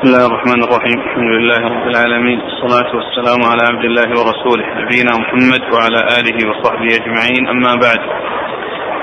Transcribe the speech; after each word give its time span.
بسم 0.00 0.08
الله 0.08 0.26
الرحمن 0.26 0.62
الرحيم. 0.64 0.98
الحمد 1.00 1.30
لله 1.36 1.60
رب 1.74 1.86
العالمين. 1.88 2.40
والصلاة 2.40 2.90
والسلام 2.96 3.40
على 3.50 3.62
عبد 3.70 3.84
الله 3.84 4.08
ورسوله 4.18 4.66
نبينا 4.82 5.12
محمد 5.22 5.62
وعلى 5.72 6.00
آله 6.18 6.38
وصحبه 6.48 6.90
أجمعين. 7.00 7.48
أما 7.48 7.74
بعد 7.84 8.00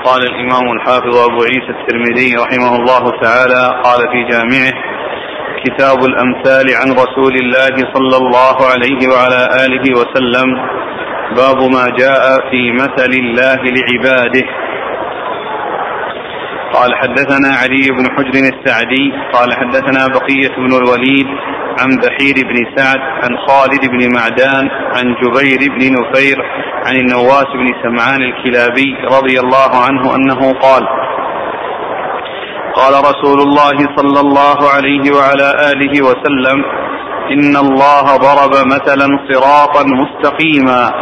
قال 0.04 0.22
الإمام 0.30 0.66
الحافظ 0.76 1.14
أبو 1.28 1.40
عيسى 1.42 1.72
الترمذي 1.76 2.30
رحمه 2.44 2.72
الله 2.76 3.04
تعالى 3.24 3.62
قال 3.84 4.00
في 4.12 4.20
جامعه 4.32 4.74
كتاب 5.64 5.98
الأمثال 6.10 6.66
عن 6.80 6.88
رسول 7.02 7.34
الله 7.42 7.74
صلى 7.94 8.16
الله 8.22 8.56
عليه 8.72 9.00
وعلى 9.12 9.40
آله 9.64 9.84
وسلم 10.00 10.48
باب 11.40 11.58
ما 11.76 11.84
جاء 12.02 12.24
في 12.50 12.72
مثل 12.82 13.10
الله 13.22 13.60
لعباده. 13.76 14.46
قال 16.74 16.90
حدثنا 16.94 17.48
علي 17.62 17.88
بن 17.98 18.04
حجر 18.16 18.34
السعدي 18.54 19.12
قال 19.32 19.52
حدثنا 19.54 20.06
بقية 20.06 20.56
بن 20.56 20.72
الوليد 20.76 21.26
عن 21.80 21.88
بحير 22.02 22.34
بن 22.48 22.76
سعد 22.76 23.00
عن 23.22 23.36
خالد 23.48 23.82
بن 23.90 24.14
معدان 24.14 24.68
عن 24.96 25.14
جبير 25.22 25.58
بن 25.74 25.82
نفير 25.98 26.38
عن 26.86 26.96
النواس 26.96 27.46
بن 27.54 27.68
سمعان 27.82 28.22
الكلابي 28.22 28.94
رضي 29.16 29.40
الله 29.40 29.70
عنه 29.86 30.16
أنه 30.16 30.52
قال 30.52 30.82
قال 32.76 32.94
رسول 33.10 33.40
الله 33.40 33.76
صلى 33.96 34.20
الله 34.20 34.58
عليه 34.74 35.04
وعلى 35.16 35.48
آله 35.72 36.04
وسلم 36.08 36.64
إن 37.32 37.56
الله 37.56 38.16
ضرب 38.16 38.54
مثلا 38.66 39.06
صراطا 39.30 39.82
مستقيما. 40.02 40.92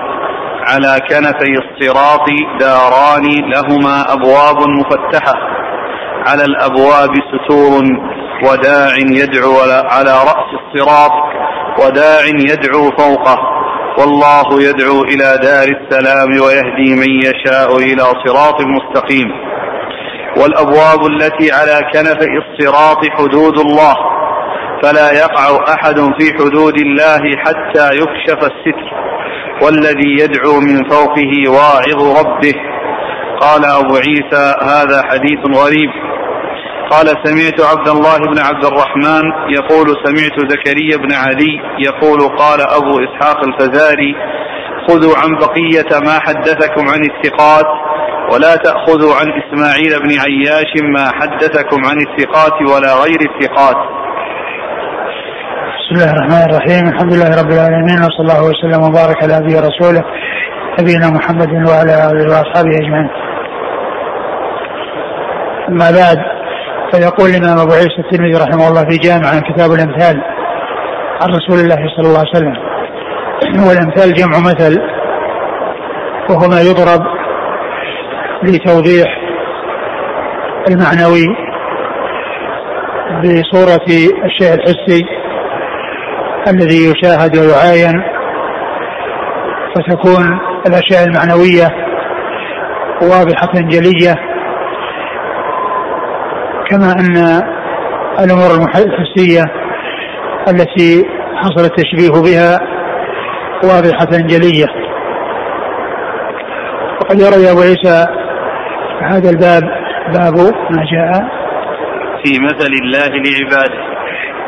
على 0.68 1.00
كنفي 1.08 1.52
الصراط 1.64 2.26
داران 2.60 3.26
لهما 3.52 4.12
أبواب 4.12 4.68
مفتحة. 4.68 5.34
على 6.26 6.44
الأبواب 6.44 7.10
ستور 7.32 7.82
وداع 8.44 8.96
يدعو 8.96 9.60
على 9.90 10.10
رأس 10.10 10.50
الصراط 10.60 11.12
وداع 11.80 12.24
يدعو 12.24 12.90
فوقه. 12.98 13.38
والله 13.98 14.68
يدعو 14.68 15.02
إلى 15.02 15.38
دار 15.42 15.68
السلام 15.80 16.28
ويهدي 16.44 16.94
من 16.94 17.10
يشاء 17.28 17.76
إلى 17.76 18.02
صراط 18.26 18.60
مستقيم. 18.60 19.28
والأبواب 20.40 21.06
التي 21.06 21.52
على 21.52 21.80
كنفي 21.92 22.28
الصراط 22.44 22.98
حدود 23.18 23.58
الله. 23.58 23.96
فلا 24.82 25.12
يقع 25.12 25.64
أحد 25.74 25.98
في 26.18 26.34
حدود 26.38 26.80
الله 26.80 27.22
حتى 27.44 27.88
يكشف 27.94 28.38
الستر 28.38 28.90
والذي 29.62 30.10
يدعو 30.20 30.60
من 30.60 30.90
فوقه 30.90 31.32
واعظ 31.48 32.18
ربه. 32.20 32.54
قال 33.40 33.64
أبو 33.64 33.96
عيسى 33.96 34.54
هذا 34.62 35.02
حديث 35.02 35.58
غريب. 35.58 35.90
قال 36.90 37.06
سمعت 37.06 37.60
عبد 37.60 37.88
الله 37.88 38.16
بن 38.18 38.38
عبد 38.38 38.64
الرحمن 38.64 39.22
يقول 39.48 39.86
سمعت 40.04 40.50
زكريا 40.50 40.96
بن 40.96 41.12
علي 41.12 41.60
يقول 41.78 42.20
قال 42.36 42.60
أبو 42.60 43.00
إسحاق 43.04 43.38
الفزاري 43.44 44.14
خذوا 44.88 45.16
عن 45.16 45.30
بقية 45.34 46.00
ما 46.06 46.18
حدثكم 46.20 46.88
عن 46.88 47.00
الثقات 47.10 47.66
ولا 48.32 48.56
تأخذوا 48.56 49.14
عن 49.14 49.26
إسماعيل 49.42 50.00
بن 50.02 50.20
عياش 50.20 50.72
ما 50.82 51.10
حدثكم 51.20 51.84
عن 51.84 51.96
الثقات 52.06 52.52
ولا 52.70 52.94
غير 52.94 53.18
الثقات. 53.30 53.76
بسم 55.86 55.94
الله 55.94 56.12
الرحمن 56.12 56.50
الرحيم 56.50 56.88
الحمد 56.88 57.12
لله 57.14 57.42
رب 57.42 57.52
العالمين 57.52 57.98
وصلى 57.98 58.20
الله 58.20 58.42
وسلم 58.50 58.82
وبارك 58.82 59.22
على 59.22 59.38
نبينا 59.38 59.60
ورسوله 59.60 60.04
نبينا 60.80 61.10
محمد 61.10 61.68
وعلى 61.68 61.92
آله 62.10 62.24
وأصحابه 62.30 62.70
أجمعين. 62.82 63.10
أما 65.68 65.90
بعد 65.90 66.18
فيقول 66.92 67.30
الإمام 67.30 67.58
أبو 67.58 67.72
عيسى 67.72 67.98
الترمذي 67.98 68.34
رحمه 68.44 68.68
الله 68.68 68.84
في 68.90 68.96
جامع 68.96 69.28
عن 69.28 69.40
كتاب 69.40 69.70
الأمثال 69.72 70.16
عن 71.20 71.28
رسول 71.28 71.58
الله 71.64 71.80
صلى 71.96 72.06
الله 72.08 72.18
عليه 72.18 72.36
وسلم 72.36 72.56
والأمثال 73.68 74.14
جمع 74.14 74.38
مثل 74.38 74.80
وهو 76.30 76.48
ما 76.48 76.60
يضرب 76.60 77.02
لتوضيح 78.42 79.08
المعنوي 80.68 81.26
بصورة 83.22 83.86
الشيء 84.24 84.54
الحسي 84.54 85.15
الذي 86.46 86.90
يشاهد 86.90 87.36
ويعاين 87.38 88.02
فتكون 89.74 90.38
الأشياء 90.66 91.04
المعنوية 91.04 91.68
واضحة 93.02 93.52
جلية 93.54 94.14
كما 96.70 96.92
أن 96.92 97.42
الأمور 98.24 98.50
الحسية 98.76 99.42
التي 100.48 101.04
حصل 101.36 101.64
التشبيه 101.64 102.22
بها 102.22 102.58
واضحة 103.64 104.26
جلية. 104.26 104.66
وقد 107.00 107.20
يروي 107.20 107.50
أبو 107.50 107.60
عيسى 107.60 108.06
هذا 109.02 109.30
الباب 109.30 109.62
باب 110.14 110.34
ما 110.70 110.82
جاء 110.92 111.24
في 112.24 112.38
مثل 112.40 112.72
الله 112.82 113.08
لعباده. 113.08 113.80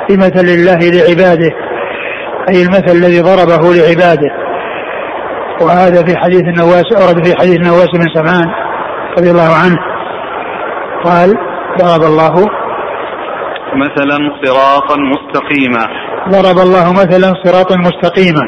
في 0.08 0.16
مثل 0.16 0.44
الله 0.44 0.78
لعباده. 0.78 1.67
أي 2.48 2.62
المثل 2.62 2.92
الذي 2.92 3.20
ضربه 3.20 3.74
لعباده. 3.74 4.30
وهذا 5.62 6.04
في 6.06 6.16
حديث 6.16 6.40
النواس 6.40 6.84
أورد 6.92 7.24
في 7.24 7.36
حديث 7.38 7.56
النواس 7.56 7.88
بن 7.94 8.04
سمعان 8.14 8.46
رضي 9.18 9.30
الله 9.30 9.54
عنه. 9.64 9.78
قال 11.04 11.34
ضرب 11.78 12.02
الله 12.02 12.34
مثلا 13.74 14.18
صراطا 14.44 14.96
مستقيما. 14.96 15.86
ضرب 16.28 16.58
الله 16.58 16.92
مثلا 16.92 17.32
صراطا 17.44 17.76
مستقيما. 17.76 18.42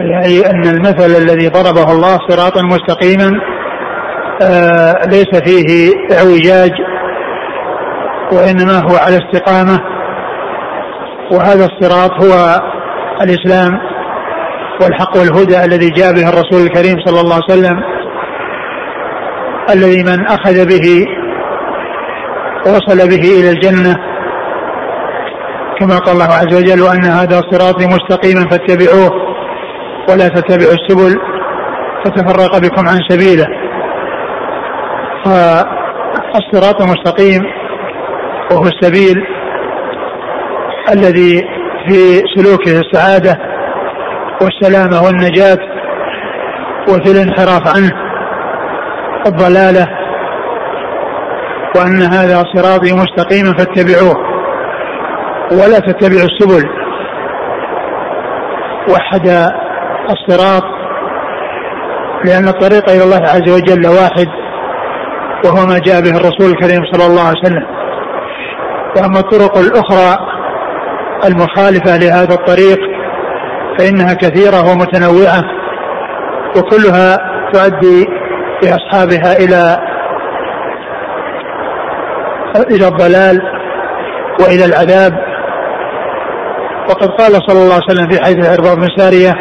يعني 0.00 0.50
أن 0.50 0.62
المثل 0.64 1.22
الذي 1.22 1.48
ضربه 1.48 1.92
الله 1.92 2.18
صراطا 2.28 2.62
مستقيما 2.62 3.30
آه 4.42 4.94
ليس 5.06 5.42
فيه 5.44 5.92
اعوجاج 6.18 6.72
وإنما 8.32 8.78
هو 8.78 8.96
على 8.96 9.18
استقامة. 9.18 9.89
وهذا 11.32 11.64
الصراط 11.64 12.24
هو 12.24 12.60
الإسلام 13.22 13.80
والحق 14.82 15.16
والهدى 15.16 15.64
الذي 15.64 15.90
جاء 15.90 16.12
به 16.12 16.28
الرسول 16.28 16.62
الكريم 16.62 16.96
صلى 17.06 17.20
الله 17.20 17.34
عليه 17.34 17.44
وسلم 17.44 17.82
الذي 19.70 20.02
من 20.02 20.26
أخذ 20.26 20.68
به 20.68 21.06
وصل 22.66 23.08
به 23.08 23.40
إلى 23.40 23.50
الجنة. 23.50 23.96
كما 25.80 25.98
قال 25.98 26.14
الله 26.14 26.24
عز 26.24 26.56
وجل 26.56 26.80
وأن 26.80 27.04
هذا 27.04 27.40
صراطي 27.50 27.86
مستقيما 27.86 28.48
فاتبعوه 28.50 29.10
ولا 30.08 30.28
تتبعوا 30.28 30.74
السبل 30.74 31.20
فتفرق 32.04 32.58
بكم 32.58 32.88
عن 32.88 32.98
سبيله. 33.08 33.46
فالصراط 35.24 36.82
المستقيم 36.82 37.42
وهو 38.52 38.62
السبيل 38.62 39.16
الذي 40.92 41.42
في 41.88 42.22
سلوكه 42.36 42.80
السعادة 42.80 43.38
والسلامة 44.42 45.06
والنجاة 45.06 45.58
وفي 46.88 47.10
الانحراف 47.12 47.76
عنه 47.76 47.90
الضلالة 49.26 49.86
وأن 51.76 52.02
هذا 52.02 52.44
صراطي 52.54 52.92
مستقيما 52.92 53.52
فاتبعوه 53.58 54.16
ولا 55.52 55.78
تتبعوا 55.78 56.28
السبل. 56.28 56.68
وحد 58.90 59.28
الصراط 60.10 60.64
لأن 62.24 62.48
الطريق 62.48 62.90
إلى 62.90 63.04
الله 63.04 63.22
عز 63.22 63.50
وجل 63.50 63.86
واحد 63.86 64.26
وهو 65.44 65.66
ما 65.66 65.78
جاء 65.78 66.00
به 66.00 66.10
الرسول 66.10 66.50
الكريم 66.50 66.84
صلى 66.92 67.06
الله 67.06 67.22
عليه 67.22 67.40
وسلم. 67.40 67.66
وأما 68.96 69.18
الطرق 69.18 69.58
الأخرى 69.58 70.29
المخالفة 71.24 71.96
لهذا 71.96 72.34
الطريق 72.34 72.78
فإنها 73.78 74.14
كثيرة 74.14 74.72
ومتنوعة 74.72 75.42
وكلها 76.56 77.18
تؤدي 77.52 78.06
بأصحابها 78.62 79.32
إلى 79.36 79.78
إلى 82.70 82.88
الضلال 82.88 83.42
وإلى 84.40 84.64
العذاب. 84.64 85.12
وقد 86.88 87.08
قال 87.08 87.32
صلى 87.32 87.62
الله 87.62 87.74
عليه 87.74 87.84
وسلم 87.90 88.10
في 88.10 88.24
حديث 88.24 88.46
العرباض 88.46 88.76
بن 88.76 88.88
سارية 88.96 89.34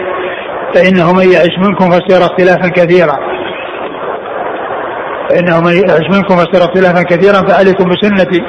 فإنه 0.73 1.13
من 1.13 1.31
يعش 1.31 1.57
منكم 1.59 1.91
فسيرى 1.91 2.25
اختلافا 2.25 2.69
كثيرا. 2.69 3.15
فإنه 5.29 5.61
من 5.61 5.73
يعش 5.73 6.17
منكم 6.17 6.35
فسيرى 6.35 6.63
اختلافا 6.63 7.03
كثيرا 7.03 7.47
فعليكم 7.47 7.83
بسنتي 7.89 8.41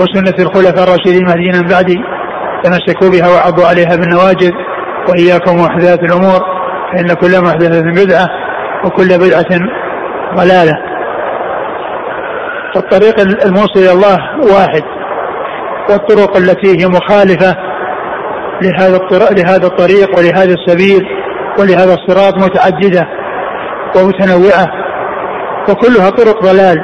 وسنة 0.00 0.46
الخلفاء 0.46 0.84
الراشدين 0.84 1.16
المهديين 1.16 1.56
من 1.56 1.68
بعدي. 1.68 1.98
تمسكوا 2.64 3.10
بها 3.10 3.28
وعضوا 3.28 3.66
عليها 3.66 3.96
بالنواجذ 3.96 4.50
وإياكم 5.08 5.56
محدثات 5.56 5.98
الأمور 6.02 6.40
فإن 6.92 7.14
كل 7.14 7.44
محدثة 7.44 8.04
بدعة 8.04 8.26
وكل 8.84 9.18
بدعة 9.18 9.60
ضلالة. 10.36 10.72
فالطريق 12.74 13.20
الموصل 13.20 13.80
إلى 13.80 13.92
الله 13.92 14.18
واحد 14.54 14.82
والطرق 15.90 16.36
التي 16.36 16.82
هي 16.82 16.88
مخالفة 16.88 17.56
لهذا 18.62 18.98
لهذا 19.30 19.66
الطريق 19.66 20.18
ولهذا 20.18 20.54
السبيل 20.54 21.02
ولهذا 21.58 21.94
الصراط 21.94 22.34
متعددة 22.34 23.06
ومتنوعة 23.96 24.66
وكلها 25.68 26.10
طرق 26.10 26.42
ضلال 26.42 26.76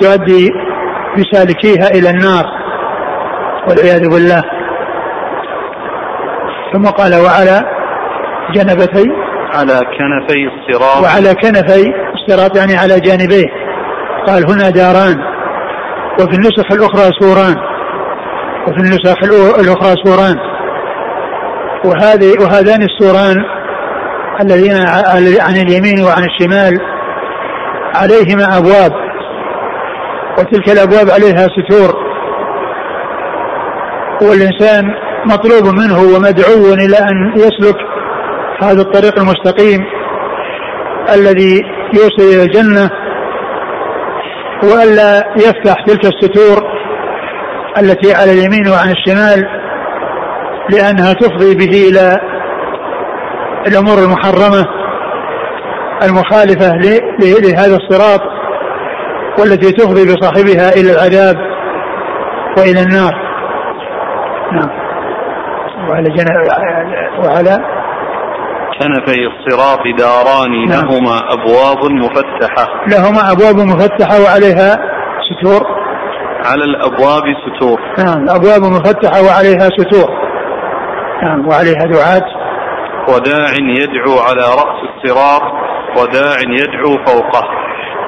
تؤدي 0.00 0.50
بسالكيها 1.18 1.90
إلى 1.90 2.10
النار 2.10 2.44
والعياذ 3.68 4.08
بالله. 4.08 4.42
ثم 6.72 6.86
قال 6.86 7.14
وعلى 7.14 7.64
جنبتي 8.54 9.08
على 9.54 9.80
كنفي 9.98 10.48
الصراط. 10.48 11.04
وعلى 11.04 11.34
كنفي 11.34 11.92
الصراط 12.14 12.56
يعني 12.56 12.76
على 12.76 13.00
جانبيه. 13.00 13.46
قال 14.26 14.50
هنا 14.50 14.70
داران. 14.70 15.18
وفي 16.20 16.34
النسخ 16.36 16.72
الأخرى 16.72 17.10
سوران. 17.20 17.56
وفي 18.66 18.76
النسخ 18.76 19.24
الأخرى 19.60 19.94
سوران. 20.04 20.36
وهذه 21.84 22.32
وهذان 22.40 22.82
السوران 22.82 23.36
الذين 24.40 24.86
عن 25.40 25.56
اليمين 25.56 26.04
وعن 26.04 26.24
الشمال 26.24 26.80
عليهما 27.94 28.58
أبواب. 28.58 28.92
وتلك 30.38 30.68
الأبواب 30.68 31.10
عليها 31.10 31.48
ستور. 31.58 32.08
والإنسان 34.22 34.84
مطلوب 35.28 35.74
منه 35.74 35.98
ومدعو 35.98 36.74
إلى 36.74 36.98
أن 36.98 37.32
يسلك 37.36 37.76
هذا 38.62 38.80
الطريق 38.82 39.18
المستقيم 39.18 39.84
الذي 41.14 41.62
يوصل 41.94 42.34
إلى 42.34 42.42
الجنة 42.42 42.90
وألا 44.62 45.34
يفتح 45.36 45.84
تلك 45.86 46.04
الستور 46.04 46.62
التي 47.78 48.14
على 48.14 48.32
اليمين 48.32 48.68
وعن 48.68 48.90
الشمال 48.90 49.48
لأنها 50.70 51.12
تفضي 51.12 51.54
به 51.54 51.88
إلى 51.88 52.20
الأمور 53.66 53.98
المحرمة 53.98 54.64
المخالفة 56.02 56.76
لهذا 57.20 57.76
الصراط 57.76 58.20
والتي 59.38 59.72
تفضي 59.72 60.14
بصاحبها 60.14 60.72
إلى 60.72 60.92
العذاب 60.92 61.36
وإلى 62.58 62.82
النار. 62.82 63.14
نعم. 64.52 64.87
وعلى 65.88 66.08
جنب 66.10 66.48
وعلى 67.24 67.58
كنفي 68.80 69.26
الصراط 69.26 69.80
داران 69.98 70.68
نعم. 70.68 70.80
لهما 70.80 71.18
أبواب 71.32 71.92
مفتحة. 71.92 72.66
لهما 72.88 73.32
أبواب 73.32 73.56
مفتحة 73.56 74.22
وعليها 74.22 74.76
ستور. 75.28 75.62
على 76.46 76.64
الأبواب 76.64 77.22
ستور. 77.46 77.80
نعم 77.98 78.24
الأبواب 78.24 78.62
مفتحة 78.62 79.22
وعليها 79.22 79.68
ستور. 79.78 80.08
نعم 81.22 81.48
وعليها 81.48 81.84
دعاة. 81.92 82.24
وداع 83.08 83.52
يدعو 83.60 84.18
على 84.18 84.42
رأس 84.42 84.78
الصراط 84.88 85.42
وداع 85.98 86.36
يدعو 86.40 87.04
فوقه. 87.06 87.42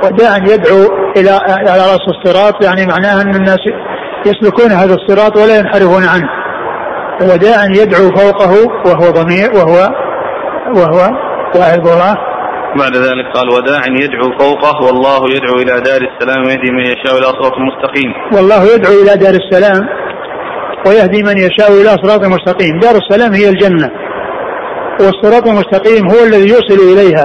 وداع 0.04 0.36
يدعو 0.36 1.10
إلى 1.16 1.30
على 1.70 1.82
رأس 1.92 2.04
الصراط 2.08 2.64
يعني 2.64 2.86
معناها 2.86 3.22
أن 3.22 3.34
الناس 3.34 3.60
يسلكون 4.26 4.70
هذا 4.70 4.94
الصراط 4.94 5.36
ولا 5.36 5.58
ينحرفون 5.58 6.04
عنه. 6.04 6.39
وداع 7.20 7.64
يدعو 7.64 8.10
فوقه 8.16 8.52
وهو 8.86 9.10
ضمير 9.10 9.50
وهو 9.54 9.88
وهو 10.76 11.00
واعظ 11.54 11.88
الله 11.88 12.14
بعد 12.78 12.96
ذلك 12.96 13.26
قال 13.34 13.48
وداع 13.48 13.82
يدعو 13.86 14.38
فوقه 14.38 14.86
والله 14.86 15.30
يدعو 15.30 15.54
إلى 15.54 15.80
دار 15.80 16.02
السلام 16.10 16.44
ويهدي 16.46 16.72
من 16.72 16.84
يشاء 16.84 17.18
إلى 17.18 17.26
صراط 17.26 17.54
مستقيم. 17.58 18.12
والله 18.34 18.74
يدعو 18.74 18.92
إلى 19.02 19.16
دار 19.16 19.34
السلام 19.34 19.88
ويهدي 20.86 21.22
من 21.22 21.38
يشاء 21.38 21.68
إلى 21.80 21.90
صراط 22.02 22.24
مستقيم، 22.24 22.78
دار 22.78 22.94
السلام 22.96 23.32
هي 23.32 23.48
الجنة. 23.48 23.90
والصراط 25.00 25.46
المستقيم 25.48 26.10
هو 26.10 26.24
الذي 26.26 26.48
يوصل 26.48 26.78
إليها 26.92 27.24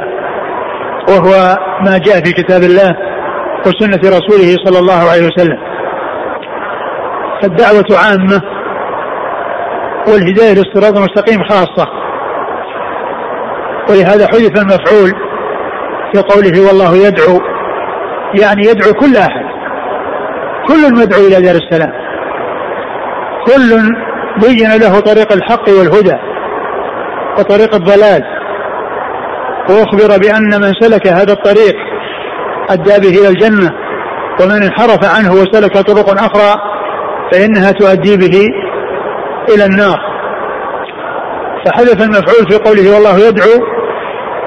وهو 1.10 1.58
ما 1.86 1.98
جاء 1.98 2.16
في 2.16 2.32
كتاب 2.34 2.64
الله 2.64 2.96
وسنة 3.68 4.00
رسوله 4.18 4.56
صلى 4.66 4.80
الله 4.80 5.10
عليه 5.12 5.28
وسلم. 5.28 5.58
فالدعوة 7.42 7.86
عامة 8.04 8.42
والهداية 10.08 10.54
للصراط 10.54 10.98
المستقيم 10.98 11.44
خاصة. 11.44 11.88
ولهذا 13.90 14.28
حذف 14.28 14.62
المفعول 14.62 15.12
في 16.14 16.22
قوله 16.22 16.68
والله 16.68 17.08
يدعو 17.08 17.40
يعني 18.42 18.62
يدعو 18.62 18.94
كل 18.94 19.18
أحد. 19.18 19.46
كل 20.68 20.94
مدعو 20.94 21.22
إلى 21.28 21.42
دار 21.42 21.56
السلام. 21.56 21.92
كل 23.46 23.96
بين 24.48 24.82
له 24.82 25.00
طريق 25.00 25.32
الحق 25.32 25.70
والهدى 25.70 26.18
وطريق 27.40 27.76
الضلال. 27.76 28.24
وأخبر 29.70 30.18
بأن 30.18 30.62
من 30.62 30.74
سلك 30.82 31.08
هذا 31.08 31.34
الطريق 31.34 31.76
أدى 32.70 33.10
به 33.10 33.20
إلى 33.20 33.28
الجنة 33.28 33.72
ومن 34.42 34.64
انحرف 34.64 35.18
عنه 35.18 35.32
وسلك 35.32 35.78
طرق 35.78 36.10
أخرى 36.10 36.62
فإنها 37.32 37.72
تؤدي 37.72 38.18
به 38.18 38.48
إلى 39.50 39.66
النار. 39.66 40.00
فحذف 41.66 42.02
المفعول 42.02 42.52
في 42.52 42.58
قوله 42.58 42.94
والله 42.94 43.28
يدعو 43.28 43.66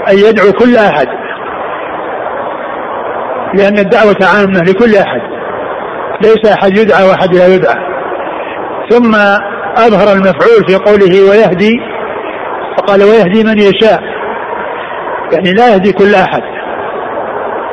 أن 0.08 0.18
يدعو 0.18 0.52
كل 0.52 0.76
أحد. 0.76 1.06
لأن 3.54 3.78
الدعوة 3.78 4.16
عامة 4.22 4.60
لكل 4.60 4.96
أحد. 4.96 5.20
ليس 6.22 6.52
أحد 6.52 6.76
يدعى 6.76 7.08
وأحد 7.08 7.34
لا 7.34 7.46
يدعى. 7.46 7.76
ثم 8.90 9.14
أظهر 9.76 10.12
المفعول 10.12 10.66
في 10.68 10.76
قوله 10.76 11.30
ويهدي 11.30 11.72
فقال 12.78 13.02
ويهدي 13.02 13.44
من 13.44 13.58
يشاء. 13.58 14.00
يعني 15.32 15.52
لا 15.52 15.74
يهدي 15.74 15.92
كل 15.92 16.14
أحد. 16.14 16.42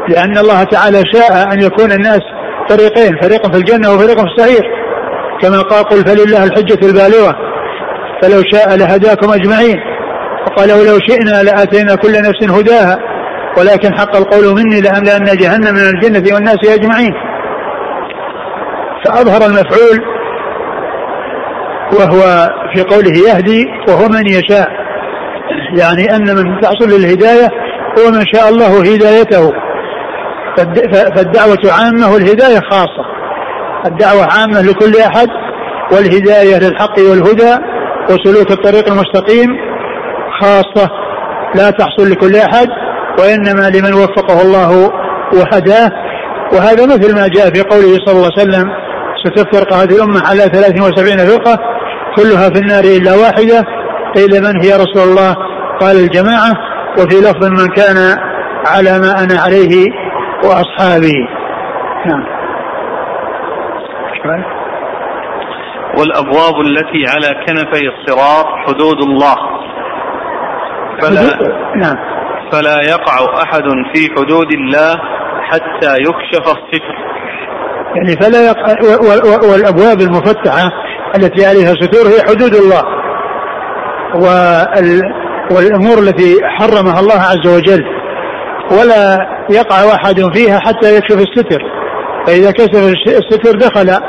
لأن 0.10 0.38
الله 0.38 0.64
تعالى 0.64 1.02
شاء 1.14 1.54
أن 1.54 1.62
يكون 1.62 1.92
الناس 1.92 2.22
فريقين 2.70 3.18
فريق 3.22 3.52
في 3.52 3.58
الجنة 3.58 3.94
وفريق 3.94 4.18
في 4.18 4.26
السعير 4.26 4.75
كما 5.42 5.62
قال 5.62 5.84
قل 5.84 5.98
فلله 5.98 6.44
الحجة 6.44 6.88
البالغة 6.88 7.36
فلو 8.22 8.42
شاء 8.54 8.76
لهداكم 8.76 9.34
أجمعين 9.34 9.78
وقال 10.48 10.72
ولو 10.72 11.00
شئنا 11.08 11.44
لآتينا 11.44 11.96
كل 11.96 12.12
نفس 12.12 12.60
هداها 12.60 13.00
ولكن 13.58 13.94
حق 13.94 14.16
القول 14.16 14.56
مني 14.56 14.82
لأملأن 14.82 15.26
جهنم 15.26 15.74
من 15.74 15.88
الجنة 15.96 16.36
والناس 16.36 16.58
أجمعين. 16.66 17.14
فأظهر 19.06 19.46
المفعول 19.46 20.06
وهو 21.94 22.50
في 22.74 22.82
قوله 22.82 23.30
يهدي 23.30 23.66
وهو 23.88 24.08
من 24.08 24.28
يشاء. 24.28 24.70
يعني 25.80 26.16
أن 26.16 26.36
من 26.36 26.62
تحصل 26.62 26.90
للهدايه 26.90 27.50
هو 28.00 28.12
من 28.12 28.26
شاء 28.34 28.50
الله 28.50 28.80
هدايته. 28.80 29.52
فالدعوة 31.16 31.74
عامة 31.80 32.14
والهداية 32.14 32.60
خاصة. 32.60 33.15
الدعوة 33.86 34.28
عامة 34.32 34.62
لكل 34.62 34.98
أحد 34.98 35.28
والهداية 35.92 36.60
للحق 36.60 37.00
والهدى 37.00 37.56
وسلوك 38.10 38.52
الطريق 38.52 38.92
المستقيم 38.92 39.58
خاصة 40.42 40.90
لا 41.56 41.70
تحصل 41.70 42.12
لكل 42.12 42.36
أحد 42.36 42.68
وإنما 43.20 43.70
لمن 43.70 43.94
وفقه 43.94 44.42
الله 44.42 44.92
وهداه. 45.34 45.92
وهذا 46.54 46.86
مثل 46.86 47.16
ما 47.16 47.28
جاء 47.28 47.54
في 47.54 47.62
قوله 47.62 48.06
صلى 48.06 48.16
الله 48.16 48.32
عليه 48.38 48.50
وسلم 48.50 48.70
ستفترق 49.26 49.74
هذه 49.74 49.96
الأمة 49.96 50.22
على 50.30 50.42
73 50.42 51.18
فرقة 51.18 51.60
كلها 52.16 52.50
في 52.50 52.60
النار 52.60 52.84
إلا 52.84 53.16
واحدة. 53.16 53.64
قيل 54.16 54.42
من 54.44 54.64
هي 54.64 54.74
رسول 54.74 55.10
الله؟ 55.10 55.36
قال 55.80 55.98
الجماعة 55.98 56.54
وفي 57.00 57.16
لفظ 57.16 57.46
من 57.46 57.68
كان 57.68 58.18
على 58.68 59.00
ما 59.00 59.24
أنا 59.24 59.42
عليه 59.42 59.86
وأصحابي. 60.44 61.28
نعم. 62.06 62.35
والأبواب 66.00 66.62
التي 66.62 67.06
على 67.14 67.46
كنفي 67.48 67.88
الصراط 67.88 68.46
حدود 68.68 69.02
الله. 69.04 69.36
فلا 71.02 71.22
نعم. 71.76 71.96
فلا 72.52 72.82
يقع 72.82 73.44
أحد 73.44 73.64
في 73.94 74.10
حدود 74.18 74.54
الله 74.54 74.96
حتى 75.42 75.94
يكشف 76.02 76.48
الستر 76.48 76.96
يعني 77.96 78.16
فلا 78.22 78.46
يقع 78.46 78.76
والأبواب 79.52 80.02
المفتحة 80.02 80.72
التي 81.16 81.46
عليها 81.46 81.74
ستور 81.74 82.08
هي 82.08 82.22
حدود 82.30 82.54
الله. 82.56 82.84
والأمور 85.52 85.98
التي 86.00 86.36
حرمها 86.44 87.00
الله 87.00 87.22
عز 87.22 87.48
وجل. 87.48 87.86
ولا 88.72 89.28
يقع 89.50 89.96
أحد 89.96 90.16
فيها 90.34 90.60
حتى 90.60 90.96
يكشف 90.98 91.18
الستر. 91.18 91.62
فإذا 92.28 92.52
كشف 92.52 92.76
الستر 93.08 93.58
دخل 93.58 94.02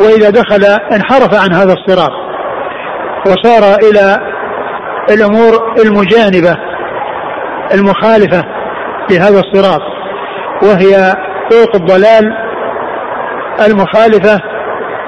وإذا 0.00 0.30
دخل 0.30 0.64
انحرف 0.92 1.34
عن 1.34 1.52
هذا 1.52 1.72
الصراط 1.72 2.12
وصار 3.26 3.78
إلى 3.90 4.18
الأمور 5.10 5.74
المجانبة 5.84 6.56
المخالفة 7.74 8.44
لهذا 9.10 9.40
الصراط 9.40 9.80
وهي 10.62 11.14
طرق 11.50 11.76
الضلال 11.76 12.32
المخالفة 13.66 14.40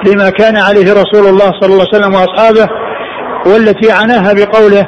لما 0.07 0.29
كان 0.29 0.57
عليه 0.57 0.93
رسول 0.93 1.29
الله 1.29 1.51
صلى 1.61 1.73
الله 1.73 1.85
عليه 1.93 2.03
وسلم 2.03 2.13
وأصحابه 2.13 2.69
والتي 3.45 3.91
عناها 3.91 4.33
بقوله 4.33 4.87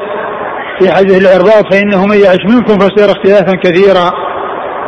في 0.79 0.91
حديث 0.91 1.21
العرباط 1.21 1.73
فإنه 1.73 2.05
من 2.05 2.17
يعش 2.17 2.45
منكم 2.49 2.79
فسيرى 2.79 3.11
اختلافا 3.11 3.55
كثيرا. 3.63 4.11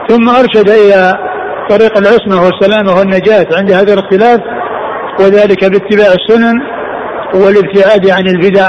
ثم 0.09 0.29
أرشد 0.29 0.69
إلى 0.69 1.28
طريق 1.69 1.97
العصمة 1.97 2.45
والسلامه 2.45 2.99
والنجاه 2.99 3.45
عند 3.57 3.71
هذا 3.71 3.93
الاختلاف 3.93 4.39
وذلك 5.19 5.65
باتباع 5.65 6.07
السنن 6.19 6.61
والابتعاد 7.33 8.09
عن 8.09 8.27
البدع. 8.27 8.67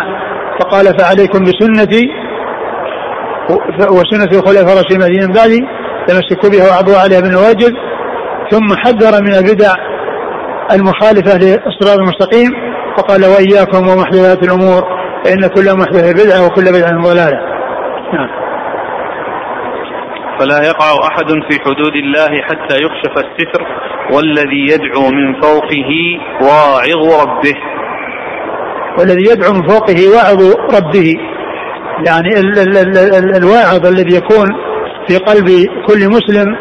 فقال 0.61 0.99
فعليكم 0.99 1.45
بسنتي 1.45 2.09
وسنة 3.80 4.38
الخلفاء 4.38 4.73
الراشدين 4.73 5.02
المهديين 5.02 5.33
بعدي 5.33 5.61
تمسكوا 6.07 6.50
بها 6.50 6.71
وعضوا 6.71 6.97
عليها 6.97 7.21
بالنواجذ 7.21 7.73
ثم 8.50 8.76
حذر 8.76 9.23
من 9.23 9.35
البدع 9.35 9.75
المخالفة 10.73 11.38
للصراط 11.38 11.99
المستقيم 11.99 12.50
فقال 12.97 13.25
وإياكم 13.25 13.88
ومحدثات 13.88 14.42
الأمور 14.42 14.83
فإن 15.25 15.47
كل 15.47 15.78
محدثة 15.78 16.12
بدعة 16.12 16.47
وكل 16.47 16.64
بدعة 16.64 17.02
ضلالة. 17.02 17.40
نعم. 18.12 18.39
فلا 20.40 20.66
يقع 20.66 21.09
أحد 21.09 21.26
في 21.50 21.61
حدود 21.64 21.94
الله 21.97 22.42
حتى 22.42 22.76
يكشف 22.76 23.12
الستر 23.16 23.66
والذي 24.12 24.66
يدعو 24.73 25.11
من 25.11 25.40
فوقه 25.40 25.90
واعظ 26.42 27.23
ربه. 27.23 27.54
والذي 28.99 29.23
يدعو 29.32 29.52
من 29.52 29.68
فوقه 29.68 29.97
واعظ 30.14 30.54
ربه. 30.76 31.14
يعني 32.06 32.28
ال 32.28 32.59
ال 32.59 32.76
ال 32.76 32.99
ال 32.99 33.37
الواعظ 33.37 33.87
الذي 33.87 34.16
يكون 34.16 34.49
في 35.09 35.16
قلب 35.16 35.49
كل 35.87 36.09
مسلم 36.09 36.56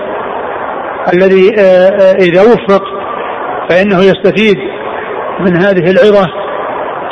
الذي 1.14 1.52
آه، 1.60 1.90
آه، 1.90 2.16
إذا 2.16 2.42
وفق 2.42 2.84
فإنه 3.70 4.00
يستفيد 4.00 4.58
من 5.40 5.58
هذه 5.58 5.92
العظة 5.92 6.28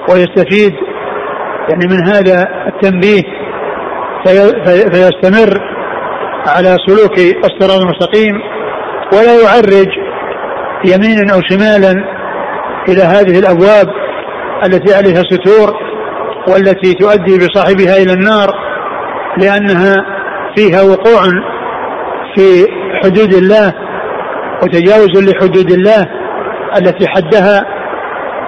ويستفيد 0.10 0.74
يعني 1.70 1.88
من 1.88 2.08
هذا 2.08 2.48
التنبيه 2.68 3.24
فيستمر 4.92 5.77
على 6.46 6.78
سلوك 6.88 7.20
الصراط 7.20 7.82
المستقيم 7.82 8.42
ولا 9.14 9.42
يعرج 9.42 9.88
يمينا 10.86 11.34
أو 11.34 11.42
شمالا 11.42 11.94
إلى 12.90 13.04
هذه 13.04 13.40
الأبواب 13.40 13.88
التي 14.66 14.96
عليها 14.96 15.24
ستور 15.24 15.74
والتي 16.48 16.94
تؤدي 16.94 17.38
بصاحبها 17.38 17.98
إلى 17.98 18.14
النار 18.14 18.50
لأنها 19.38 19.96
فيها 20.56 20.82
وقوع 20.82 21.22
في 22.36 22.68
حدود 23.04 23.34
الله 23.34 23.74
وتجاوز 24.64 25.30
لحدود 25.30 25.72
الله 25.72 26.06
التي 26.78 27.08
حدها 27.08 27.66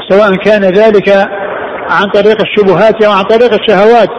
سواء 0.10 0.36
كان 0.36 0.62
ذلك 0.62 1.10
عن 1.90 2.10
طريق 2.14 2.38
الشبهات 2.42 3.04
أو 3.04 3.12
عن 3.12 3.24
طريق 3.24 3.54
الشهوات 3.54 4.10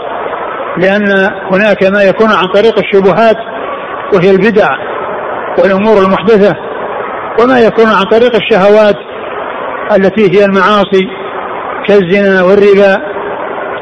لأن 0.77 1.31
هناك 1.53 1.85
ما 1.93 2.03
يكون 2.03 2.29
عن 2.33 2.47
طريق 2.55 2.79
الشبهات 2.79 3.37
وهي 4.15 4.31
البدع 4.31 4.69
والأمور 5.59 6.03
المحدثة 6.03 6.57
وما 7.43 7.61
يكون 7.61 7.87
عن 7.87 8.05
طريق 8.05 8.35
الشهوات 8.35 8.97
التي 9.97 10.39
هي 10.39 10.45
المعاصي 10.45 11.09
كالزنا 11.87 12.43
والربا 12.43 13.03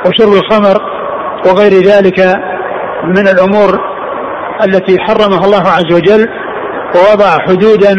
وشرب 0.07 0.33
الخمر 0.33 0.79
وغير 1.47 1.73
ذلك 1.73 2.19
من 3.05 3.29
الأمور 3.29 3.79
التي 4.65 4.99
حرمها 5.01 5.45
الله 5.45 5.63
عز 5.63 5.93
وجل 5.93 6.29
ووضع 6.95 7.39
حدودا 7.47 7.95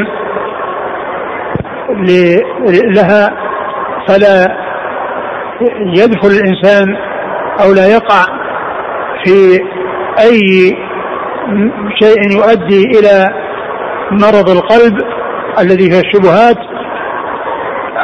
لها 2.96 3.30
فلا 4.08 4.58
يدخل 5.96 6.28
الإنسان 6.28 6.98
أو 7.64 7.74
لا 7.74 7.88
يقع 7.88 8.26
في 9.26 9.60
أي 10.20 10.78
شيء 12.02 12.38
يؤدي 12.38 13.00
إلى 13.00 13.30
مرض 14.12 14.50
القلب 14.50 14.98
الذي 15.60 15.92
هي 15.94 16.00
الشبهات 16.00 16.58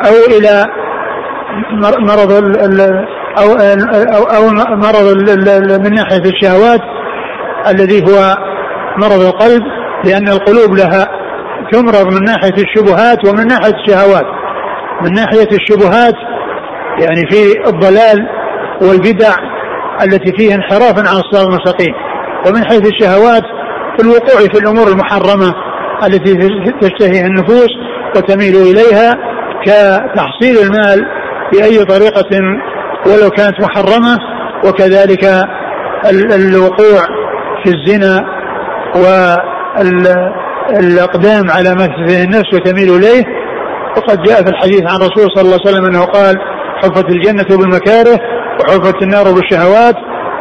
أو 0.07 0.37
إلى 0.37 0.65
مرض 1.99 2.31
أو 3.37 3.53
أو, 4.15 4.23
أو 4.23 4.49
مرض 4.75 5.17
من 5.85 5.93
ناحية 5.93 6.21
الشهوات 6.25 6.81
الذي 7.67 8.03
هو 8.03 8.35
مرض 8.97 9.21
القلب 9.21 9.63
لأن 10.05 10.27
القلوب 10.27 10.77
لها 10.77 11.07
تمرض 11.71 12.13
من 12.13 12.23
ناحية 12.23 12.63
الشبهات 12.63 13.27
ومن 13.27 13.47
ناحية 13.47 13.73
الشهوات. 13.73 14.25
من 15.01 15.13
ناحية 15.13 15.49
الشبهات 15.51 16.15
يعني 16.99 17.29
في 17.29 17.69
الضلال 17.69 18.27
والبدع 18.81 19.35
التي 20.03 20.33
فيها 20.37 20.55
انحراف 20.55 20.99
عن 20.99 21.05
الصراط 21.05 21.47
المستقيم. 21.47 21.93
ومن 22.47 22.65
حيث 22.65 22.87
الشهوات 22.87 23.43
في 23.97 24.03
الوقوع 24.03 24.39
في 24.53 24.59
الأمور 24.59 24.87
المحرمة 24.87 25.53
التي 26.03 26.35
تشتهيها 26.81 27.27
النفوس 27.27 27.69
وتميل 28.15 28.55
إليها 28.55 29.15
كتحصيل 29.65 30.57
المال 30.57 31.05
بأي 31.53 31.85
طريقة 31.85 32.29
ولو 33.05 33.29
كانت 33.29 33.61
محرمة 33.61 34.17
وكذلك 34.65 35.23
الوقوع 36.35 37.01
في 37.63 37.71
الزنا 37.71 38.21
والأقدام 40.73 41.51
على 41.51 41.75
ما 41.75 41.85
تشتهي 41.85 42.23
النفس 42.23 42.53
وتميل 42.53 42.95
إليه. 42.95 43.23
وقد 43.97 44.23
جاء 44.23 44.43
في 44.43 44.49
الحديث 44.49 44.81
عن 44.81 44.95
الرسول 44.95 45.27
صلى 45.35 45.41
الله 45.41 45.59
عليه 45.65 45.69
وسلم 45.71 45.85
أنه 45.85 46.05
قال 46.05 46.35
حفت 46.83 47.09
الجنة 47.09 47.57
بالمكاره 47.57 48.19
وحفت 48.59 49.01
النار 49.03 49.23
بالشهوات 49.31 49.95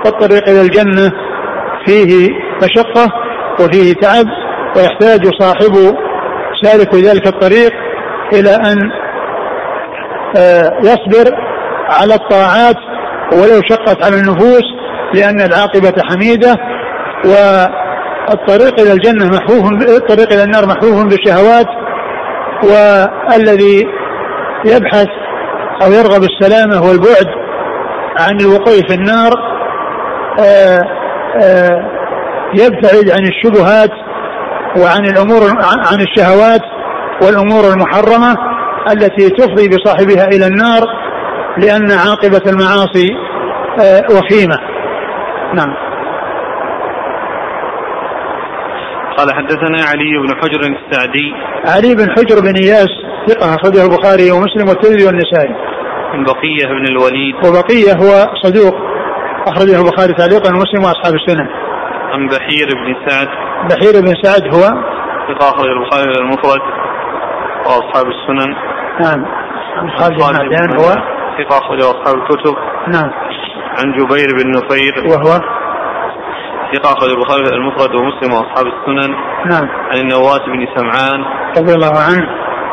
والطريق 0.05 0.49
إلى 0.49 0.61
الجنة 0.61 1.13
فيه 1.87 2.29
مشقة 2.63 3.13
وفيه 3.61 3.95
تعب 3.95 4.27
ويحتاج 4.77 5.21
صاحب 5.41 5.97
سالك 6.63 6.95
ذلك 6.95 7.27
الطريق 7.27 7.73
إلى 8.33 8.55
أن 8.55 8.91
آه، 10.37 10.79
يصبر 10.81 11.37
على 11.89 12.15
الطاعات 12.15 12.77
ولو 13.33 13.61
شقت 13.69 14.05
على 14.05 14.17
النفوس 14.17 14.63
لأن 15.15 15.41
العاقبة 15.41 15.93
حميدة. 16.11 16.57
والطريق 17.25 18.81
إلى 18.81 18.93
الجنة 18.93 19.27
محفوف 19.27 19.73
الطريق 19.97 20.33
إلى 20.33 20.45
النار 20.45 20.67
محفوف 20.67 21.05
بالشهوات. 21.05 21.67
والذي 22.63 23.87
يبحث 24.65 25.09
أو 25.83 25.93
يرغب 25.93 26.23
السلامة 26.23 26.89
والبعد 26.89 27.27
عن 28.19 28.41
الوقوع 28.41 28.75
في 28.89 28.95
النار 28.95 29.33
آه، 30.41 31.04
يبتعد 32.55 33.11
عن 33.11 33.23
الشبهات 33.29 33.91
وعن 34.79 35.07
الأمور 35.07 35.43
عن 35.93 36.01
الشهوات 36.01 36.63
والأمور 37.23 37.65
المحرمة 37.73 38.37
التي 38.93 39.31
تفضي 39.31 39.69
بصاحبها 39.69 40.25
إلى 40.25 40.47
النار 40.47 40.83
لأن 41.59 41.91
عاقبة 41.91 42.43
المعاصي 42.47 43.09
آه، 43.81 44.03
وخيمة. 44.11 44.57
نعم. 45.55 45.75
قال 49.17 49.35
حدثنا 49.35 49.79
علي 49.91 50.19
بن 50.23 50.37
حجر 50.43 50.61
السعدي 50.61 51.33
علي 51.67 51.95
بن 51.95 52.11
حجر 52.11 52.41
بن 52.41 52.57
إياس 52.57 52.89
ثقة 53.29 53.55
أخرجه 53.55 53.85
البخاري 53.85 54.31
ومسلم 54.31 54.69
والترمذي 54.69 55.07
والنسائي. 55.07 55.55
عن 56.13 56.25
بقية 56.25 56.67
بن 56.67 56.87
الوليد 56.89 57.35
وبقية 57.35 57.93
هو 57.93 58.35
صدوق 58.43 58.75
أخرجه 59.55 59.81
البخاري 59.81 60.13
تعليقا 60.13 60.49
ومسلم 60.51 60.85
وأصحاب 60.85 61.15
السنن. 61.15 61.49
عن 62.13 62.29
بحير 62.29 62.67
بن 62.75 63.07
سعد. 63.07 63.29
بحير 63.71 63.93
بن 64.01 64.15
سعد 64.23 64.55
هو؟ 64.55 64.63
ثقة 65.29 65.49
أخرج 65.49 65.69
البخاري 65.69 66.13
المفرد. 66.21 66.61
وأصحاب 67.67 68.07
السنن. 68.07 68.55
نعم. 69.01 69.25
خالد 69.99 70.15
بن 70.15 70.21
معدان 70.21 70.79
هو؟ 70.79 70.91
ثقة 71.39 71.59
أخرج 71.59 71.79
أصحاب 71.79 72.15
الكتب. 72.15 72.55
نعم. 72.89 73.11
عن 73.79 73.93
جبير 73.93 74.27
بن 74.39 74.51
نفير 74.51 74.95
وهو؟ 75.07 75.41
ثقة 76.75 76.93
أخرج 76.93 77.11
البخاري 77.11 77.57
المفرد 77.57 77.95
ومسلم 77.95 78.33
وأصحاب 78.33 78.67
السنن. 78.67 79.15
نعم. 79.51 79.69
عن 79.91 79.99
النواس 79.99 80.41
بن 80.41 80.67
سمعان. 80.77 81.25
رضي 81.59 81.75
الله 81.75 82.01
عنه. 82.01 82.27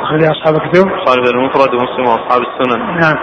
أخرج 0.03 0.23
أصحاب 0.23 0.55
الكتب. 0.55 0.89
خالد 1.05 1.27
المفرد 1.27 1.73
ومسلم 1.73 2.05
وأصحاب 2.05 2.41
السنن. 2.41 2.79
نعم. 2.99 3.15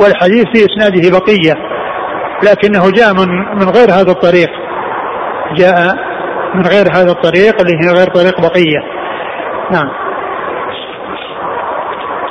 والحديث 0.00 0.44
في 0.44 0.66
إسناده 0.66 1.18
بقية. 1.18 1.75
لكنه 2.42 2.90
جاء 2.90 3.14
من 3.14 3.28
من 3.58 3.68
غير 3.68 3.90
هذا 3.90 4.10
الطريق. 4.10 4.50
جاء 5.56 5.94
من 6.54 6.66
غير 6.66 6.86
هذا 6.92 7.10
الطريق 7.10 7.60
اللي 7.60 7.74
هي 7.82 7.98
غير 7.98 8.06
طريق 8.06 8.40
بقية. 8.40 8.80
نعم. 9.70 9.88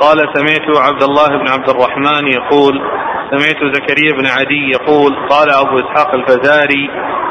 قال 0.00 0.18
سمعت 0.34 0.88
عبد 0.88 1.02
الله 1.02 1.28
بن 1.28 1.48
عبد 1.48 1.68
الرحمن 1.68 2.26
يقول 2.26 2.80
سمعت 3.30 3.74
زكريا 3.74 4.12
بن 4.12 4.26
عدي 4.26 4.70
يقول 4.70 5.28
قال 5.30 5.48
أبو 5.50 5.78
إسحاق 5.78 6.14
الفزاري 6.14 6.90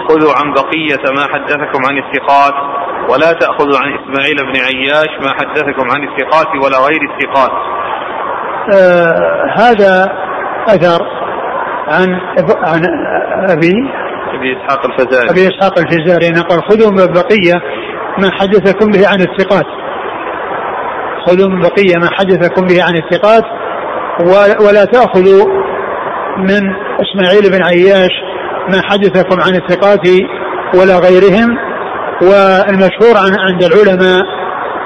خذوا 0.09 0.33
عن 0.33 0.53
بقية 0.53 1.13
ما 1.17 1.23
حدثكم 1.33 1.85
عن 1.89 1.97
الثقات 1.97 2.53
ولا 3.09 3.31
تأخذوا 3.31 3.79
عن 3.79 3.93
إسماعيل 3.93 4.35
بن 4.35 4.59
عياش 4.59 5.09
ما 5.21 5.33
حدثكم 5.33 5.91
عن 5.91 6.03
الثقات 6.03 6.47
ولا 6.63 6.77
غير 6.77 6.99
الثقات. 7.11 7.51
آه 8.73 9.45
هذا 9.57 10.11
أثر 10.67 11.24
عن 11.87 12.07
عن 12.63 12.81
أبي 13.49 13.73
أبي 14.33 14.57
إسحاق 14.57 14.85
الفزاري. 14.85 15.29
أبي 15.29 15.47
إسحاق 15.47 15.79
الفزاري. 15.79 16.29
نقل 16.29 16.61
خذوا 16.69 16.91
من 16.91 17.13
بقية 17.13 17.53
ما 18.17 18.31
حدثكم 18.31 18.91
به 18.91 19.07
عن 19.07 19.21
الثقات. 19.21 19.65
خذوا 21.27 21.49
من 21.49 21.61
بقية 21.61 21.95
ما 22.01 22.09
حدثكم 22.11 22.67
به 22.67 22.83
عن 22.83 22.95
الثقات 22.95 23.43
ولا 24.67 24.85
تأخذوا 24.85 25.45
من 26.37 26.61
إسماعيل 27.01 27.51
بن 27.51 27.63
عياش 27.63 28.11
ما 28.69 28.81
حدثكم 28.83 29.41
عن 29.41 29.55
الثقات 29.55 30.07
ولا 30.79 30.99
غيرهم. 30.99 31.57
والمشهور 32.21 33.17
عن 33.17 33.35
عند 33.39 33.63
العلماء 33.63 34.25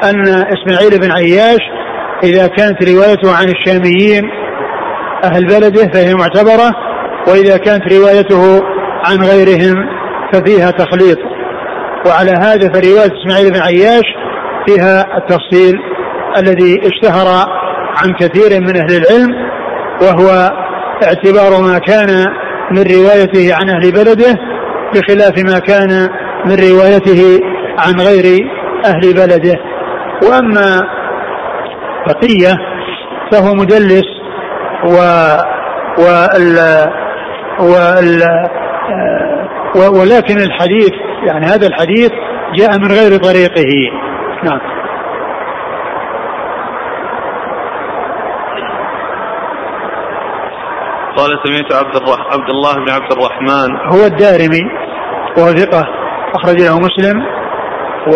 أن 0.04 0.28
إسماعيل 0.28 1.00
بن 1.02 1.12
عياش 1.12 1.60
إذا 2.24 2.48
كانت 2.48 2.90
روايته 2.90 3.36
عن 3.36 3.48
الشاميين 3.50 4.30
أهل 5.24 5.48
بلده 5.48 5.92
فهي 5.94 6.14
معتبرة 6.14 6.89
وإذا 7.28 7.58
كانت 7.58 7.94
روايته 7.94 8.64
عن 9.06 9.18
غيرهم 9.24 9.76
ففيها 10.34 10.72
تخليط. 10.72 11.18
وعلى 12.06 12.32
هذا 12.32 12.74
فرواية 12.74 13.12
إسماعيل 13.22 13.52
بن 13.52 13.62
عياش 13.62 14.06
فيها 14.68 15.18
التفصيل 15.18 15.80
الذي 16.38 16.80
اشتهر 16.88 17.46
عن 18.04 18.14
كثير 18.20 18.62
من 18.62 18.76
أهل 18.78 18.96
العلم 18.96 19.36
وهو 20.02 20.52
اعتبار 21.04 21.62
ما 21.62 21.80
كان 21.80 22.26
من 22.72 22.84
روايته 22.84 23.56
عن 23.56 23.70
أهل 23.70 23.92
بلده 23.92 24.36
بخلاف 24.94 25.38
ما 25.38 25.60
كان 25.60 26.10
من 26.46 26.56
روايته 26.56 27.40
عن 27.80 27.94
غير 28.00 28.50
أهل 28.86 29.14
بلده. 29.14 29.60
وأما 30.24 30.82
بقية 32.08 32.58
فهو 33.32 33.54
مدلس 33.54 34.06
و 34.86 34.96
وال 35.98 36.60
وال 37.60 38.24
ولكن 39.76 40.38
الحديث 40.38 40.92
يعني 41.28 41.46
هذا 41.46 41.68
الحديث 41.68 42.12
جاء 42.56 42.80
من 42.80 42.88
غير 42.92 43.18
طريقه. 43.18 43.92
نعم. 44.44 44.60
قال 51.18 51.30
سمعت 51.44 51.86
عبد 51.86 51.96
الرح... 51.96 52.20
عبد 52.34 52.50
الله 52.50 52.74
بن 52.76 52.92
عبد 52.92 53.12
الرحمن. 53.12 53.78
هو 53.94 54.06
الدارمي 54.06 54.64
وهو 55.38 55.48
ثقة 55.48 55.88
أخرج 56.36 56.62
له 56.62 56.80
مسلم 56.80 57.18
و 58.08 58.16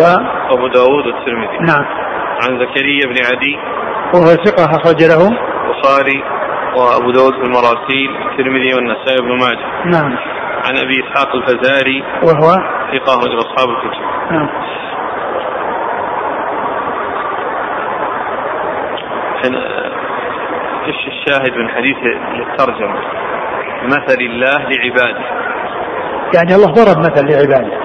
أبو 0.54 0.66
داود 0.68 1.06
والترمذي. 1.06 1.58
نعم. 1.60 1.84
عن 2.42 2.58
زكريا 2.58 3.06
بن 3.06 3.18
عدي. 3.26 3.56
وهو 4.14 4.26
ثقة 4.44 4.64
أخرج 4.64 5.02
له 5.02 5.28
البخاري. 5.28 6.22
وأبو 6.76 7.10
داود 7.10 7.32
في 7.32 7.42
المراسيل 7.42 8.10
الترمذي 8.30 8.74
والنسائي 8.74 9.20
بن 9.20 9.38
ماجه. 9.38 9.66
نعم. 9.84 10.18
عن 10.64 10.76
أبي 10.76 11.04
إسحاق 11.04 11.34
الفزاري. 11.34 12.04
وهو؟ 12.22 12.52
ثقة 12.92 13.14
أخرج 13.18 13.32
أصحاب 13.34 13.68
الكتب. 13.68 14.00
نعم. 14.30 14.48
إيش 20.86 20.96
الشاهد 21.06 21.56
من 21.56 21.68
حديث 21.68 21.96
الترجمة؟ 22.40 23.00
مثل 23.84 24.20
الله 24.20 24.58
لعباده. 24.58 25.24
يعني 26.34 26.54
الله 26.54 26.72
ضرب 26.72 26.98
مثل 26.98 27.26
لعباده. 27.30 27.78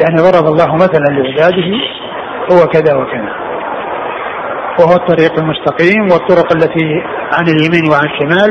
يعني 0.00 0.16
ضرب 0.16 0.46
الله 0.46 0.74
مثلا 0.74 1.04
لعباده 1.10 1.80
هو 2.52 2.66
كذا 2.66 2.96
وكذا. 2.96 3.49
وهو 4.78 4.92
الطريق 4.92 5.38
المستقيم 5.38 6.02
والطرق 6.12 6.52
التي 6.52 7.02
عن 7.32 7.44
اليمين 7.48 7.90
وعن 7.90 8.04
الشمال 8.04 8.50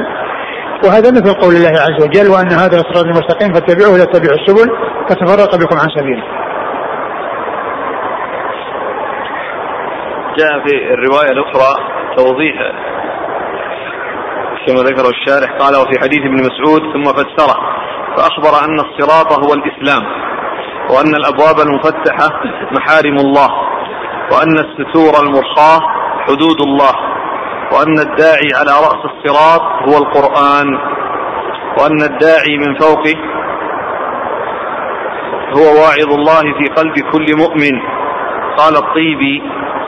وهذا 0.86 1.12
مثل 1.12 1.34
قول 1.34 1.56
الله 1.56 1.70
عز 1.70 2.04
وجل 2.04 2.28
وأن 2.32 2.52
هذا 2.52 2.78
الصراط 2.78 3.06
المستقيم 3.06 3.54
فاتبعوه 3.54 3.94
ولا 3.94 4.06
تتبعوا 4.06 4.40
السبل 4.40 4.70
فتفرق 5.10 5.56
بكم 5.56 5.78
عن 5.80 5.88
سبيله. 5.98 6.24
جاء 10.40 10.68
في 10.68 10.94
الرواية 10.94 11.32
الأخرى 11.32 11.72
توضيح 12.18 12.56
كما 14.68 14.80
ذكر 14.80 15.10
الشارح 15.10 15.52
قال 15.52 15.76
وفي 15.76 16.00
حديث 16.02 16.20
ابن 16.20 16.40
مسعود 16.50 16.82
ثم 16.94 17.04
فسره 17.04 17.56
فأخبر 18.18 18.66
أن 18.66 18.80
الصراط 18.80 19.32
هو 19.46 19.54
الإسلام 19.54 20.04
وأن 20.90 21.16
الأبواب 21.16 21.60
المفتحة 21.68 22.30
محارم 22.72 23.18
الله 23.18 23.50
وأن 24.32 24.58
الستور 24.58 25.14
المرخاة 25.24 25.80
حدود 26.30 26.62
الله 26.62 26.94
وأن 27.74 28.00
الداعي 28.00 28.50
على 28.60 28.72
رأس 28.72 29.02
الصراط 29.06 29.62
هو 29.62 29.98
القرآن 29.98 30.68
وأن 31.78 32.02
الداعي 32.02 32.58
من 32.58 32.76
فوقه 32.76 33.16
هو 35.58 35.82
واعظ 35.82 36.14
الله 36.14 36.42
في 36.42 36.66
قلب 36.78 36.94
كل 37.12 37.38
مؤمن. 37.38 37.82
قال 38.58 38.78
الطيبي 38.78 39.42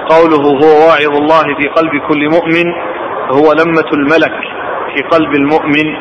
قوله 0.09 0.43
هو 0.63 0.87
واعظ 0.87 1.17
الله 1.17 1.43
في 1.59 1.67
قلب 1.67 1.91
كل 2.09 2.29
مؤمن 2.29 2.65
هو 3.31 3.53
لمة 3.53 3.89
الملك 3.93 4.33
في 4.95 5.03
قلب 5.03 5.35
المؤمن 5.35 5.95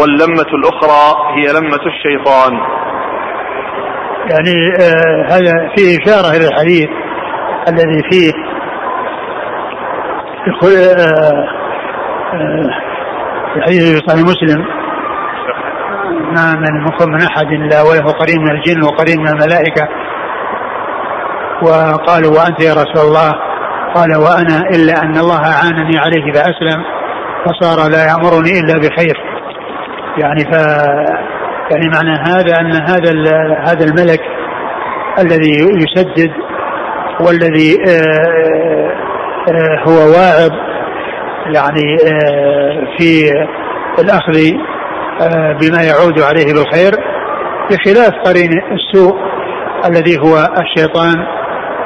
واللمة 0.00 0.50
الأخرى 0.54 1.16
هي 1.36 1.52
لمة 1.60 1.80
الشيطان. 1.86 2.52
يعني 4.30 4.72
آه 4.80 5.26
هذا 5.32 5.70
فيه 5.76 5.98
إشارة 6.02 6.36
إلى 6.36 6.48
الحديث 6.48 6.88
الذي 7.68 8.02
فيه 8.10 8.32
يقول 10.46 10.72
آه، 10.72 11.48
آه، 12.34 12.62
في 13.54 13.62
حديث 13.62 13.98
صحيح 14.06 14.20
مسلم؟ 14.20 14.64
ما 16.36 16.54
من 16.54 16.84
منكم 16.84 17.10
من 17.10 17.22
أحد 17.22 17.46
إلا 17.46 17.82
وله 17.82 18.12
قرين 18.12 18.40
من 18.40 18.50
الجن 18.50 18.82
وقرين 18.82 19.20
من 19.20 19.28
الملائكة. 19.28 19.88
وقالوا 21.62 22.38
وأنت 22.38 22.62
يا 22.62 22.72
رسول 22.72 23.08
الله؟ 23.08 23.32
قال 23.94 24.16
وأنا 24.16 24.58
إلا 24.74 25.02
أن 25.02 25.16
الله 25.16 25.40
اعانني 25.52 25.98
عليه 25.98 26.32
فأسلم 26.32 26.84
فصار 27.46 27.90
لا 27.90 28.04
يأمرني 28.06 28.60
إلا 28.60 28.78
بخير. 28.78 29.16
يعني 30.18 30.40
ف 30.40 30.56
يعني 31.70 31.88
معنى 31.88 32.18
هذا 32.28 32.60
أن 32.60 32.72
هذا 32.72 33.10
هذا 33.66 33.84
الملك 33.84 34.20
الذي 35.18 35.52
يسدد 35.82 36.32
والذي 37.20 37.76
آه 37.88 38.94
آه، 38.94 39.03
هو 39.86 40.10
واعظ 40.10 40.50
يعني 41.46 41.96
آه، 42.12 42.96
في 42.98 43.30
الأخذ 43.98 44.38
آه، 45.20 45.52
بما 45.52 45.82
يعود 45.82 46.20
عليه 46.20 46.54
بالخير 46.54 46.92
بخلاف 47.70 48.14
قرين 48.24 48.50
السوء 48.72 49.16
الذي 49.86 50.18
هو 50.18 50.48
الشيطان 50.58 51.26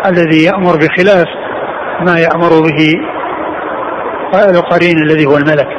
الذي 0.07 0.44
يأمر 0.44 0.77
بخلاف 0.77 1.27
ما 2.01 2.18
يأمر 2.18 2.61
به 2.61 2.94
القرين 4.35 4.99
الذي 4.99 5.27
هو 5.27 5.37
الملك. 5.37 5.77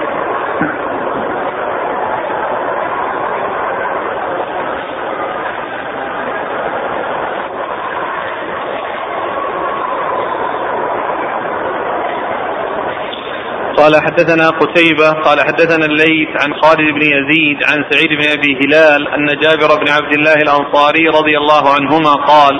قال 13.89 14.03
حدثنا 14.03 14.49
قتيبة 14.49 15.09
قال 15.09 15.39
حدثنا 15.41 15.85
الليث 15.85 16.29
عن 16.43 16.53
خالد 16.61 16.91
بن 16.91 17.01
يزيد 17.01 17.57
عن 17.63 17.85
سعيد 17.91 18.09
بن 18.09 18.39
أبي 18.39 18.59
هلال 18.61 19.07
أن 19.07 19.39
جابر 19.39 19.75
بن 19.75 19.91
عبد 19.91 20.13
الله 20.13 20.33
الأنصاري 20.33 21.07
رضي 21.07 21.37
الله 21.37 21.73
عنهما 21.75 22.13
قال 22.13 22.59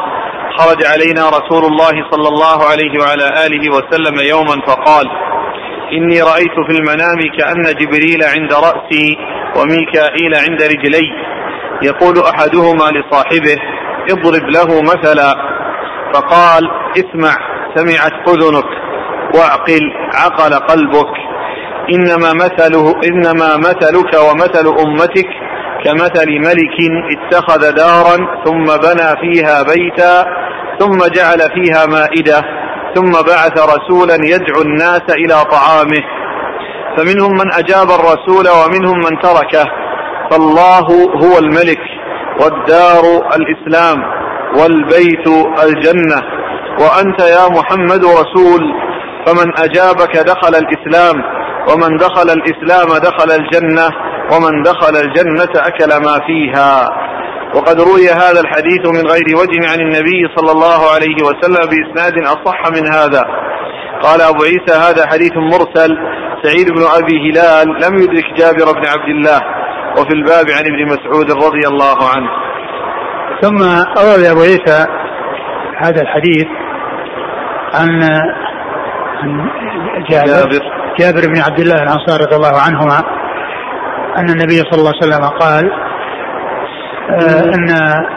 خرج 0.58 0.86
علينا 0.86 1.30
رسول 1.30 1.64
الله 1.66 2.10
صلى 2.12 2.28
الله 2.28 2.66
عليه 2.72 3.00
وعلى 3.02 3.46
آله 3.46 3.70
وسلم 3.76 4.16
يوما 4.30 4.62
فقال 4.68 5.06
إني 5.94 6.22
رأيت 6.22 6.56
في 6.68 6.74
المنام 6.80 7.20
كأن 7.38 7.64
جبريل 7.80 8.24
عند 8.24 8.54
رأسي 8.54 9.18
وميكائيل 9.58 10.36
عند 10.36 10.62
رجلي. 10.62 11.10
يقول 11.84 12.16
أحدهما 12.34 12.86
لصاحبه 12.98 13.58
اضرب 14.12 14.50
له 14.50 14.82
مثلا. 14.82 15.34
فقال 16.14 16.70
اسمع 16.98 17.36
سمعت 17.76 18.30
أذنك. 18.30 18.89
واعقل 19.36 19.84
عقل 20.14 20.54
قلبك. 20.54 21.14
إنما 21.96 22.34
مثله 22.34 22.94
إنما 23.10 23.58
مثلك 23.58 24.14
ومثل 24.14 24.68
أمتك 24.86 25.30
كمثل 25.86 26.30
ملك 26.30 26.78
اتخذ 27.16 27.72
دارا 27.72 28.18
ثم 28.46 28.66
بنى 28.66 29.10
فيها 29.22 29.64
بيتا 29.64 30.26
ثم 30.80 30.98
جعل 30.98 31.40
فيها 31.40 31.86
مائدة 31.86 32.42
ثم 32.96 33.12
بعث 33.12 33.56
رسولا 33.76 34.16
يدعو 34.16 34.62
الناس 34.62 35.02
إلى 35.10 35.46
طعامه. 35.52 36.04
فمنهم 36.98 37.32
من 37.32 37.54
أجاب 37.54 37.88
الرسول 37.92 38.46
ومنهم 38.50 38.98
من 38.98 39.20
تركه. 39.22 39.66
فالله 40.32 40.88
هو 41.24 41.38
الملك 41.40 41.82
والدار 42.42 43.04
الإسلام 43.36 43.98
والبيت 44.58 45.28
الجنة. 45.64 46.24
وأنت 46.82 47.20
يا 47.22 47.48
محمد 47.50 48.06
رسول 48.06 48.89
فمن 49.30 49.60
أجابك 49.60 50.18
دخل 50.18 50.56
الإسلام 50.56 51.24
ومن 51.70 51.98
دخل 51.98 52.30
الإسلام 52.30 52.88
دخل 52.88 53.32
الجنة 53.32 53.90
ومن 54.34 54.64
دخل 54.64 54.96
الجنة 54.96 55.68
أكل 55.68 56.06
ما 56.06 56.20
فيها. 56.28 56.90
وقد 57.56 57.82
روي 57.82 58.10
هذا 58.10 58.40
الحديث 58.42 58.86
من 58.86 59.08
غير 59.12 59.38
وجه 59.42 59.72
عن 59.72 59.80
النبي 59.80 60.22
صلى 60.36 60.52
الله 60.52 60.94
عليه 60.96 61.16
وسلم 61.24 61.70
بإسناد 61.70 62.14
أصح 62.24 62.72
من 62.72 62.88
هذا. 62.88 63.24
قال 64.02 64.22
أبو 64.22 64.44
عيسى 64.44 64.74
هذا 64.90 65.08
حديث 65.08 65.32
مرسل. 65.38 65.98
سعيد 66.44 66.70
بن 66.72 66.84
أبي 66.98 67.32
هلال 67.32 67.68
لم 67.68 67.98
يدرك 67.98 68.26
جابر 68.38 68.72
بن 68.72 68.88
عبد 68.88 69.10
الله. 69.10 69.40
وفي 69.98 70.14
الباب 70.14 70.46
عن 70.58 70.64
ابن 70.72 70.86
مسعود 70.86 71.32
رضي 71.32 71.68
الله 71.68 71.98
عنه. 72.16 72.30
ثم 73.42 73.64
أورد 74.02 74.24
أبو 74.24 74.42
عيسى 74.42 74.86
هذا 75.84 76.02
الحديث 76.02 76.48
عن 77.74 78.02
عن 79.20 79.50
جابر, 80.10 80.50
جابر, 81.00 81.28
بن 81.28 81.42
عبد 81.42 81.60
الله 81.60 81.84
الأنصاري 81.84 82.24
رضي 82.24 82.36
الله 82.36 82.60
عنهما 82.68 83.00
أن 84.18 84.30
النبي 84.30 84.58
صلى 84.58 84.80
الله 84.80 84.94
عليه 84.96 85.08
وسلم 85.08 85.26
قال 85.40 85.72
آه، 87.10 87.44
أن 87.56 87.70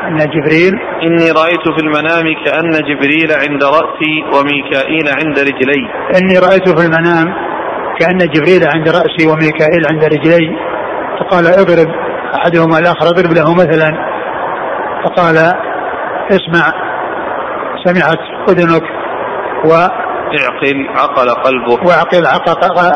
أن 0.07 0.17
جبريل 0.17 0.73
إني 1.03 1.31
رأيت 1.31 1.65
في 1.77 1.81
المنام 1.83 2.25
كأن 2.45 2.71
جبريل 2.71 3.33
عند 3.33 3.65
رأسي 3.65 4.15
وميكائيل 4.35 5.09
عند 5.19 5.39
رجلي. 5.39 5.83
إني 6.19 6.39
رأيت 6.39 6.69
في 6.69 6.87
المنام 6.87 7.35
كأن 8.01 8.19
جبريل 8.19 8.63
عند 8.75 8.89
رأسي 8.89 9.27
وميكائيل 9.27 9.87
عند 9.91 10.05
رجلي. 10.05 10.57
فقال 11.21 11.47
اضرب 11.47 11.95
أحدهما 12.35 12.79
الآخر 12.79 13.07
اضرب 13.07 13.33
له 13.33 13.55
مثلا. 13.55 13.91
فقال 15.05 15.37
اسمع 16.31 16.73
سمعت 17.85 18.21
أذنك 18.49 18.83
و 19.65 19.87
اعقل 20.41 20.89
عقل 20.89 21.31
قلبك. 21.31 21.87
واعقل 21.89 22.27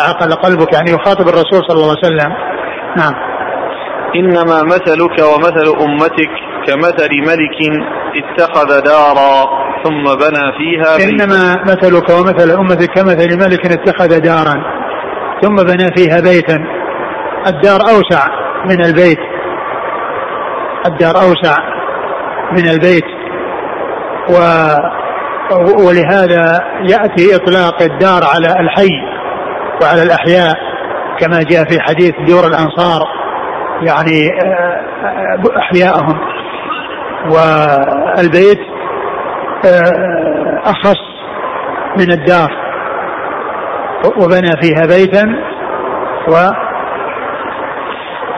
عقل 0.09 0.33
قلبك 0.33 0.73
يعني 0.73 0.91
يخاطب 0.91 1.29
الرسول 1.29 1.61
صلى 1.69 1.75
الله 1.75 1.95
عليه 1.97 2.07
وسلم. 2.07 2.33
نعم. 2.97 3.15
إنما 4.17 4.63
مثلك 4.63 5.17
ومثل 5.35 5.67
أمتك 5.81 6.31
كمثل 6.67 7.11
ملك 7.31 7.59
اتخذ 8.17 8.81
دارا 8.81 9.45
ثم 9.85 10.05
بنى 10.05 10.53
فيها 10.59 10.97
بيتا. 10.97 11.09
إنما 11.09 11.63
مثلك 11.63 12.11
ومثل 12.11 12.51
أمتك 12.51 12.91
كمثل 12.95 13.39
ملك 13.45 13.67
اتخذ 13.67 14.21
دارا 14.21 14.55
ثم 15.43 15.55
بنى 15.55 15.87
فيها 15.97 16.21
بيتا. 16.21 16.59
الدار 17.47 17.81
أوسع 17.81 18.27
من 18.65 18.85
البيت. 18.85 19.19
الدار 20.87 21.15
أوسع 21.17 21.57
من 22.53 22.69
البيت. 22.69 23.05
و 24.31 24.37
ولهذا 25.87 26.61
يأتي 26.83 27.37
إطلاق 27.37 27.83
الدار 27.83 28.21
على 28.35 28.61
الحي 28.61 28.89
وعلى 29.83 30.03
الأحياء 30.03 30.55
كما 31.21 31.39
جاء 31.43 31.65
في 31.65 31.81
حديث 31.81 32.13
دور 32.29 32.47
الأنصار 32.47 33.01
يعني 33.83 34.31
أحياءهم. 35.59 36.21
والبيت 37.31 38.61
أخص 40.65 41.01
من 41.99 42.13
الدار 42.13 42.51
وبنى 44.17 44.53
فيها 44.63 44.87
بيتا 44.87 45.25
و 46.29 46.35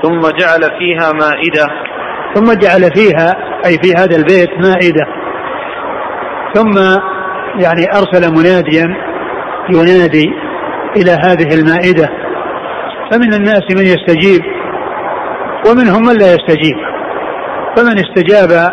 ثم 0.02 0.20
جعل 0.20 0.62
فيها 0.78 1.12
مائدة. 1.12 1.66
ثم 2.34 2.52
جعل 2.52 2.90
فيها 2.94 3.36
أي 3.66 3.78
في 3.82 3.92
هذا 3.98 4.16
البيت 4.16 4.50
مائدة. 4.50 5.17
ثم 6.54 6.78
يعني 7.60 7.86
أرسل 7.94 8.30
مناديا 8.30 8.86
ينادي 9.70 10.30
إلى 10.96 11.10
هذه 11.10 11.54
المائدة. 11.54 12.08
فمن 13.10 13.34
الناس 13.34 13.62
من 13.70 13.86
يستجيب 13.86 14.42
ومنهم 15.70 16.02
من 16.02 16.18
لا 16.18 16.34
يستجيب. 16.34 16.76
فمن 17.76 17.98
استجاب 17.98 18.72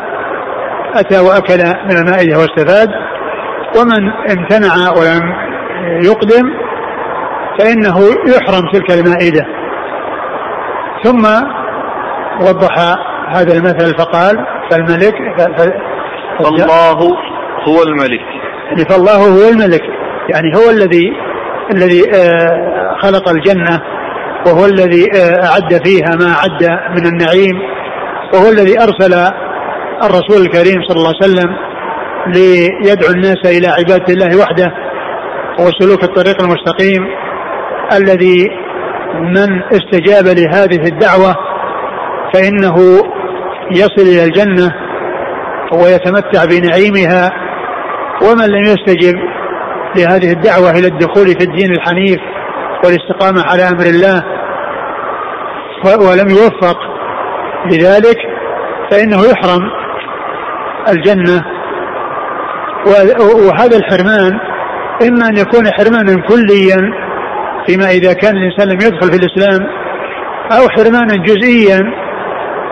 أتى 0.96 1.20
وأكل 1.20 1.64
من 1.86 1.98
المائدة 1.98 2.38
واستفاد 2.38 2.90
ومن 3.80 4.10
امتنع 4.30 4.92
ولم 4.92 5.34
يقدم 6.04 6.54
فإنه 7.60 7.98
يحرم 8.28 8.72
تلك 8.74 8.92
المائدة. 8.92 9.46
ثم 11.04 11.26
وضح 12.42 12.96
هذا 13.30 13.54
المثل 13.54 13.98
فقال 13.98 14.46
فالملك 14.72 15.16
فالله 16.40 17.35
هو 17.68 17.84
الملك. 17.84 18.22
يعني 18.68 18.86
فالله 18.90 19.16
هو 19.16 19.50
الملك. 19.50 19.82
يعني 20.30 20.52
هو 20.56 20.70
الذي 20.70 21.12
الذي 21.74 22.02
آه، 22.16 22.96
خلق 23.02 23.30
الجنة 23.30 23.82
وهو 24.48 24.66
الذي 24.66 25.06
آه، 25.16 25.46
أعد 25.46 25.88
فيها 25.88 26.16
ما 26.16 26.32
أعد 26.32 26.80
من 26.90 27.06
النعيم 27.06 27.62
وهو 28.34 28.50
الذي 28.50 28.78
أرسل 28.80 29.14
الرسول 30.04 30.42
الكريم 30.42 30.82
صلى 30.88 30.98
الله 30.98 31.14
عليه 31.22 31.34
وسلم 31.34 31.56
ليدعو 32.28 33.12
الناس 33.12 33.38
إلى 33.46 33.68
عبادة 33.68 34.14
الله 34.14 34.38
وحده 34.38 34.72
وسلوك 35.60 36.04
الطريق 36.04 36.42
المستقيم 36.42 37.08
الذي 37.94 38.50
من 39.16 39.62
استجاب 39.64 40.26
لهذه 40.26 40.88
الدعوة 40.88 41.36
فإنه 42.34 42.76
يصل 43.72 44.02
إلى 44.02 44.24
الجنة 44.24 44.72
ويتمتع 45.74 46.46
بنعيمها 46.46 47.45
ومن 48.22 48.46
لم 48.46 48.64
يستجب 48.64 49.16
لهذه 49.96 50.32
الدعوة 50.32 50.72
إلى 50.72 50.88
الدخول 50.88 51.26
في 51.26 51.44
الدين 51.44 51.72
الحنيف 51.72 52.20
والاستقامة 52.84 53.44
على 53.44 53.64
أمر 53.64 53.86
الله 53.86 54.24
ولم 55.86 56.30
يوفق 56.30 56.78
لذلك 57.66 58.18
فإنه 58.92 59.18
يحرم 59.32 59.62
الجنة. 60.90 61.46
وهذا 63.48 63.78
الحرمان 63.78 64.40
إما 65.08 65.28
أن 65.30 65.38
يكون 65.38 65.72
حرمانا 65.74 66.22
كليا 66.28 66.92
فيما 67.68 67.90
إذا 67.90 68.14
كان 68.14 68.38
الإنسان 68.38 68.68
لم 68.68 68.80
يدخل 68.82 69.12
في 69.12 69.18
الإسلام 69.18 69.68
أو 70.52 70.70
حرمانا 70.70 71.16
جزئيا 71.26 71.82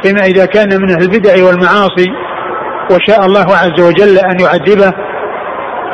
فيما 0.04 0.26
إذا 0.26 0.46
كان 0.46 0.82
من 0.82 0.90
البدع 0.90 1.46
والمعاصي. 1.46 2.12
وشاء 2.92 3.26
الله 3.26 3.46
عز 3.56 3.82
وجل 3.82 4.18
أن 4.18 4.40
يعذبه. 4.40 4.94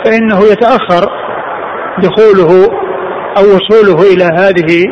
فإنه 0.06 0.40
يتأخر 0.52 1.10
دخوله 1.98 2.68
أو 3.38 3.44
وصوله 3.44 4.14
إلى 4.14 4.24
هذه 4.24 4.84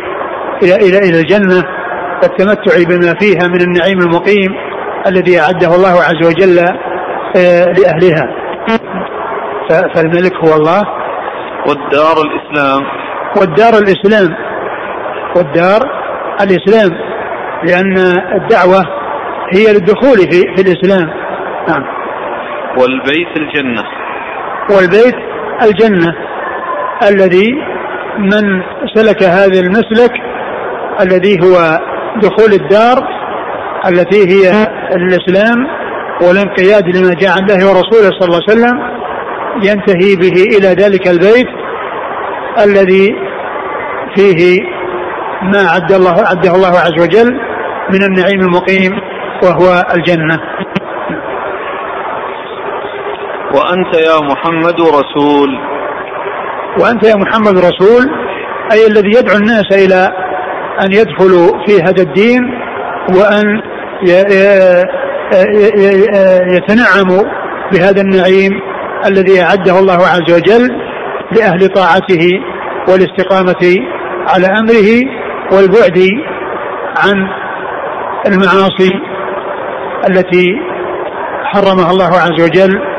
إلى 0.63 0.75
إلى 0.75 0.97
إلى 0.97 1.19
الجنة 1.19 1.63
والتمتع 2.23 2.83
بما 2.89 3.13
فيها 3.19 3.47
من 3.47 3.61
النعيم 3.61 3.99
المقيم 3.99 4.55
الذي 5.07 5.39
أعده 5.39 5.75
الله 5.75 5.93
عز 6.03 6.27
وجل 6.27 6.59
آه، 7.37 7.65
لأهلها. 7.65 8.27
فالملك 9.95 10.35
هو 10.35 10.55
الله. 10.55 10.83
والدار 11.67 12.17
الإسلام. 12.21 12.83
والدار 13.39 13.73
الإسلام. 13.73 14.35
والدار 15.35 15.81
الإسلام 16.41 16.97
لأن 17.63 17.97
الدعوة 18.35 18.83
هي 19.53 19.73
للدخول 19.73 20.17
في, 20.17 20.41
في 20.55 20.61
الإسلام. 20.61 21.09
نعم. 21.67 21.83
والبيت 22.79 23.37
الجنة. 23.37 23.83
والبيت 24.69 25.15
الجنة. 25.61 26.13
الذي 27.09 27.53
من 28.17 28.61
سلك 28.95 29.23
هذا 29.23 29.59
المسلك 29.59 30.11
الذي 31.01 31.37
هو 31.43 31.79
دخول 32.21 32.53
الدار 32.53 32.97
التي 33.87 34.27
هي 34.27 34.67
الإسلام 34.95 35.67
والانقياد 36.21 36.97
لما 36.97 37.13
جاء 37.13 37.31
عن 37.31 37.39
الله 37.39 37.69
ورسوله 37.69 38.09
صلى 38.19 38.27
الله 38.27 38.41
عليه 38.49 38.53
وسلم 38.53 38.79
ينتهي 39.63 40.15
به 40.15 40.43
إلى 40.57 40.67
ذلك 40.67 41.07
البيت 41.07 41.47
الذي 42.65 43.15
فيه 44.15 44.59
ما 45.41 45.69
عد 45.69 45.91
الله 45.91 46.15
عده 46.31 46.55
الله 46.55 46.79
عز 46.79 47.01
وجل 47.01 47.39
من 47.89 48.03
النعيم 48.03 48.39
المقيم 48.39 48.91
وهو 49.43 49.85
الجنة. 49.95 50.39
وأنت 53.55 53.93
يا 54.07 54.17
محمد 54.31 54.81
رسول. 54.81 55.49
وأنت 56.79 57.03
يا 57.03 57.15
محمد 57.15 57.57
رسول 57.57 58.03
أي 58.71 58.87
الذي 58.87 59.09
يدعو 59.17 59.35
الناس 59.37 59.65
إلى 59.71 60.09
أن 60.81 60.91
يدخلوا 60.91 61.65
في 61.65 61.81
هذا 61.81 62.01
الدين 62.03 62.41
وأن 63.15 63.61
يتنعموا 66.55 67.23
بهذا 67.71 68.01
النعيم 68.01 68.51
الذي 69.05 69.41
أعده 69.41 69.79
الله 69.79 69.93
عز 70.07 70.33
وجل 70.33 70.67
لأهل 71.31 71.67
طاعته 71.67 72.29
والاستقامة 72.89 73.77
على 74.29 74.47
أمره 74.47 74.89
والبعد 75.51 75.99
عن 76.97 77.27
المعاصي 78.27 78.91
التي 80.09 80.45
حرمها 81.43 81.91
الله 81.91 82.13
عز 82.17 82.43
وجل 82.43 82.96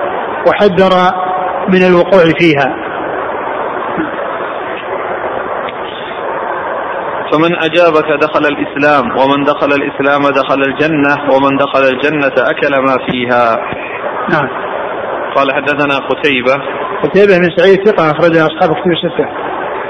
وحذر 0.49 0.93
من 1.69 1.83
الوقوع 1.87 2.23
فيها. 2.39 2.89
فمن 7.33 7.57
أجابك 7.57 8.09
دخل 8.21 8.45
الإسلام 8.47 9.05
ومن 9.19 9.45
دخل 9.45 9.67
الإسلام 9.67 10.23
دخل 10.23 10.63
الجنة 10.63 11.15
ومن 11.33 11.57
دخل 11.57 11.83
الجنة 11.93 12.51
أكل 12.51 12.73
ما 12.87 12.97
فيها. 13.11 13.57
نعم. 14.31 14.49
قال 15.35 15.55
حدثنا 15.55 15.99
قتيبة. 15.99 16.55
قتيبة 17.03 17.39
بن 17.39 17.57
سعيد 17.57 17.89
ثقة 17.89 18.11
أخرجها 18.11 18.47
أصحاب 18.47 18.77
كتب 18.77 18.91
الستة. 18.91 19.29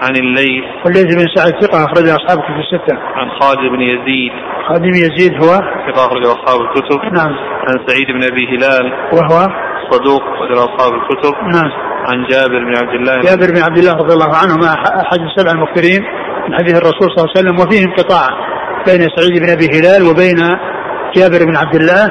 عن 0.02 0.16
الليث. 0.16 0.64
والليث 0.84 1.14
بن 1.14 1.26
سعيد 1.34 1.54
ثقة 1.64 1.84
أخرجها 1.84 2.16
أصحاب 2.16 2.38
كتب 2.38 2.58
الستة. 2.58 2.98
عن 3.14 3.30
خالد 3.40 3.72
بن 3.72 3.80
يزيد. 3.80 4.32
خالد 4.68 4.82
بن 4.82 4.96
يزيد 4.96 5.32
هو؟ 5.34 5.50
ثقة 5.88 6.06
أخرجه 6.06 6.32
أصحاب 6.32 6.60
الكتب. 6.60 7.00
نعم. 7.12 7.32
عن 7.68 7.86
سعيد 7.86 8.06
بن 8.06 8.24
أبي 8.32 8.46
هلال. 8.56 8.92
وهو؟ 9.12 9.67
صدوق 9.90 10.22
أخرجه 10.22 10.64
أصحاب 10.64 10.92
الكتب. 10.94 11.34
نعم. 11.54 11.88
عن 12.08 12.26
جابر 12.30 12.64
بن 12.64 12.76
عبد 12.76 12.94
الله 12.94 13.20
جابر 13.20 13.52
بن 13.52 13.62
عبد 13.62 13.78
الله 13.78 13.92
رضي 13.92 14.14
الله 14.14 14.36
عنهما 14.36 14.72
أحد 15.02 15.20
السبع 15.20 15.50
المكثرين 15.50 16.02
من 16.48 16.54
حديث 16.54 16.76
الرسول 16.76 17.08
صلى 17.10 17.24
الله 17.24 17.32
عليه 17.36 17.40
وسلم 17.40 17.56
وفيه 17.60 17.84
انقطاع 17.84 18.28
بين 18.86 19.08
سعيد 19.16 19.42
بن 19.42 19.50
أبي 19.50 19.66
هلال 19.66 20.02
وبين 20.10 20.38
جابر 21.16 21.44
بن 21.44 21.56
عبد 21.56 21.74
الله 21.74 22.08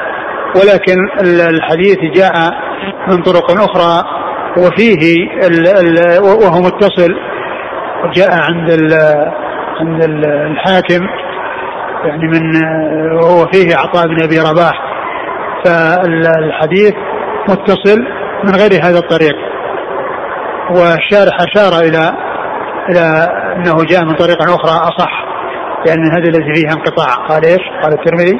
ولكن 0.55 0.97
الحديث 1.49 1.97
جاء 2.15 2.33
من 3.07 3.23
طرق 3.23 3.51
أخرى 3.51 4.03
وفيه 4.57 5.15
ال 5.47 5.67
ال 5.67 6.21
وهو 6.23 6.61
متصل 6.61 7.15
جاء 8.15 8.31
عند 8.31 8.71
ال 8.71 8.93
عند 9.79 10.03
الحاكم 10.03 11.07
يعني 12.05 12.27
من 12.27 12.63
وهو 13.13 13.45
فيه 13.51 13.75
عطاء 13.75 14.07
بن 14.07 14.23
أبي 14.23 14.39
رباح. 14.39 14.73
فالحديث 15.65 16.93
متصل 17.49 17.99
من 18.43 18.55
غير 18.55 18.71
هذا 18.83 18.99
الطريق. 18.99 19.35
والشارح 20.69 21.35
أشار 21.41 21.81
إلى 21.87 22.13
إلى 22.89 23.05
أنه 23.55 23.75
جاء 23.91 24.05
من 24.05 24.13
طريق 24.13 24.41
أخرى 24.41 24.71
أصح 24.71 25.25
لأن 25.85 26.11
هذا 26.11 26.27
الذي 26.29 26.53
فيه 26.53 26.67
انقطاع. 26.71 27.27
قال 27.27 27.45
إيش؟ 27.45 27.61
قال 27.83 27.93
الترمذي. 27.93 28.39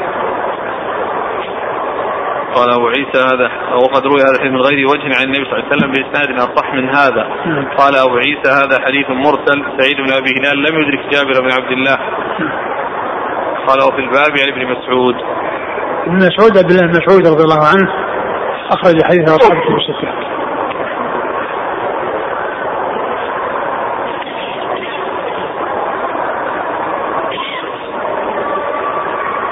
قال 2.56 2.70
أبو 2.74 2.88
عيسى 2.88 3.20
هذا 3.32 3.50
وقد 3.84 4.06
روي 4.06 4.22
هذا 4.22 4.32
الحديث 4.32 4.52
من 4.52 4.62
غير 4.62 4.88
وجه 4.88 5.17
عن 5.17 5.24
النبي 5.26 5.46
صلى 5.46 5.54
الله 5.54 5.65
عليه 5.65 5.76
وسلم 5.76 5.91
بإسناد 5.91 6.39
أصح 6.39 6.74
من 6.74 6.89
هذا. 6.89 7.24
نعم. 7.46 7.78
قال 7.78 7.96
أبو 7.96 8.15
عيسى 8.17 8.50
هذا 8.62 8.86
حديث 8.86 9.10
مرسل 9.10 9.58
سعيد 9.78 9.98
بن 9.98 10.13
أبي 10.13 10.30
هلال 10.39 10.58
لم 10.58 10.76
يدرك 10.82 11.13
جابر 11.13 11.41
بن 11.41 11.52
عبد 11.52 11.72
الله. 11.72 11.98
قال 13.67 13.80
وفي 13.88 14.00
الباب 14.00 14.32
عن 14.41 14.50
ابن 14.54 14.62
مسعود. 14.72 15.15
ابن 16.08 16.15
مسعود 16.15 16.58
عبد 16.58 16.72
الله 16.72 16.88
بن 16.88 17.00
مسعود 17.00 17.28
رضي 17.28 17.43
الله 17.43 17.63
عنه. 17.74 18.07
أخرج 18.71 19.03
حديث 19.03 19.30
اصحاب 19.30 19.58
الكتب 19.58 19.75
الستة. 19.77 20.38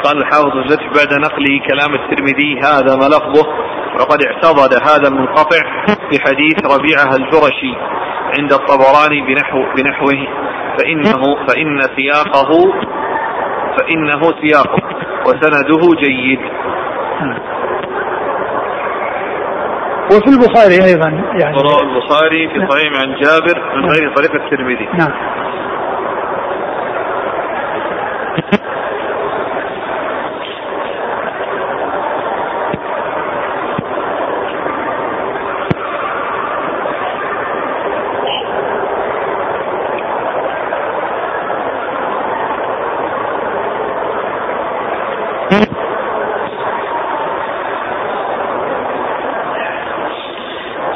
قال 0.04 0.18
الحافظ 0.18 0.58
الفتح 0.58 0.86
بعد 0.86 1.14
نقل 1.22 1.46
كلام 1.68 1.94
الترمذي 1.94 2.60
هذا 2.60 2.96
ما 2.96 3.06
لفظه 3.06 3.48
وقد 4.00 4.20
اعتضد 4.24 4.74
هذا 4.74 5.08
المنقطع 5.08 5.86
في 5.88 6.20
حديث 6.22 6.66
ربيعة 6.76 7.16
الجرشي 7.16 7.76
عند 8.40 8.54
الطبراني 8.54 9.22
بنحو 9.22 9.66
بنحوه 9.78 10.28
فإنه 10.80 11.46
فإن 11.48 11.80
سياقه 11.98 12.74
فإنه 13.78 14.22
سياقه 14.42 14.82
وسنده 15.28 15.96
جيد. 16.00 16.40
وفي 20.18 20.30
البخاري 20.30 20.84
أيضا 20.86 21.10
يعني. 21.40 21.58
البخاري 21.82 22.50
في 22.50 22.68
صحيح 22.70 23.02
عن 23.02 23.16
جابر 23.22 23.76
من 23.76 23.90
غير 23.90 24.14
طريق 24.16 24.36
الترمذي. 24.36 24.88
نعم. 24.94 25.12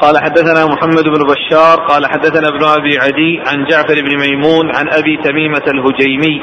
قال 0.10 0.24
حدثنا 0.24 0.66
محمد 0.66 1.04
بن 1.04 1.24
بشار 1.24 1.80
قال 1.88 2.06
حدثنا 2.06 2.48
ابن 2.48 2.66
أبي 2.66 3.00
عدي 3.00 3.42
عن 3.48 3.66
جعفر 3.66 4.02
بن 4.02 4.18
ميمون 4.18 4.76
عن 4.76 4.90
أبي 4.90 5.18
تميمة 5.18 5.64
الهجيمي 5.68 6.42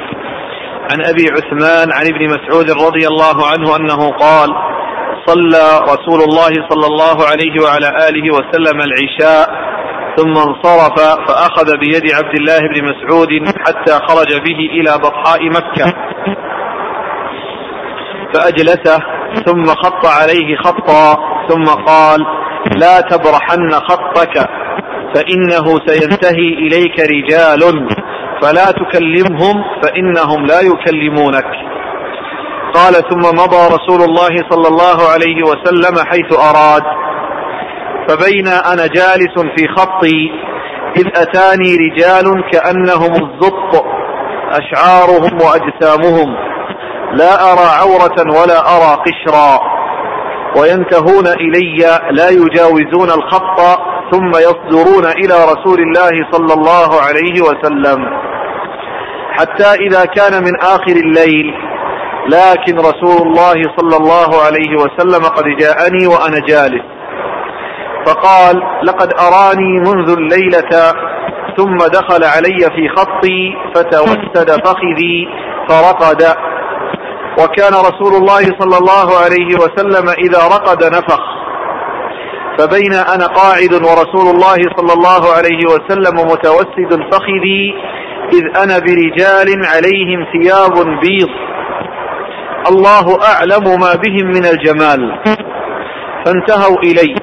عن 0.93 1.07
أبي 1.07 1.25
عثمان 1.31 1.93
عن 1.93 2.07
ابن 2.07 2.27
مسعود 2.27 2.71
رضي 2.71 3.07
الله 3.07 3.47
عنه 3.47 3.77
أنه 3.77 4.11
قال 4.11 4.49
صلى 5.27 5.81
رسول 5.83 6.21
الله 6.21 6.69
صلى 6.71 6.87
الله 6.87 7.27
عليه 7.31 7.63
وعلى 7.65 8.09
آله 8.09 8.35
وسلم 8.35 8.81
العشاء 8.81 9.49
ثم 10.17 10.33
انصرف 10.33 11.01
فأخذ 11.29 11.77
بيد 11.79 12.15
عبد 12.15 12.35
الله 12.39 12.59
بن 12.59 12.85
مسعود 12.85 13.29
حتى 13.67 13.93
خرج 14.09 14.37
به 14.37 14.59
إلى 14.81 14.99
بطحاء 14.99 15.49
مكة. 15.51 15.95
فأجلسه 18.35 18.99
ثم 19.47 19.65
خط 19.65 20.07
عليه 20.07 20.57
خطا 20.57 21.17
ثم 21.49 21.65
قال 21.65 22.27
لا 22.75 23.01
تبرحن 23.01 23.71
خطك 23.73 24.49
فإنه 25.15 25.79
سينتهي 25.87 26.49
إليك 26.59 27.01
رجال. 27.01 27.89
فلا 28.43 28.71
تكلمهم 28.71 29.65
فإنهم 29.83 30.47
لا 30.47 30.61
يكلمونك. 30.61 31.51
قال 32.75 32.95
ثم 32.95 33.25
مضى 33.43 33.75
رسول 33.75 34.03
الله 34.03 34.37
صلى 34.51 34.69
الله 34.69 35.09
عليه 35.13 35.43
وسلم 35.43 36.05
حيث 36.07 36.39
أراد. 36.39 36.83
فبين 38.09 38.49
أنا 38.49 38.87
جالس 38.87 39.35
في 39.57 39.69
خطي 39.77 40.31
إذ 40.97 41.07
أتاني 41.17 41.77
رجال 41.77 42.51
كأنهم 42.53 43.13
الزط 43.13 43.85
أشعارهم 44.51 45.39
وأجسامهم. 45.43 46.37
لا 47.13 47.53
أرى 47.53 47.69
عورة 47.81 48.41
ولا 48.41 48.59
أرى 48.77 49.03
قشرا. 49.07 49.61
وينتهون 50.61 51.27
إلي 51.27 52.01
لا 52.11 52.29
يجاوزون 52.29 53.11
الخط 53.11 53.61
ثم 54.13 54.31
يصدرون 54.31 55.07
إلى 55.07 55.35
رسول 55.53 55.81
الله 55.81 56.31
صلى 56.31 56.55
الله 56.55 57.01
عليه 57.01 57.43
وسلم. 57.43 58.07
حتى 59.31 59.75
إذا 59.87 60.05
كان 60.05 60.43
من 60.43 60.61
آخر 60.61 60.97
الليل 61.07 61.55
لكن 62.29 62.79
رسول 62.79 63.27
الله 63.27 63.63
صلى 63.77 63.97
الله 63.97 64.43
عليه 64.47 64.77
وسلم 64.77 65.25
قد 65.25 65.45
جاءني 65.45 66.07
وأنا 66.07 66.39
جالس. 66.49 66.85
فقال 68.07 68.63
لقد 68.83 69.13
أراني 69.21 69.81
منذ 69.81 70.11
الليلة 70.11 70.93
ثم 71.57 71.77
دخل 71.77 72.25
علي 72.25 72.71
في 72.77 72.89
خطي 72.97 73.55
فتوسد 73.75 74.51
فخذي 74.65 75.29
فرقد 75.69 76.23
وكان 77.39 77.73
رسول 77.73 78.15
الله 78.15 78.43
صلى 78.61 78.79
الله 78.79 79.09
عليه 79.25 79.51
وسلم 79.57 80.09
إذا 80.09 80.43
رقد 80.57 80.85
نفخ. 80.85 81.21
فبين 82.59 82.95
أنا 82.95 83.27
قاعد 83.27 83.73
ورسول 83.75 84.35
الله 84.35 84.59
صلى 84.77 84.93
الله 84.93 85.33
عليه 85.37 85.63
وسلم 85.67 86.17
متوسد 86.33 87.01
فخذي 87.13 87.75
إذ 88.33 88.63
أنا 88.63 88.79
برجال 88.79 89.49
عليهم 89.67 90.27
ثياب 90.33 90.87
بيض. 91.03 91.29
الله 92.71 93.07
أعلم 93.33 93.81
ما 93.81 93.93
بهم 93.95 94.27
من 94.27 94.45
الجمال. 94.47 95.19
فانتهوا 96.25 96.79
إلي. 96.79 97.15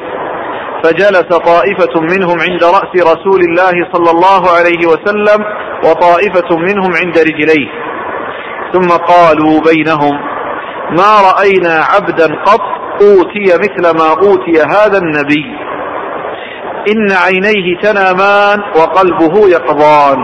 فجلس 0.83 1.37
طائفة 1.37 2.01
منهم 2.01 2.37
عند 2.49 2.63
رأس 2.63 2.93
رسول 3.13 3.41
الله 3.41 3.89
صلى 3.93 4.11
الله 4.11 4.49
عليه 4.57 4.87
وسلم 4.87 5.45
وطائفة 5.85 6.57
منهم 6.57 6.91
عند 7.03 7.17
رجليه. 7.17 7.92
ثم 8.73 8.87
قالوا 8.87 9.61
بينهم 9.61 10.19
ما 10.89 11.21
رأينا 11.31 11.83
عبدا 11.93 12.35
قط 12.45 12.61
أوتي 13.01 13.43
مثل 13.43 13.97
ما 13.97 14.09
أوتي 14.09 14.61
هذا 14.61 14.97
النبي. 14.97 15.45
إن 16.91 17.11
عينيه 17.11 17.79
تنامان 17.81 18.59
وقلبه 18.75 19.49
يقظان. 19.49 20.17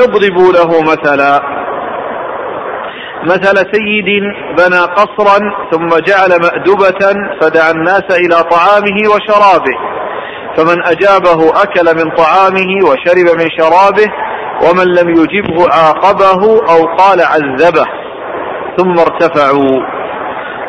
اضربوا 0.00 0.52
له 0.52 0.82
مثلا. 0.82 1.40
مثل 3.24 3.56
سيد 3.56 4.22
بنى 4.58 4.80
قصرا 4.80 5.38
ثم 5.72 5.88
جعل 5.88 6.30
مأدبة 6.42 7.14
فدعا 7.40 7.70
الناس 7.70 8.04
إلى 8.10 8.36
طعامه 8.50 8.98
وشرابه. 9.14 9.76
فمن 10.56 10.82
أجابه 10.84 11.62
أكل 11.62 11.96
من 11.96 12.10
طعامه 12.10 12.88
وشرب 12.88 13.38
من 13.38 13.48
شرابه 13.58 14.12
ومن 14.62 14.84
لم 14.84 15.08
يجبه 15.08 15.66
عاقبه 15.72 16.42
أو 16.44 16.96
قال 16.96 17.20
عذبه 17.20 17.84
ثم 18.76 18.98
ارتفعوا. 18.98 19.80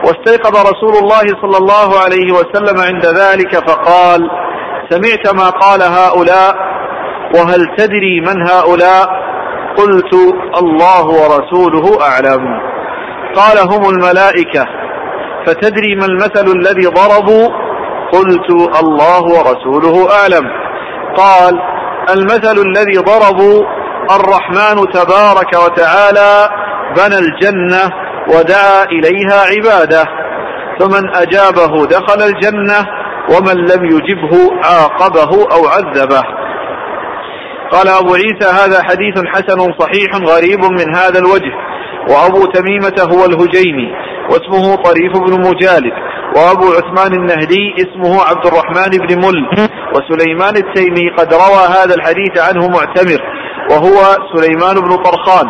واستيقظ 0.03 0.55
رسول 0.57 1.03
الله 1.03 1.25
صلى 1.41 1.57
الله 1.57 1.99
عليه 2.03 2.31
وسلم 2.31 2.79
عند 2.79 3.05
ذلك 3.05 3.69
فقال 3.69 4.29
سمعت 4.89 5.35
ما 5.35 5.49
قال 5.49 5.81
هؤلاء 5.81 6.55
وهل 7.35 7.75
تدري 7.77 8.21
من 8.21 8.49
هؤلاء؟ 8.49 9.25
قلت 9.77 10.13
الله 10.61 11.05
ورسوله 11.05 12.01
أعلم. 12.01 12.59
قال 13.35 13.57
هم 13.57 13.89
الملائكة. 13.89 14.65
فتدري 15.47 15.95
ما 15.95 16.05
المثل 16.05 16.47
الذي 16.59 16.87
ضربوا؟ 16.87 17.47
قلت 18.13 18.51
الله 18.83 19.23
ورسوله 19.23 20.11
أعلم. 20.19 20.49
قال 21.17 21.59
المثل 22.09 22.57
الذي 22.57 22.97
ضربوا 22.97 23.65
الرحمن 24.11 24.91
تبارك 24.93 25.53
وتعالى 25.65 26.49
بنى 26.97 27.17
الجنة 27.17 27.91
ودعا 28.27 28.83
إليها 28.83 29.39
عباده. 29.51 30.03
فمن 30.79 31.15
أجابه 31.15 31.85
دخل 31.85 32.21
الجنة 32.21 32.85
ومن 33.29 33.57
لم 33.57 33.85
يجبه 33.85 34.51
عاقبه 34.63 35.31
أو 35.51 35.67
عذبه. 35.67 36.23
قال 37.71 37.87
أبو 37.87 38.13
عيسى 38.13 38.49
هذا 38.49 38.83
حديث 38.83 39.15
حسن 39.27 39.59
صحيح 39.79 40.09
غريب 40.15 40.59
من 40.59 40.95
هذا 40.95 41.19
الوجه. 41.19 41.53
وأبو 42.09 42.45
تميمة 42.45 42.95
هو 43.13 43.25
الهجيمي 43.25 43.91
واسمه 44.29 44.75
طريف 44.75 45.11
بن 45.13 45.49
مجالد 45.49 45.93
وأبو 46.35 46.65
عثمان 46.65 47.13
النهدي 47.13 47.75
اسمه 47.77 48.23
عبد 48.29 48.45
الرحمن 48.45 48.91
بن 49.07 49.25
مل. 49.25 49.69
وسليمان 49.95 50.57
التيمي 50.57 51.09
قد 51.17 51.33
روى 51.33 51.63
هذا 51.77 51.95
الحديث 51.95 52.49
عنه 52.49 52.67
معتمر 52.67 53.21
وهو 53.71 53.97
سليمان 54.35 54.75
بن 54.75 54.95
طرخان 55.03 55.47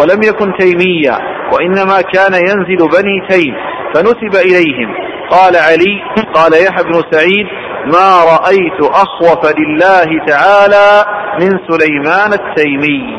ولم 0.00 0.22
يكن 0.22 0.52
تيميا 0.58 1.18
وإنما 1.52 2.00
كان 2.00 2.34
ينزل 2.34 2.88
بني 2.88 3.28
تيم 3.28 3.54
فنسب 3.94 4.34
إليهم. 4.46 4.94
قال 5.30 5.56
علي 5.56 6.02
قال 6.34 6.52
يحيى 6.52 6.84
بن 6.84 7.02
سعيد 7.10 7.46
ما 7.94 8.24
رأيت 8.34 8.80
أخوف 8.80 9.52
لله 9.58 10.26
تعالى 10.26 11.04
من 11.40 11.50
سليمان 11.68 12.32
التيمي. 12.32 13.18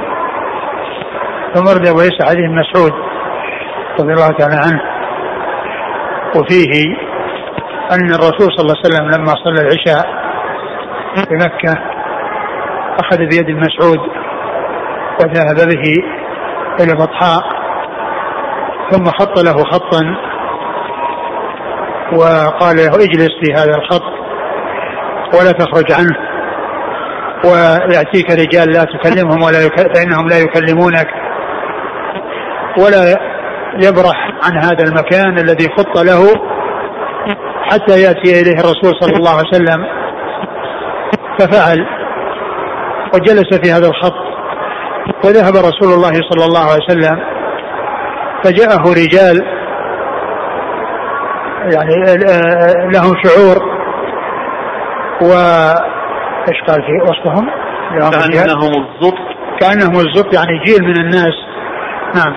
ثم 1.54 1.68
رد 1.68 1.88
أبو 1.88 2.00
عيسى 2.00 2.24
حديث 2.26 2.46
مسعود 2.50 2.94
رضي 4.00 4.14
الله 4.14 4.32
تعالى 4.32 4.56
عنه. 4.56 4.82
وفيه 6.36 7.09
أن 7.92 8.14
الرسول 8.14 8.48
صلى 8.58 8.62
الله 8.62 8.76
عليه 8.78 8.96
وسلم 8.96 9.10
لما 9.10 9.34
صلى 9.44 9.62
العشاء 9.62 10.06
في 11.16 11.36
مكة 11.36 11.80
أخذ 13.00 13.18
بيد 13.18 13.50
مسعود 13.50 14.00
وذهب 15.22 15.56
به 15.70 15.84
إلى 16.80 16.94
بطحاء 16.94 17.42
ثم 18.92 19.06
خط 19.06 19.40
له 19.40 19.64
خطا 19.64 20.02
وقال 22.14 22.78
له 22.78 22.96
اجلس 22.96 23.30
في 23.44 23.54
هذا 23.54 23.76
الخط 23.76 24.04
ولا 25.34 25.52
تخرج 25.52 25.92
عنه 25.92 26.30
ويأتيك 27.46 28.32
رجال 28.32 28.72
لا 28.72 28.84
تكلمهم 28.84 29.44
ولا 29.44 29.66
يك... 29.66 29.96
فإنهم 29.96 30.30
لا 30.30 30.40
يكلمونك 30.40 31.08
ولا 32.78 33.16
يبرح 33.84 34.30
عن 34.44 34.58
هذا 34.58 34.84
المكان 34.84 35.38
الذي 35.38 35.70
خط 35.78 35.98
له 35.98 36.49
حتى 37.72 38.02
يأتي 38.02 38.42
إليه 38.42 38.60
الرسول 38.60 38.94
صلى 39.02 39.16
الله 39.18 39.32
عليه 39.32 39.50
وسلم 39.50 39.86
ففعل 41.40 41.88
وجلس 43.14 43.60
في 43.64 43.72
هذا 43.72 43.88
الخط 43.88 44.30
وذهب 45.26 45.56
رسول 45.56 45.94
الله 45.94 46.14
صلى 46.30 46.46
الله 46.46 46.60
عليه 46.60 46.84
وسلم 46.84 47.20
فجاءه 48.44 48.82
رجال 48.92 49.60
يعني 51.74 51.96
لهم 52.94 53.14
شعور 53.24 53.58
و 55.22 55.32
إيش 56.50 56.62
قال 56.68 56.82
في 56.82 57.12
وصفهم؟ 57.12 57.50
كأنهم 58.32 58.86
الزبط. 58.86 59.18
كأنهم 59.62 59.96
الزبط 59.96 60.34
يعني 60.34 60.64
جيل 60.66 60.84
من 60.84 61.00
الناس. 61.00 61.34
نعم. 62.16 62.36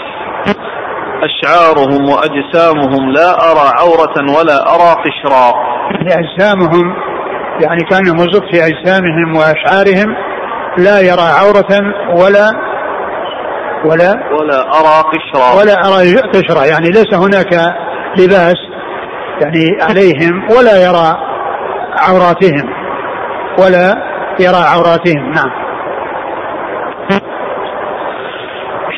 أشعارهم 1.28 2.10
وأجسامهم 2.10 3.10
لا 3.12 3.30
أرى 3.30 3.66
عورة 3.80 4.38
ولا 4.38 4.74
أرى 4.74 4.96
قشرا. 5.04 5.52
يعني 5.92 6.14
أجسامهم 6.14 6.94
يعني 7.62 7.80
كأنهم 7.90 8.16
الزبط 8.16 8.44
في 8.52 8.66
أجسامهم 8.66 9.36
وأشعارهم 9.36 10.16
لا 10.78 11.00
يرى 11.00 11.28
عورة 11.40 11.72
ولا 12.22 12.50
ولا 13.84 14.12
ولا 14.40 14.60
أرى 14.60 15.04
قشرا. 15.12 15.58
ولا 15.58 15.74
أرى 15.74 16.16
قشرا. 16.34 16.64
يعني 16.64 16.88
ليس 16.90 17.14
هناك 17.14 17.52
لباس 18.18 18.56
يعني 19.42 19.82
عليهم 19.82 20.48
ولا 20.56 20.76
يرى 20.86 21.16
عوراتهم 21.98 22.74
ولا 23.58 23.94
يرى 24.40 24.62
عوراتهم. 24.72 25.30
نعم. 25.30 25.71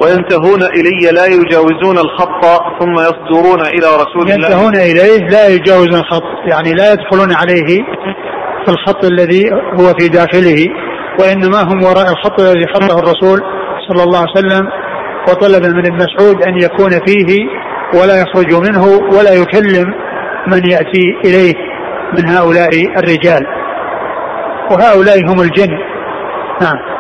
وينتهون 0.04 0.62
إلي 0.62 1.10
لا 1.12 1.26
يجاوزون 1.26 1.98
الخط 1.98 2.44
ثم 2.80 2.92
يصدرون 2.92 3.60
إلى 3.60 3.86
رسول 4.02 4.22
الله. 4.22 4.34
ينتهون 4.34 4.76
إليه 4.76 5.28
لا 5.28 5.48
يجاوزون 5.48 5.94
الخط 5.94 6.22
يعني 6.52 6.72
لا 6.72 6.92
يدخلون 6.92 7.32
عليه 7.32 7.82
في 8.64 8.68
الخط 8.68 9.04
الذي 9.04 9.42
هو 9.52 9.86
في 9.98 10.08
داخله 10.08 10.66
وإنما 11.20 11.62
هم 11.62 11.82
وراء 11.82 12.10
الخط 12.12 12.40
الذي 12.40 12.66
خطه 12.74 12.98
الرسول 12.98 13.40
صلى 13.88 14.02
الله 14.02 14.18
عليه 14.18 14.30
وسلم. 14.30 14.68
وطلب 15.28 15.62
من 15.62 15.86
ابن 15.86 15.94
مسعود 15.94 16.42
أن 16.42 16.54
يكون 16.62 16.90
فيه 16.90 17.48
ولا 18.00 18.20
يخرج 18.22 18.54
منه 18.68 18.84
ولا 19.18 19.34
يكلم 19.34 19.94
من 20.46 20.70
يأتي 20.70 21.04
إليه 21.24 21.54
من 22.18 22.28
هؤلاء 22.28 22.70
الرجال. 22.98 23.46
وهؤلاء 24.70 25.18
هم 25.28 25.40
الجن. 25.40 25.78
نعم. 26.62 26.93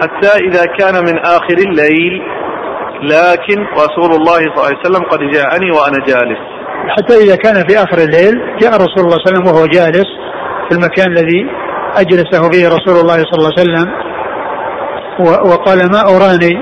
حتى 0.00 0.44
إذا 0.48 0.64
كان 0.78 0.94
من 1.04 1.18
آخر 1.18 1.58
الليل 1.68 2.22
لكن 3.02 3.66
رسول 3.74 4.10
الله 4.18 4.38
صلى 4.38 4.54
الله 4.54 4.66
عليه 4.66 4.80
وسلم 4.80 5.04
قد 5.10 5.18
جاءني 5.18 5.70
وأنا 5.70 5.98
جالس. 6.06 6.38
حتى 6.88 7.14
إذا 7.24 7.36
كان 7.36 7.54
في 7.68 7.76
آخر 7.76 7.98
الليل 7.98 8.34
جاء 8.60 8.70
رسول 8.70 9.04
الله 9.04 9.16
صلى 9.16 9.16
الله 9.16 9.22
عليه 9.26 9.28
وسلم 9.28 9.46
وهو 9.46 9.66
جالس 9.66 10.06
في 10.68 10.76
المكان 10.76 11.06
الذي 11.12 11.46
أجلسه 11.96 12.50
فيه 12.50 12.68
رسول 12.68 13.00
الله 13.00 13.14
صلى 13.14 13.38
الله 13.38 13.52
عليه 13.58 13.62
وسلم. 13.62 13.88
وقال 15.50 15.78
ما 15.78 16.00
أراني؟ 16.00 16.54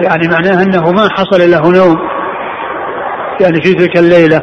يعني 0.00 0.28
معناه 0.28 0.62
أنه 0.62 0.92
ما 0.92 1.08
حصل 1.16 1.50
له 1.50 1.62
نوم 1.62 1.96
يعني 3.40 3.60
في 3.62 3.74
تلك 3.74 3.96
الليلة. 3.96 4.42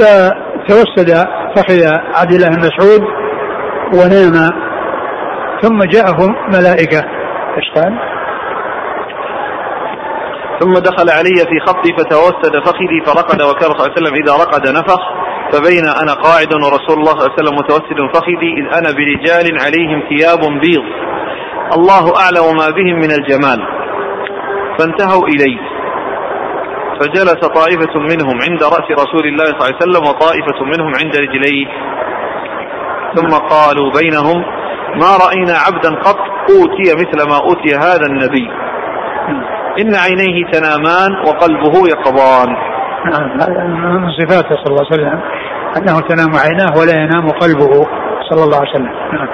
فتوسد 0.00 1.26
فخذ 1.56 1.86
عبد 2.14 2.32
الله 2.32 2.48
بن 2.48 2.58
مسعود 2.58 3.02
ونام 3.94 4.65
ثم 5.62 5.78
جاءهم 5.84 6.34
ملائكة. 6.48 7.00
إيش 7.56 7.70
قال؟ 7.76 7.98
ثم 10.60 10.72
دخل 10.72 11.10
علي 11.10 11.38
في 11.50 11.60
خطي 11.66 11.92
فتوسد 11.98 12.64
فخذي 12.64 13.00
فرقد 13.06 13.42
وكان 13.42 13.70
صلى 13.70 13.72
الله 13.72 13.82
عليه 13.82 13.92
وسلم 13.92 14.14
إذا 14.14 14.32
رقد 14.32 14.68
نفخ 14.68 15.00
فبين 15.52 15.84
أنا 16.02 16.12
قاعد 16.12 16.54
ورسول 16.54 16.98
الله 16.98 17.12
صلى 17.12 17.26
الله 17.26 17.32
عليه 17.32 17.40
وسلم 17.42 17.54
متوسد 17.58 17.98
فخذي 18.14 18.50
إذ 18.60 18.66
أنا 18.78 18.90
برجال 18.98 19.46
عليهم 19.64 20.02
ثياب 20.08 20.40
بيض. 20.60 20.86
الله 21.76 22.04
أعلم 22.22 22.56
ما 22.56 22.68
بهم 22.76 22.96
من 22.96 23.10
الجمال. 23.18 23.60
فانتهوا 24.78 25.26
إلي. 25.28 25.58
فجلس 27.00 27.40
طائفة 27.60 27.94
منهم 28.10 28.36
عند 28.50 28.62
رأس 28.62 28.88
رسول 28.90 29.26
الله 29.26 29.44
صلى 29.44 29.54
الله 29.54 29.66
عليه 29.66 29.76
وسلم 29.76 30.02
وطائفة 30.08 30.64
منهم 30.64 30.92
عند 31.02 31.16
رجليه. 31.16 31.66
ثم 33.16 33.30
قالوا 33.30 33.90
بينهم 34.00 34.55
ما 35.02 35.10
رأينا 35.26 35.54
عبدا 35.66 35.90
قط 36.04 36.18
أوتي 36.50 36.94
مثل 36.94 37.28
ما 37.28 37.36
أوتي 37.36 37.74
هذا 37.74 38.06
النبي. 38.06 38.50
إن 39.80 39.94
عينيه 39.94 40.50
تنامان 40.52 41.10
وقلبه 41.26 41.88
يقظان. 41.88 42.56
نعم 43.12 44.02
من 44.02 44.10
صفاته 44.10 44.56
صلى 44.64 44.66
الله 44.66 44.86
عليه 44.92 44.94
وسلم. 44.94 45.20
أنه 45.76 46.00
تنام 46.00 46.30
عيناه 46.44 46.72
ولا 46.80 46.92
ينام 47.02 47.28
قلبه 47.28 47.86
صلى 48.30 48.44
الله 48.44 48.58
عليه 48.58 48.70
وسلم. 48.70 48.92
نعم. 49.12 49.28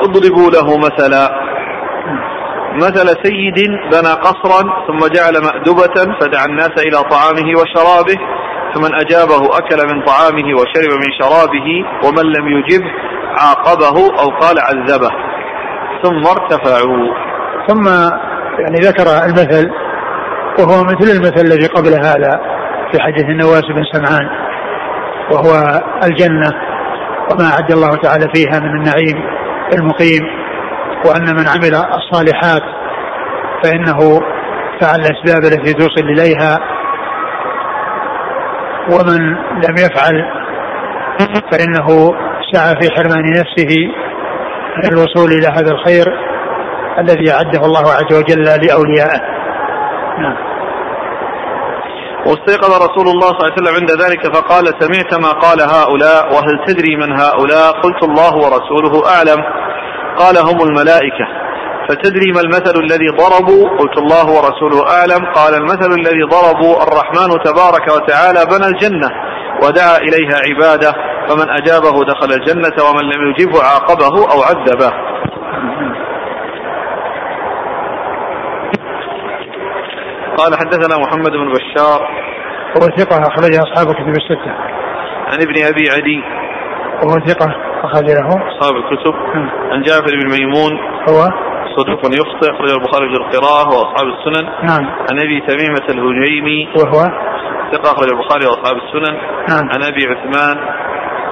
اضربوا 0.00 0.50
له 0.50 0.78
مثلا. 0.78 1.50
مثل 2.74 3.06
سيد 3.24 3.68
بنى 3.92 4.12
قصرا 4.26 4.62
ثم 4.86 4.98
جعل 5.16 5.34
مأدبة 5.44 6.14
فدعا 6.20 6.46
الناس 6.46 6.72
إلى 6.78 6.96
طعامه 7.10 7.48
وشرابه 7.60 8.18
فمن 8.74 8.94
أجابه 8.94 9.58
أكل 9.58 9.94
من 9.94 10.04
طعامه 10.04 10.48
وشرب 10.54 10.92
من 11.02 11.10
شرابه 11.20 11.68
ومن 12.04 12.32
لم 12.36 12.48
يجبه 12.48 12.90
عاقبه 13.38 14.22
أو 14.22 14.28
قال 14.40 14.58
عذبه. 14.58 15.10
ثم 16.02 16.26
ارتفعوا. 16.26 17.14
ثم 17.68 17.88
يعني 18.58 18.76
ذكر 18.80 19.24
المثل 19.24 19.70
وهو 20.58 20.84
مثل 20.84 21.10
المثل 21.16 21.46
الذي 21.46 21.66
قبل 21.66 21.92
هذا 21.92 22.40
في 22.92 23.00
حديث 23.00 23.24
النواس 23.24 23.62
بن 23.62 23.84
سمعان 23.92 24.28
وهو 25.32 25.80
الجنة 26.04 26.50
وما 27.30 27.52
أعد 27.52 27.72
الله 27.72 27.90
تعالى 28.02 28.26
فيها 28.34 28.60
من 28.60 28.70
النعيم 28.76 29.24
المقيم 29.72 30.22
وأن 31.06 31.36
من 31.36 31.48
عمل 31.48 31.74
الصالحات 31.74 32.62
فإنه 33.64 34.20
فعل 34.80 35.00
الأسباب 35.00 35.44
التي 35.44 35.72
توصل 35.72 36.04
إليها 36.04 36.58
ومن 38.92 39.20
لم 39.36 39.74
يفعل 39.78 40.24
فإنه 41.52 42.14
سعى 42.52 42.74
في 42.80 42.90
حرمان 42.94 43.30
نفسه 43.30 43.72
الوصول 44.88 45.32
إلى 45.32 45.48
هذا 45.48 45.70
الخير 45.72 46.06
الذي 46.98 47.32
أعده 47.32 47.60
الله 47.66 47.90
عز 47.90 48.12
وجل 48.18 48.44
لأوليائه. 48.44 49.20
نعم. 50.18 50.36
واستيقظ 52.26 52.72
رسول 52.86 53.08
الله 53.08 53.28
صلى 53.28 53.38
الله 53.38 53.52
عليه 53.52 53.62
وسلم 53.62 53.74
عند 53.80 53.90
ذلك 54.02 54.36
فقال 54.36 54.64
سمعت 54.80 55.14
ما 55.14 55.32
قال 55.32 55.60
هؤلاء 55.60 56.32
وهل 56.34 56.64
تدري 56.66 56.96
من 56.96 57.20
هؤلاء؟ 57.20 57.72
قلت 57.72 58.02
الله 58.02 58.34
ورسوله 58.36 59.08
أعلم. 59.16 59.44
قال 60.16 60.38
هم 60.38 60.68
الملائكة. 60.68 61.26
فتدري 61.88 62.32
ما 62.32 62.40
المثل 62.40 62.80
الذي 62.80 63.08
ضربوا؟ 63.08 63.68
قلت 63.78 63.98
الله 63.98 64.26
ورسوله 64.26 64.90
أعلم. 64.96 65.32
قال 65.34 65.54
المثل 65.54 65.92
الذي 66.00 66.22
ضربوا 66.22 66.82
الرحمن 66.82 67.30
تبارك 67.44 67.86
وتعالى 67.94 68.40
بنى 68.52 68.66
الجنة. 68.66 69.29
ودعا 69.64 69.96
إليها 69.96 70.36
عباده 70.48 70.92
فمن 71.28 71.50
أجابه 71.50 72.04
دخل 72.04 72.32
الجنة 72.32 72.84
ومن 72.90 73.04
لم 73.04 73.30
يجبه 73.30 73.62
عاقبه 73.62 74.32
أو 74.32 74.42
عذبه. 74.42 74.92
قال 80.36 80.54
حدثنا 80.58 80.98
محمد 80.98 81.30
بن 81.30 81.52
بشار. 81.52 82.08
هو 82.76 82.80
ثقة 82.80 83.18
أخرج 83.22 83.54
أصحاب 83.54 83.88
الكتب 83.88 84.08
الستة. 84.08 84.52
عن 85.26 85.38
ابن 85.42 85.54
أبي 85.70 85.84
عدي. 85.96 86.22
وهو 87.02 87.26
ثقة 87.26 87.56
أخرج 87.84 88.10
له. 88.10 88.28
أصحاب 88.28 88.76
الكتب. 88.76 89.14
عن 89.72 89.82
جعفر 89.82 90.12
بن 90.22 90.30
ميمون. 90.30 90.78
هو؟ 91.08 91.30
صدوق 91.76 92.00
يخطئ 92.06 92.50
أخرج 92.54 92.70
البخاري 92.70 93.08
في 93.08 93.16
القراءة 93.16 93.68
وأصحاب 93.68 94.06
السنن. 94.08 94.44
نعم. 94.44 94.84
عن 95.10 95.18
أبي 95.18 95.40
تميمة 95.40 95.86
الهجيمي. 95.90 96.68
وهو؟ 96.76 97.04
ثقة 97.72 97.92
أخرج 97.92 98.08
البخاري 98.08 98.46
وأصحاب 98.46 98.76
السنن. 98.76 99.14
نعم. 99.48 99.70
عن 99.72 99.82
أبي 99.82 100.02
عثمان. 100.06 100.56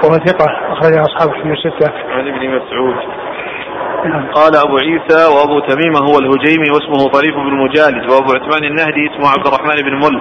وهو 0.02 0.14
ثقة 0.14 0.46
أخرج 0.72 0.94
أصحاب 0.96 1.28
الكتب 1.34 1.50
الستة. 1.50 1.92
عن 2.08 2.28
ابن 2.28 2.42
مسعود. 2.56 2.96
نعم. 4.04 4.32
قال 4.32 4.56
أبو 4.56 4.76
عيسى 4.78 5.20
وأبو 5.34 5.60
تميمة 5.60 5.98
هو 5.98 6.18
الهجيمي 6.18 6.70
واسمه 6.70 7.08
طريف 7.12 7.34
بن 7.34 7.54
مجالد 7.64 8.10
وأبو 8.10 8.32
عثمان 8.32 8.64
النهدي 8.64 9.10
اسمه 9.10 9.28
عبد 9.28 9.46
الرحمن 9.46 9.82
بن 9.82 9.94
مل. 10.04 10.20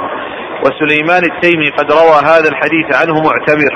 وسليمان 0.65 1.23
التيمي 1.31 1.69
قد 1.69 1.91
روى 1.91 2.17
هذا 2.31 2.49
الحديث 2.49 2.87
عنه 3.01 3.13
معتمر 3.13 3.73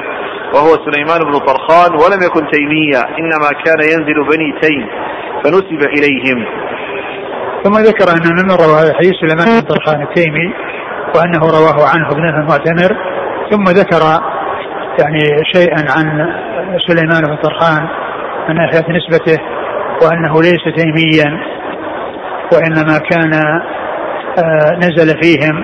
وهو 0.53 0.91
سليمان 0.91 1.19
بن 1.19 1.37
طرخان 1.37 1.91
ولم 1.93 2.21
يكن 2.27 2.51
تيميا 2.51 3.01
إنما 3.19 3.49
كان 3.65 3.79
ينزل 3.93 4.23
بني 4.31 4.59
تيم 4.61 4.87
فنسب 5.43 5.81
إليهم. 5.97 6.45
ثم 7.63 7.73
ذكر 7.73 8.05
أن 8.11 8.35
من 8.35 8.51
روى 8.51 8.81
هذا 8.81 8.91
الحديث 8.91 9.13
سليمان 9.21 9.61
بن 9.61 9.67
طرخان 9.67 10.01
التيمي 10.01 10.53
وأنه 11.15 11.39
رواه 11.39 11.89
عنه 11.93 12.11
ابنه 12.11 12.39
المعتمر 12.39 12.97
ثم 13.51 13.63
ذكر 13.63 14.21
يعني 14.99 15.19
شيئا 15.53 15.85
عن 15.97 16.29
سليمان 16.87 17.21
بن 17.21 17.35
طرخان 17.35 17.87
من 18.49 18.55
ناحية 18.55 18.85
نسبته 18.89 19.41
وأنه 20.03 20.41
ليس 20.41 20.75
تيميا 20.75 21.39
وإنما 22.53 22.97
كان 22.97 23.33
آه، 24.39 24.77
نزل 24.77 25.21
فيهم 25.21 25.63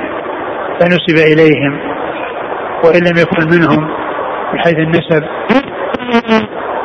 فنسب 0.79 1.33
إليهم 1.33 1.79
وإن 2.83 3.01
لم 3.07 3.17
يكن 3.17 3.57
منهم 3.57 3.89
من 4.53 4.59
حيث 4.59 4.77
النسب 4.77 5.23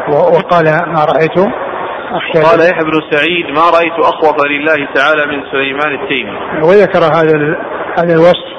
وقال 0.09 0.65
ما 0.65 1.05
رأيت 1.05 1.39
أخشى 1.39 1.72
قال 2.13 2.61
يحيى 2.61 2.85
بن 2.85 3.01
سعيد 3.11 3.47
ما 3.47 3.71
رأيت 3.71 3.93
أخوف 3.99 4.47
لله 4.47 4.89
تعالى 4.95 5.27
من 5.27 5.43
سليمان 5.51 6.03
التيمي. 6.03 6.37
وذكر 6.63 6.99
هذا 6.99 7.57
هذا 7.99 8.15
الوصف 8.15 8.53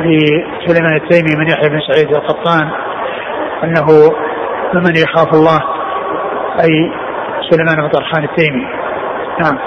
لسليمان 0.00 0.96
التيمي 0.96 1.36
من 1.38 1.48
يحيى 1.48 1.68
بن 1.68 1.80
سعيد 1.92 2.14
القطان 2.14 2.70
أنه 3.64 3.86
ممن 4.74 4.96
يخاف 4.96 5.34
الله 5.34 5.60
أي 6.60 6.92
سليمان 7.50 7.76
بن 7.76 7.88
طرخان 7.88 8.24
التيمي. 8.24 8.66
نعم. 9.40 9.58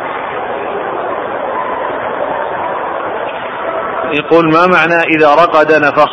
يقول 4.13 4.45
ما 4.45 4.67
معنى 4.67 4.99
إذا 5.17 5.27
رقد 5.27 5.71
نفخ؟ 5.71 6.11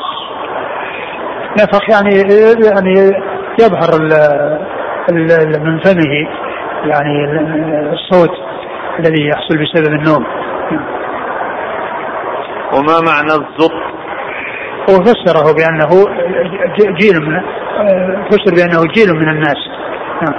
نفخ 1.61 1.91
يعني 1.91 2.17
يعني 2.67 2.95
يظهر 3.61 3.91
من 5.61 5.81
فمه. 5.81 6.43
يعني 6.85 7.24
الصوت 7.93 8.30
الذي 8.99 9.28
يحصل 9.28 9.59
بسبب 9.59 9.93
النوم. 9.95 10.26
وما 12.72 13.01
معنى 13.11 13.30
الزط 13.32 13.72
هو 14.91 14.95
فسره 15.05 15.55
بأنه 15.55 16.05
ج- 16.78 16.95
جيل 16.95 17.20
من 17.20 17.41
فسر 18.30 18.55
بأنه 18.57 18.93
جيل 18.93 19.14
من 19.14 19.28
الناس. 19.28 19.57
نعم. 20.22 20.35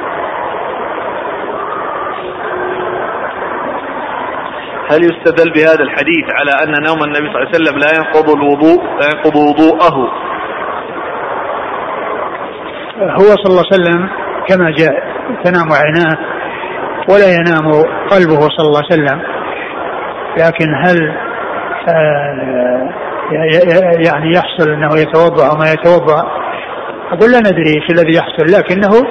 هل 4.91 5.03
يستدل 5.03 5.51
بهذا 5.51 5.83
الحديث 5.83 6.25
على 6.39 6.51
أن 6.63 6.83
نوم 6.83 7.03
النبي 7.03 7.27
صلى 7.33 7.35
الله 7.41 7.47
عليه 7.47 7.49
وسلم 7.49 7.77
لا 7.79 7.87
ينقض 7.97 8.29
الوضوء 8.29 8.83
لا 8.83 9.05
ينقض 9.15 9.35
وضوءه؟ 9.35 10.11
هو 13.01 13.35
صلى 13.35 13.49
الله 13.49 13.63
عليه 13.71 13.83
وسلم 13.83 14.09
كما 14.47 14.71
جاء 14.71 15.03
تنام 15.43 15.67
عيناه 15.73 16.34
ولا 17.09 17.27
ينام 17.33 17.71
قلبه 18.11 18.39
صلى 18.39 18.67
الله 18.67 18.81
عليه 18.91 18.93
وسلم. 19.03 19.21
لكن 20.37 20.73
هل 20.85 21.13
آه، 21.89 22.89
يعني 24.07 24.33
يحصل 24.35 24.71
أنه 24.73 24.89
يتوضأ 24.97 25.49
أو 25.51 25.55
ما 25.57 25.71
يتوضأ؟ 25.71 26.23
أقول 27.11 27.31
لا 27.31 27.39
ندري 27.39 27.67
إيش 27.75 27.89
الذي 27.91 28.15
يحصل 28.17 28.45
لكنه 28.59 29.07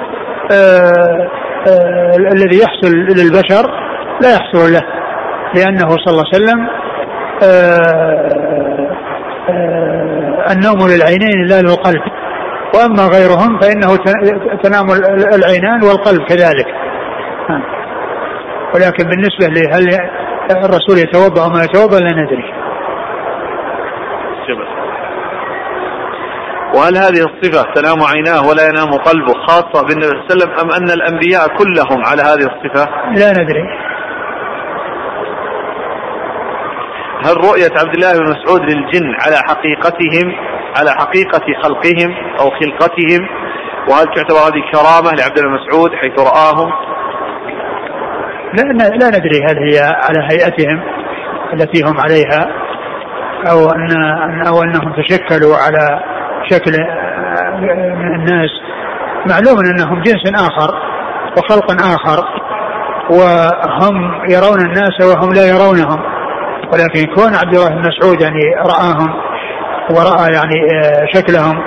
آه، 0.51 1.27
آه، 1.67 2.15
الذي 2.17 2.59
يحصل 2.61 2.95
للبشر 2.95 3.71
لا 4.21 4.33
يحصل 4.33 4.73
له 4.73 4.81
لأنه 5.55 5.89
صلى 5.89 6.07
الله 6.11 6.23
عليه 6.33 6.43
وسلم 6.43 6.67
النوم 10.51 10.87
للعينين 10.89 11.45
لا 11.47 11.61
للقلب. 11.61 12.01
وأما 12.75 13.03
غيرهم 13.07 13.59
فإنه 13.59 13.95
تنام 14.63 14.91
ال- 14.91 15.33
العينان 15.35 15.83
والقلب 15.83 16.21
كذلك. 16.21 16.65
ولكن 18.75 19.03
بالنسبة 19.09 19.47
لهل 19.47 19.87
الرسول 20.51 20.97
يتوضأ 20.97 21.43
أو 21.43 21.49
ما 21.49 21.63
يتوضأ؟ 21.63 21.99
لا 21.99 22.11
ندري. 22.11 22.65
وهل 26.75 26.97
هذه 26.97 27.25
الصفة 27.29 27.73
تنام 27.73 28.03
عيناه 28.03 28.49
ولا 28.49 28.63
ينام 28.69 28.91
قلبه 28.97 29.33
خاصة 29.47 29.87
بالنبي 29.87 30.07
صلى 30.07 30.13
الله 30.13 30.25
عليه 30.29 30.35
وسلم 30.35 30.51
أم 30.59 30.71
أن 30.71 30.89
الأنبياء 30.91 31.47
كلهم 31.47 32.05
على 32.05 32.21
هذه 32.21 32.47
الصفة؟ 32.51 32.85
لا 33.15 33.31
ندري. 33.31 33.65
هل 37.25 37.37
رؤية 37.37 37.71
عبد 37.81 37.95
الله 37.95 38.13
بن 38.13 38.29
مسعود 38.29 38.61
للجن 38.61 39.15
على 39.25 39.37
حقيقتهم 39.49 40.35
على 40.77 40.91
حقيقة 40.91 41.45
خلقهم 41.63 42.15
أو 42.39 42.49
خلقتهم؟ 42.49 43.27
وهل 43.89 44.05
تعتبر 44.15 44.39
هذه 44.39 44.61
كرامة 44.71 45.11
لعبد 45.17 45.37
الله 45.37 45.49
بن 45.49 45.57
مسعود 45.63 45.91
حيث 45.95 46.19
رآهم؟ 46.19 46.84
لا, 48.53 48.87
لا 48.89 49.07
ندري 49.07 49.43
هل 49.49 49.57
هي 49.73 49.79
على 49.79 50.19
هيئتهم 50.31 50.81
التي 51.53 51.83
هم 51.83 51.99
عليها 51.99 52.47
أو 53.51 53.69
ان 53.69 53.89
أن- 53.89 54.47
أو 54.47 54.63
أنهم 54.63 54.93
تشكلوا 55.03 55.55
على 55.57 55.99
شكل 56.51 56.71
آه، 56.75 57.59
من 57.95 58.15
الناس. 58.15 58.49
معلوم 59.29 59.57
انهم 59.65 60.01
جنس 60.01 60.41
آخر 60.41 60.75
وخلق 61.37 61.71
آخر 61.71 62.25
وهم 63.09 64.13
يرون 64.29 64.61
الناس 64.61 65.01
وهم 65.01 65.33
لا 65.33 65.47
يرونهم. 65.47 65.99
ولكن 66.73 67.13
كون 67.15 67.35
عبد 67.35 67.55
الله 67.55 67.69
بن 67.69 67.87
مسعود 67.87 68.21
يعني 68.21 68.41
رآهم 68.65 69.13
ورأى 69.89 70.33
يعني 70.33 70.55
آه، 70.73 71.05
شكلهم 71.13 71.57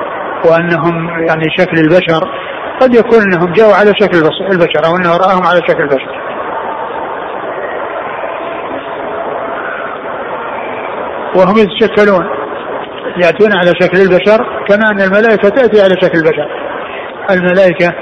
وأنهم 0.51 1.09
يعني 1.29 1.45
شكل 1.59 1.79
البشر 1.79 2.29
قد 2.81 2.95
يكون 2.95 3.19
أنهم 3.23 3.53
جاءوا 3.53 3.75
على 3.75 3.93
شكل 4.01 4.19
البشر 4.53 4.87
أو 4.87 4.97
أنه 4.97 5.17
رآهم 5.17 5.47
على 5.47 5.61
شكل 5.69 5.83
البشر. 5.83 6.28
وهم 11.37 11.55
يتشكلون 11.59 12.27
يأتون 13.25 13.53
على 13.53 13.73
شكل 13.81 13.99
البشر 14.01 14.65
كما 14.69 14.91
أن 14.91 15.01
الملائكة 15.01 15.49
تأتي 15.49 15.83
على 15.83 15.95
شكل 16.03 16.19
البشر. 16.19 16.49
الملائكة 17.31 17.95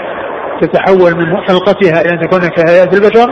تتحول 0.60 1.14
من 1.16 1.36
خلقتها 1.48 2.00
إلى 2.00 2.10
أن 2.10 2.20
تكون 2.20 2.40
كهيئة 2.48 2.90
البشر 2.94 3.30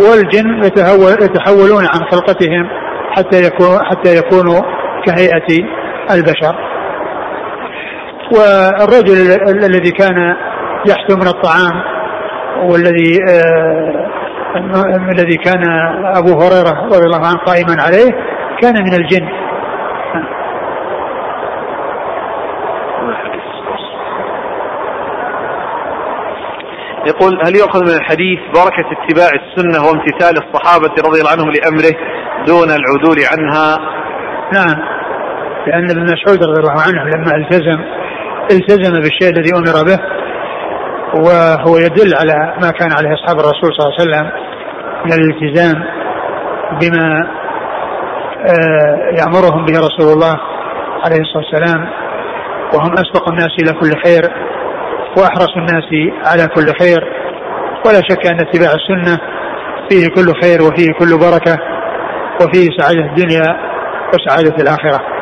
والجن 0.00 0.64
يتحول 0.64 1.12
يتحولون 1.12 1.84
عن 1.84 2.00
خلقتهم 2.12 2.68
حتى 3.10 3.42
يكون 3.44 3.78
حتى 3.84 4.16
يكونوا 4.16 4.60
كهيئة 5.06 5.64
البشر. 6.10 6.56
والرجل 8.32 9.12
ال- 9.32 9.64
الذي 9.64 9.90
كان 9.90 10.36
يحثو 10.88 11.16
من 11.16 11.26
الطعام 11.26 11.82
والذي 12.70 13.18
آه 13.30 14.04
الذي 15.12 15.36
كان 15.36 15.62
أبو 16.16 16.32
هريرة 16.40 16.84
رضي 16.86 17.04
الله 17.06 17.26
عنه 17.26 17.38
قائما 17.38 17.82
عليه 17.82 18.10
كان 18.64 18.82
من 18.82 18.94
الجن. 18.94 19.28
يقول 27.06 27.38
هل 27.46 27.56
يؤخذ 27.56 27.80
من 27.82 27.96
الحديث 28.00 28.38
بركة 28.54 28.84
اتباع 28.92 29.28
السنة 29.28 29.86
وامتثال 29.86 30.34
الصحابة 30.44 30.94
رضي 31.06 31.20
الله 31.20 31.30
عنهم 31.30 31.50
لأمره 31.50 31.94
دون 32.46 32.68
العدول 32.70 33.16
عنها؟ 33.32 33.78
نعم. 34.52 34.94
لأن 35.66 35.90
ابن 35.90 36.02
مسعود 36.02 36.44
رضي 36.44 36.60
الله 36.60 36.80
عنه 36.80 37.04
لما 37.04 37.36
التزم 37.36 37.84
التزم 38.50 38.92
بالشيء 38.92 39.28
الذي 39.28 39.50
أمر 39.56 39.84
به 39.84 39.98
وهو 41.14 41.78
يدل 41.78 42.14
على 42.14 42.54
ما 42.62 42.70
كان 42.70 42.92
عليه 42.92 43.14
أصحاب 43.14 43.38
الرسول 43.40 43.70
صلى 43.72 43.86
الله 43.86 43.94
عليه 43.98 44.04
وسلم 44.04 44.30
من 45.04 45.12
الالتزام 45.12 45.84
بما 46.80 47.28
يأمرهم 49.18 49.64
به 49.64 49.72
رسول 49.78 50.12
الله 50.12 50.34
عليه 51.04 51.20
الصلاة 51.20 51.44
والسلام 51.44 51.88
وهم 52.74 52.92
أسبق 52.92 53.28
الناس 53.28 53.50
إلى 53.62 53.72
كل 53.80 53.90
خير 54.04 54.22
وأحرص 55.18 55.56
الناس 55.56 55.84
على 56.26 56.48
كل 56.48 56.66
خير 56.80 57.00
ولا 57.86 58.00
شك 58.08 58.26
أن 58.26 58.40
اتباع 58.40 58.70
السنة 58.72 59.18
فيه 59.90 60.08
كل 60.08 60.40
خير 60.42 60.62
وفيه 60.62 60.92
كل 60.98 61.18
بركة 61.18 61.58
وفيه 62.42 62.68
سعادة 62.78 63.00
الدنيا 63.00 63.56
وسعادة 64.14 64.56
الآخرة. 64.62 65.13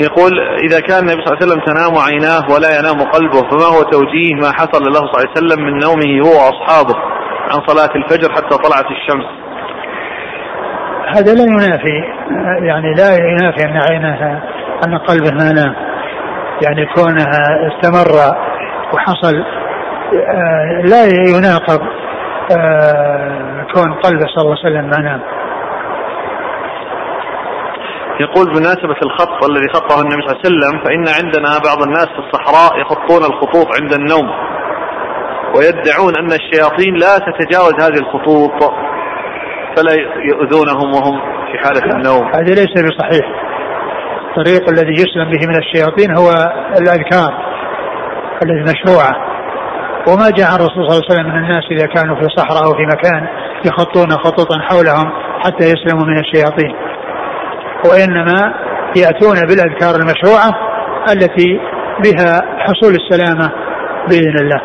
يقول 0.00 0.40
إذا 0.40 0.80
كان 0.80 0.98
النبي 0.98 1.24
صلى 1.24 1.26
الله 1.26 1.36
عليه 1.36 1.46
وسلم 1.46 1.60
تنام 1.60 1.98
عيناه 1.98 2.54
ولا 2.54 2.78
ينام 2.78 3.10
قلبه 3.10 3.40
فما 3.50 3.76
هو 3.76 3.82
توجيه 3.82 4.34
ما 4.34 4.52
حصل 4.52 4.82
له 4.82 5.00
صلى 5.00 5.10
الله 5.10 5.18
عليه 5.18 5.30
وسلم 5.30 5.64
من 5.64 5.78
نومه 5.78 6.26
هو 6.26 6.32
وأصحابه 6.38 6.94
عن 7.50 7.60
صلاة 7.66 7.96
الفجر 7.96 8.32
حتى 8.32 8.56
طلعت 8.56 8.86
الشمس؟ 8.90 9.26
هذا 11.16 11.34
لا 11.34 11.42
ينافي 11.42 12.04
يعني 12.66 12.94
لا 12.94 13.16
ينافي 13.16 13.64
أن 13.64 13.80
عينها 13.90 14.42
أن 14.86 14.98
قلبه 14.98 15.30
ما 15.30 15.52
نام. 15.52 15.74
يعني 16.62 16.86
كونها 16.86 17.68
استمر 17.68 18.36
وحصل 18.94 19.44
آه، 20.14 20.82
لا 20.84 21.04
يناقض 21.36 21.80
آه، 22.56 23.66
كون 23.74 23.92
قلبه 23.92 24.26
صلى 24.26 24.42
الله 24.42 24.56
عليه 24.64 24.70
وسلم 24.70 24.90
ما 24.90 24.98
نام. 24.98 25.20
يقول 28.20 28.46
بمناسبة 28.46 28.96
الخط 29.02 29.44
الذي 29.50 29.68
خطه 29.74 30.00
النبي 30.00 30.22
صلى 30.22 30.32
الله 30.32 30.40
عليه 30.44 30.48
وسلم 30.48 30.84
فإن 30.84 31.24
عندنا 31.24 31.58
بعض 31.64 31.82
الناس 31.82 32.06
في 32.06 32.18
الصحراء 32.18 32.80
يخطون 32.80 33.24
الخطوط 33.24 33.66
عند 33.80 33.94
النوم 33.94 34.30
ويدعون 35.56 36.16
أن 36.16 36.32
الشياطين 36.32 36.94
لا 36.94 37.18
تتجاوز 37.18 37.74
هذه 37.80 37.98
الخطوط 37.98 38.74
فلا 39.76 39.92
يؤذونهم 40.30 40.94
وهم 40.94 41.20
في 41.52 41.58
حالة 41.58 41.96
النوم. 41.96 42.26
هذا 42.34 42.54
ليس 42.54 42.72
بصحيح. 42.86 43.26
الطريق 44.28 44.68
الذي 44.70 44.92
يسلم 44.92 45.30
به 45.30 45.46
من 45.48 45.56
الشياطين 45.56 46.16
هو 46.18 46.30
الأذكار 46.80 47.32
التي 48.42 48.72
مشروعة. 48.72 49.14
وما 50.08 50.30
جاء 50.30 50.48
الرسول 50.56 50.74
صلى 50.74 50.82
الله 50.82 51.02
عليه 51.04 51.14
وسلم 51.14 51.26
من 51.26 51.44
الناس 51.44 51.64
إذا 51.70 51.86
كانوا 51.86 52.16
في 52.16 52.26
صحراء 52.36 52.64
أو 52.64 52.74
في 52.74 52.86
مكان 52.86 53.28
يخطون 53.66 54.10
خطوطا 54.10 54.58
حولهم 54.60 55.12
حتى 55.44 55.64
يسلموا 55.64 56.06
من 56.06 56.18
الشياطين. 56.18 56.74
وإنما 57.90 58.54
يأتون 58.96 59.40
بالأذكار 59.40 59.94
المشروعة 59.94 60.54
التي 61.12 61.60
بها 62.04 62.40
حصول 62.58 62.94
السلامة 62.94 63.52
بإذن 64.08 64.38
الله. 64.40 64.60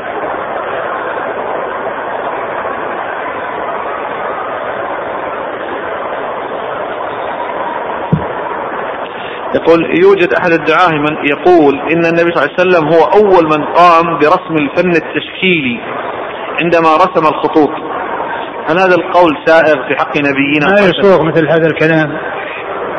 يقول 9.55 9.99
يوجد 10.03 10.33
أحد 10.33 10.51
الدعاة 10.51 10.89
من 10.89 11.17
يقول 11.25 11.79
إن 11.79 12.05
النبي 12.05 12.31
صلى 12.31 12.43
الله 12.43 12.55
عليه 12.59 12.61
وسلم 12.61 12.87
هو 12.87 13.03
أول 13.03 13.43
من 13.45 13.65
قام 13.65 14.17
برسم 14.17 14.55
الفن 14.55 14.89
التشكيلي 14.89 15.79
عندما 16.63 16.95
رسم 16.95 17.27
الخطوط. 17.27 17.69
هل 18.69 18.79
هذا 18.79 18.95
القول 18.95 19.37
سائغ 19.45 19.87
في 19.87 19.95
حق 19.99 20.17
نبينا؟ 20.17 20.65
ما 20.65 20.79
يسوغ 20.89 21.25
مثل 21.25 21.47
هذا 21.49 21.67
الكلام. 21.67 22.17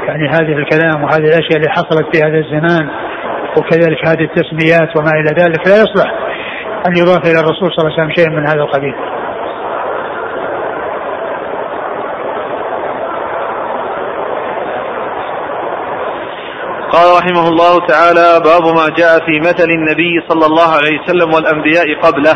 يعني 0.06 0.28
هذه 0.28 0.52
الكلام 0.58 1.02
وهذه 1.04 1.24
الأشياء 1.24 1.56
اللي 1.56 1.70
حصلت 1.70 2.16
في 2.16 2.22
هذا 2.22 2.38
الزمان 2.38 2.90
وكذلك 3.58 4.08
هذه 4.08 4.24
التسميات 4.24 4.96
وما 4.96 5.10
إلى 5.10 5.42
ذلك 5.42 5.68
لا 5.68 5.76
يصلح 5.82 6.10
أن 6.86 6.96
يضاف 6.96 7.22
إلى 7.26 7.40
الرسول 7.40 7.72
صلى 7.72 7.78
الله 7.78 7.92
عليه 7.92 8.02
وسلم 8.02 8.14
شيء 8.14 8.30
من 8.30 8.46
هذا 8.48 8.62
القبيل. 8.62 8.94
قال 16.92 17.06
رحمه 17.18 17.48
الله 17.48 17.86
تعالى 17.86 18.40
باب 18.44 18.64
ما 18.76 18.86
جاء 18.98 19.18
في 19.26 19.40
مثل 19.40 19.68
النبي 19.70 20.26
صلى 20.28 20.46
الله 20.46 20.68
عليه 20.76 21.00
وسلم 21.00 21.34
والأنبياء 21.34 22.00
قبله 22.02 22.34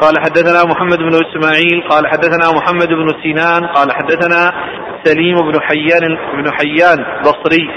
قال 0.00 0.14
حدثنا 0.20 0.64
محمد 0.64 0.98
بن 0.98 1.14
إسماعيل 1.14 1.88
قال 1.90 2.06
حدثنا 2.06 2.52
محمد 2.56 2.88
بن 2.88 3.08
سنان 3.22 3.66
قال 3.66 3.92
حدثنا 3.92 4.52
سليم 5.04 5.36
بن 5.36 5.60
حيان 5.60 6.16
بن 6.34 6.52
حيان 6.52 7.04
بصري 7.22 7.68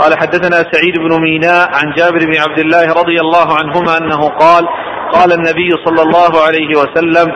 قال 0.00 0.18
حدثنا 0.18 0.56
سعيد 0.72 0.98
بن 0.98 1.20
ميناء 1.20 1.70
عن 1.74 1.92
جابر 1.96 2.18
بن 2.18 2.40
عبد 2.40 2.58
الله 2.58 2.86
رضي 3.00 3.20
الله 3.20 3.56
عنهما 3.58 3.98
أنه 3.98 4.28
قال 4.28 4.68
قال 5.12 5.32
النبي 5.32 5.70
صلى 5.84 6.02
الله 6.02 6.42
عليه 6.46 6.76
وسلم 6.76 7.32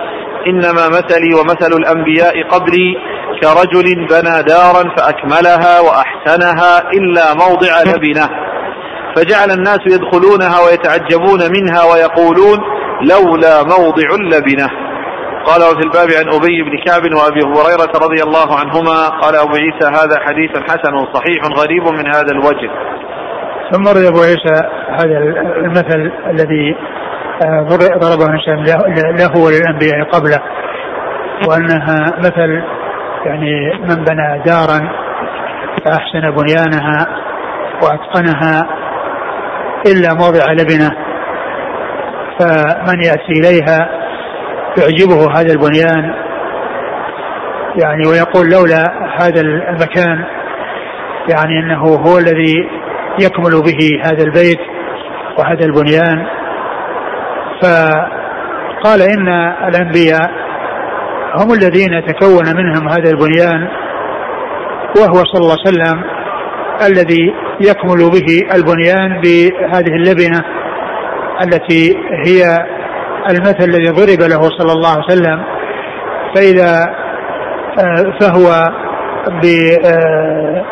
إنما 0.46 0.88
مثلي 0.88 1.34
ومثل 1.34 1.72
الأنبياء 1.72 2.42
قبلي 2.48 2.96
كرجل 3.42 4.06
بنى 4.06 4.42
دارا 4.42 4.94
فأكملها 4.96 5.80
وأحسنها 5.80 6.90
إلا 6.92 7.34
موضع 7.34 7.82
لبنة. 7.86 8.28
فجعل 9.16 9.50
الناس 9.50 9.80
يدخلونها 9.86 10.60
ويتعجبون 10.66 11.40
منها 11.52 11.84
ويقولون 11.84 12.58
لولا 13.02 13.62
موضع 13.62 14.08
لبنه 14.20 14.88
قال 15.47 15.62
وفي 15.62 15.82
الباب 15.86 16.09
عن 16.20 16.28
أبي 16.34 16.62
بن 16.62 16.78
كعب 16.86 17.03
وأبي 17.03 17.41
هريرة 17.41 17.93
رضي 18.05 18.22
الله 18.22 18.59
عنهما 18.61 19.09
قال 19.09 19.36
أبو 19.36 19.55
عيسى 19.55 19.86
هذا 19.86 20.20
حديث 20.26 20.51
حسن 20.51 20.95
صحيح 21.14 21.41
غريب 21.59 21.82
من 21.82 22.07
هذا 22.07 22.32
الوجه. 22.32 22.70
ثم 23.70 23.89
رد 23.89 24.05
أبو 24.05 24.20
عيسى 24.20 24.57
هذا 24.91 25.18
المثل 25.57 26.12
الذي 26.30 26.76
آه، 27.45 27.66
ضربه 27.99 28.26
النبي 28.26 28.72
له 29.18 29.45
وللأنبياء 29.45 30.11
قبله. 30.12 30.41
وأنها 31.49 32.18
مثل 32.18 32.62
يعني 33.26 33.72
من 33.80 34.05
بنى 34.05 34.43
دارا 34.47 34.91
فأحسن 35.84 36.30
بنيانها 36.30 37.07
وأتقنها 37.82 38.68
إلا 39.86 40.14
موضع 40.14 40.53
لبنة 40.53 40.91
فمن 42.41 43.03
يأتي 43.03 43.32
إليها 43.41 43.97
يعجبه 44.79 45.33
هذا 45.41 45.53
البنيان 45.53 46.14
يعني 47.76 48.07
ويقول 48.09 48.51
لولا 48.51 48.85
هذا 49.20 49.41
المكان 49.41 50.24
يعني 51.29 51.59
إنه 51.59 51.85
هو 51.85 52.18
الذي 52.18 52.68
يكمل 53.20 53.62
به 53.62 53.79
هذا 54.05 54.24
البيت 54.24 54.59
وهذا 55.39 55.64
البنيان. 55.64 56.26
فقال 57.62 59.03
إن 59.03 59.29
الأنبياء 59.68 60.31
هم 61.35 61.53
الذين 61.53 62.07
تكون 62.07 62.57
منهم 62.57 62.89
هذا 62.89 63.11
البنيان 63.11 63.68
وهو 64.97 65.24
صلى 65.24 65.41
الله 65.41 65.57
عليه 65.66 65.70
وسلم 65.70 66.05
الذي 66.87 67.35
يكمل 67.61 68.11
به 68.11 68.57
البنيان 68.57 69.20
بهذه 69.20 69.95
اللبنة 69.97 70.45
التي 71.43 71.97
هي 72.26 72.66
المثل 73.30 73.64
الذي 73.64 73.88
ضرب 73.88 74.28
له 74.28 74.40
صلى 74.58 74.72
الله 74.72 74.88
عليه 74.88 75.04
وسلم 75.04 75.44
فإذا 76.34 76.94
آه، 77.78 78.18
فهو 78.20 78.48
بسده 79.38 79.88
آه، 80.36 80.64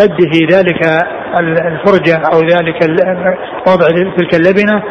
آه، 0.00 0.58
ذلك 0.58 1.06
الفرجة 1.38 2.22
أو 2.32 2.40
ذلك 2.40 2.82
وضع 3.66 3.86
تلك 4.16 4.34
اللبنة 4.34 4.82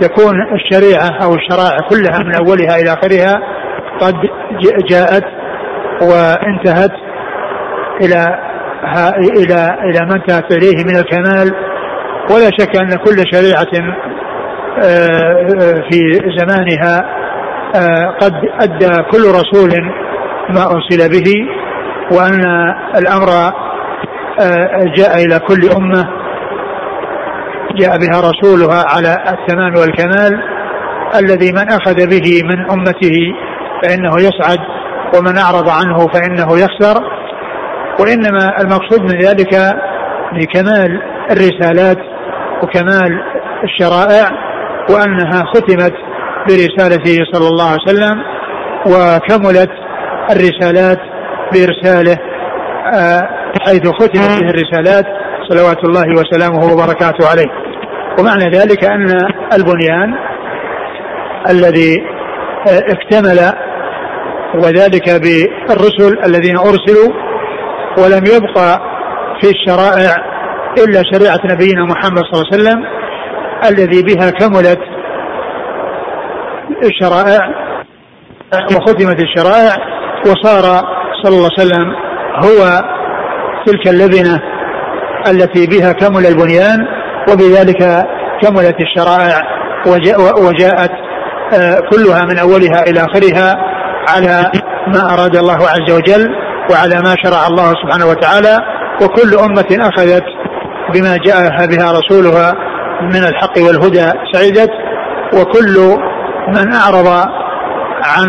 تكون 0.00 0.34
الشريعة 0.54 1.24
أو 1.24 1.34
الشرائع 1.34 1.76
كلها 1.90 2.18
من 2.18 2.34
أولها 2.34 2.76
إلى 2.76 2.92
آخرها 2.92 3.40
قد 4.00 4.14
جاءت 4.90 5.24
وانتهت 6.02 6.92
إلى 8.00 8.38
إلى 9.36 9.76
إلى 9.84 10.06
ما 10.06 10.14
انتهت 10.14 10.52
إليه 10.52 10.84
من 10.84 10.96
الكمال. 10.96 11.54
ولا 12.30 12.50
شك 12.58 12.76
أن 12.76 12.88
كل 12.88 13.22
شريعة 13.32 13.96
في 15.90 16.00
زمانها 16.38 17.16
آه، 17.74 18.16
قد 18.20 18.32
أدى 18.60 19.02
كل 19.12 19.22
رسول 19.22 19.70
ما 20.48 20.62
أرسل 20.62 21.10
به 21.10 21.32
وأن 22.12 22.44
الأمر 22.96 23.28
آه، 24.40 24.84
جاء 24.96 25.24
إلى 25.24 25.38
كل 25.38 25.70
أمة 25.76 26.08
جاء 27.76 27.98
بها 27.98 28.20
رسولها 28.20 28.84
على 28.96 29.16
التمام 29.28 29.74
والكمال. 29.76 30.42
الذي 31.14 31.52
من 31.52 31.68
أخذ 31.72 31.94
به 31.94 32.40
من 32.44 32.70
أمته 32.70 33.16
فإنه 33.82 34.12
يسعد 34.18 34.58
ومن 35.16 35.38
أعرض 35.38 35.68
عنه 35.68 35.98
فإنه 35.98 36.58
يخسر. 36.58 37.02
وإنما 38.00 38.60
المقصود 38.60 39.00
من 39.00 39.20
ذلك 39.20 39.54
لكمال 40.32 41.02
الرسالات 41.30 41.98
وكمال 42.62 43.22
الشرائع. 43.64 44.45
وأنها 44.90 45.44
ختمت 45.54 45.92
برسالته 46.48 47.24
صلى 47.32 47.48
الله 47.48 47.70
عليه 47.70 47.82
وسلم 47.86 48.22
وكملت 48.86 49.70
الرسالات 50.30 50.98
بإرساله 51.52 52.16
آه، 52.94 53.28
حيث 53.66 53.88
ختمت 53.88 54.42
به 54.42 54.50
الرسالات 54.50 55.04
صلوات 55.48 55.84
الله 55.84 56.06
وسلامه 56.08 56.72
وبركاته 56.72 57.28
عليه. 57.30 57.46
ومعنى 58.18 58.50
ذلك 58.50 58.84
أن 58.84 59.06
البنيان 59.52 60.14
الذي 61.50 61.96
آه، 62.68 62.92
اكتمل 62.92 63.52
وذلك 64.54 65.10
بالرسل 65.10 66.18
الذين 66.26 66.58
أرسلوا 66.58 67.12
ولم 67.98 68.24
يبقى 68.26 68.80
في 69.40 69.50
الشرائع 69.50 70.14
إلا 70.78 71.02
شريعة 71.12 71.40
نبينا 71.44 71.84
محمد 71.84 72.18
صلى 72.18 72.42
الله 72.42 72.46
عليه 72.52 72.62
وسلم 72.62 72.95
الذي 73.64 74.02
بها 74.02 74.30
كملت 74.30 74.78
الشرائع 76.82 77.66
وختمت 78.52 79.20
الشرائع 79.20 79.76
وصار 80.26 80.82
صلى 81.22 81.36
الله 81.36 81.50
عليه 81.58 81.70
وسلم 81.70 81.92
هو 82.44 82.82
تلك 83.66 83.88
اللبنة 83.88 84.40
التي 85.26 85.66
بها 85.66 85.92
كمل 85.92 86.26
البنيان 86.26 86.86
وبذلك 87.30 88.06
كملت 88.42 88.76
الشرائع 88.80 89.42
وجاءت 90.38 90.90
آه، 91.54 91.80
كلها 91.90 92.24
من 92.24 92.38
أولها 92.38 92.82
إلى 92.82 93.00
آخرها 93.00 93.56
على 94.08 94.50
ما 94.86 95.14
أراد 95.14 95.36
الله 95.36 95.58
عز 95.68 95.90
وجل 95.92 96.28
وعلى 96.70 96.94
ما 96.94 97.14
شرع 97.24 97.46
الله 97.46 97.72
سبحانه 97.82 98.06
وتعالى 98.06 98.58
وكل 99.02 99.34
أمة 99.38 99.88
أخذت 99.88 100.24
بما 100.94 101.16
جاء 101.16 101.66
بها 101.66 101.92
رسولها 101.92 102.65
من 103.02 103.24
الحق 103.24 103.58
والهدى 103.58 104.12
سعدت 104.32 104.70
وكل 105.34 105.98
من 106.48 106.72
أعرض 106.72 107.06
عن 108.04 108.28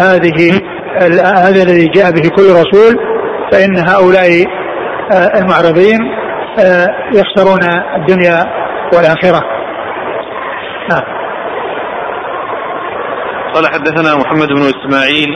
هذه 0.00 0.60
هذا 1.46 1.62
الذي 1.62 1.88
جاء 1.88 2.10
به 2.10 2.28
كل 2.28 2.42
رسول 2.42 2.96
فإن 3.52 3.78
هؤلاء 3.88 4.46
آه، 5.12 5.38
المعرضين 5.38 5.98
آه، 6.58 6.86
يخسرون 7.14 7.60
الدنيا 7.96 8.44
والآخرة. 8.94 9.40
نعم. 10.90 11.02
قال 13.54 13.66
حدثنا 13.66 14.16
محمد 14.16 14.48
بن 14.48 14.62
إسماعيل. 14.62 15.28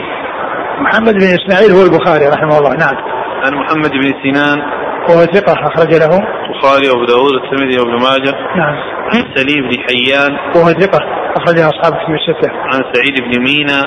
محمد 0.79 1.13
بن 1.13 1.23
إسماعيل 1.23 1.71
هو 1.71 1.83
البخاري 1.83 2.27
رحمه 2.27 2.57
الله. 2.57 2.69
نعم. 2.69 2.95
عن 3.43 3.53
محمد 3.53 3.91
بن 3.91 4.13
سنان 4.23 4.80
وهو 5.09 5.21
ثقة 5.21 5.53
أخرج 5.53 5.93
له. 5.93 6.13
البخاري 6.49 6.89
وأبو 6.89 7.05
داود 7.05 7.33
الترمذي 7.43 7.79
وابن 7.79 7.91
ماجه. 7.91 8.33
نعم. 8.55 8.75
عن 9.13 9.35
سليم 9.35 9.69
بن 9.69 9.77
حيان. 9.87 10.31
وهو 10.55 10.67
ثقة 10.81 10.99
أخرج 11.37 11.55
له 11.59 11.69
أصحاب 11.69 11.93
الكتب 11.93 12.13
الستة. 12.13 12.51
عن 12.51 12.81
سعيد 12.93 13.15
بن 13.21 13.43
مينا. 13.43 13.79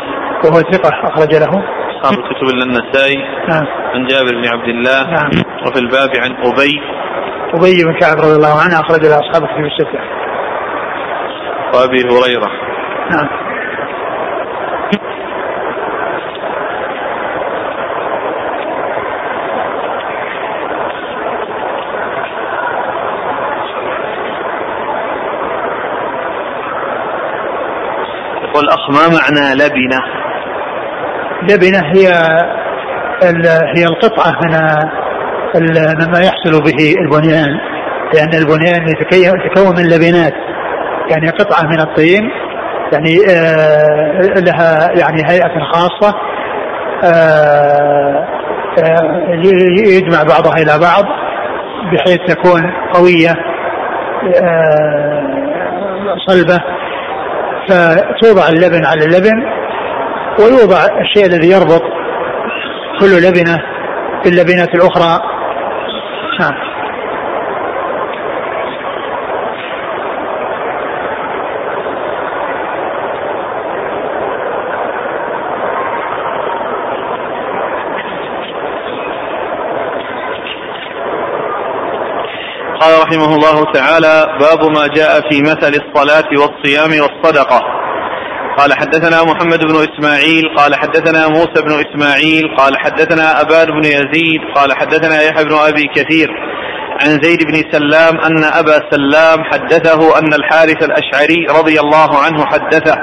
وهو 0.44 0.60
ثقة 0.72 0.88
أخرج 0.88 1.34
له. 1.34 1.64
أصحاب 1.90 2.18
الكتب 2.18 2.46
إلا 2.54 2.64
النسائي 2.64 3.16
نعم. 3.48 3.66
عن 3.94 4.06
جابر 4.06 4.32
بن 4.40 4.48
عبد 4.48 4.68
الله. 4.68 5.10
نعم. 5.10 5.30
وفي 5.66 5.78
الباب 5.78 6.10
عن 6.16 6.30
أبي. 6.30 6.80
أبي 7.54 7.84
بن 7.84 7.98
كعب 8.00 8.16
رضي 8.18 8.36
الله 8.36 8.60
عنه 8.64 8.80
أخرج 8.80 9.06
له 9.06 9.18
أصحاب 9.18 9.42
الكتب 9.44 9.64
الستة. 9.64 10.00
وأبي 11.74 12.00
هريرة. 12.10 12.50
نعم. 13.10 13.53
الأخ 28.64 28.90
ما 28.90 29.08
معنى 29.18 29.54
لبنة. 29.54 29.98
لبنة 31.42 31.78
هي 31.94 32.08
هي 33.76 33.84
القطعة 33.84 34.32
من 34.44 34.52
مما 36.06 36.20
يحصل 36.20 36.62
به 36.62 36.94
البنيان 37.04 37.58
لأن 38.14 38.34
البنيان 38.34 38.88
يتكون 39.12 39.76
من 39.76 39.88
لبنات. 39.90 40.34
يعني 41.10 41.30
قطعة 41.30 41.62
من 41.66 41.80
الطين 41.80 42.30
يعني 42.92 43.16
آه 43.30 44.40
لها 44.40 44.88
يعني 44.98 45.22
هيئة 45.30 45.58
خاصة 45.72 46.14
آه 47.04 48.26
آه 48.78 49.30
يجمع 49.86 50.22
بعضها 50.22 50.52
إلى 50.62 50.78
بعض 50.78 51.04
بحيث 51.92 52.18
تكون 52.28 52.72
قوية 52.94 53.34
صلبة. 56.28 56.60
فتوضع 57.68 58.48
اللبن 58.48 58.84
على 58.84 59.04
اللبن 59.04 59.44
ويوضع 60.38 60.78
الشيء 61.00 61.26
الذي 61.26 61.50
يربط 61.50 61.82
كل 63.00 63.22
لبنة 63.22 63.62
باللبنات 64.24 64.74
الأخرى. 64.74 65.22
نعم 66.40 66.54
قال 82.80 82.93
رحمه 83.04 83.34
الله 83.34 83.72
تعالى 83.72 84.26
باب 84.40 84.64
ما 84.76 84.86
جاء 84.86 85.20
في 85.30 85.42
مثل 85.42 85.74
الصلاة 85.82 86.28
والصيام 86.40 86.90
والصدقة. 87.02 87.60
قال 88.58 88.72
حدثنا 88.72 89.22
محمد 89.22 89.64
بن 89.64 89.86
إسماعيل 89.88 90.44
قال 90.56 90.74
حدثنا 90.74 91.28
موسى 91.28 91.62
بن 91.66 91.84
إسماعيل 91.84 92.56
قال 92.58 92.78
حدثنا 92.78 93.40
أبان 93.40 93.66
بن 93.66 93.84
يزيد 93.84 94.40
قال 94.56 94.72
حدثنا 94.76 95.22
يحيى 95.22 95.44
بن 95.44 95.54
أبي 95.54 95.86
كثير 95.94 96.28
عن 97.02 97.08
زيد 97.22 97.38
بن 97.42 97.62
سلام 97.72 98.20
أن 98.20 98.44
أبا 98.44 98.80
سلام 98.90 99.44
حدثه 99.44 100.18
أن 100.18 100.34
الحارث 100.34 100.84
الأشعري 100.84 101.46
رضي 101.58 101.80
الله 101.80 102.18
عنه 102.18 102.46
حدثه 102.46 102.96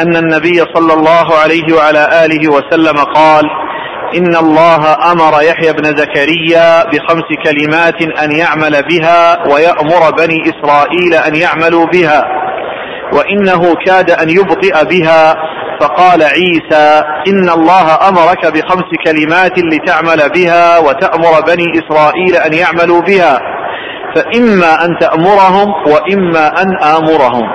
أن 0.00 0.16
النبي 0.16 0.58
صلى 0.74 0.92
الله 0.92 1.26
عليه 1.42 1.74
وعلى 1.76 2.24
آله 2.24 2.52
وسلم 2.52 2.96
قال 3.14 3.44
إن 4.16 4.36
الله 4.36 5.12
أمر 5.12 5.42
يحيى 5.42 5.72
بن 5.72 5.84
زكريا 5.84 6.84
بخمس 6.84 7.28
كلمات 7.44 8.02
أن 8.22 8.32
يعمل 8.32 8.82
بها 8.90 9.48
ويأمر 9.48 10.10
بني 10.18 10.42
إسرائيل 10.44 11.14
أن 11.14 11.34
يعملوا 11.34 11.86
بها 11.86 12.22
وإنه 13.12 13.74
كاد 13.86 14.10
أن 14.10 14.30
يبطئ 14.30 14.84
بها. 14.84 15.34
فقال 15.80 16.22
عيسى 16.22 17.02
إن 17.28 17.48
الله 17.48 18.08
أمرك 18.08 18.46
بخمس 18.46 18.88
كلمات 19.06 19.58
لتعمل 19.58 20.30
بها 20.34 20.78
وتأمر 20.78 21.40
بني 21.46 21.64
إسرائيل 21.74 22.36
أن 22.36 22.52
يعملوا 22.52 23.00
بها 23.00 23.38
فإما 24.14 24.84
أن 24.84 24.98
تأمرهم 25.00 25.68
وإما 25.86 26.62
أن 26.62 26.76
آمرهم 26.82 27.48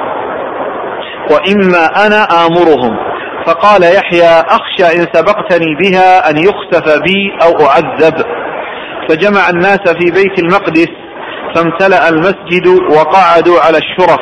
وإما 1.31 2.05
أنا 2.05 2.27
آمرهم. 2.45 3.06
فقال 3.47 3.83
يحيى 3.83 4.43
أخشى 4.49 4.97
إن 4.97 5.07
سبقتني 5.13 5.75
بها 5.81 6.29
أن 6.29 6.37
يخسف 6.37 7.01
بي 7.01 7.31
أو 7.43 7.65
أعذب. 7.65 8.25
فجمع 9.09 9.49
الناس 9.49 9.79
في 9.99 10.11
بيت 10.11 10.39
المقدس 10.39 10.87
فامتلأ 11.55 12.09
المسجد 12.09 12.67
وقعدوا 12.67 13.59
على 13.59 13.77
الشرف. 13.77 14.19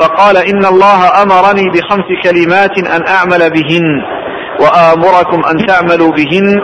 فقال 0.00 0.36
إن 0.36 0.64
الله 0.64 1.22
أمرني 1.22 1.70
بخمس 1.70 2.08
كلمات 2.24 2.78
أن 2.78 3.06
أعمل 3.06 3.50
بهن 3.50 4.02
وآمركم 4.60 5.42
أن 5.50 5.66
تعملوا 5.66 6.12
بهن. 6.12 6.60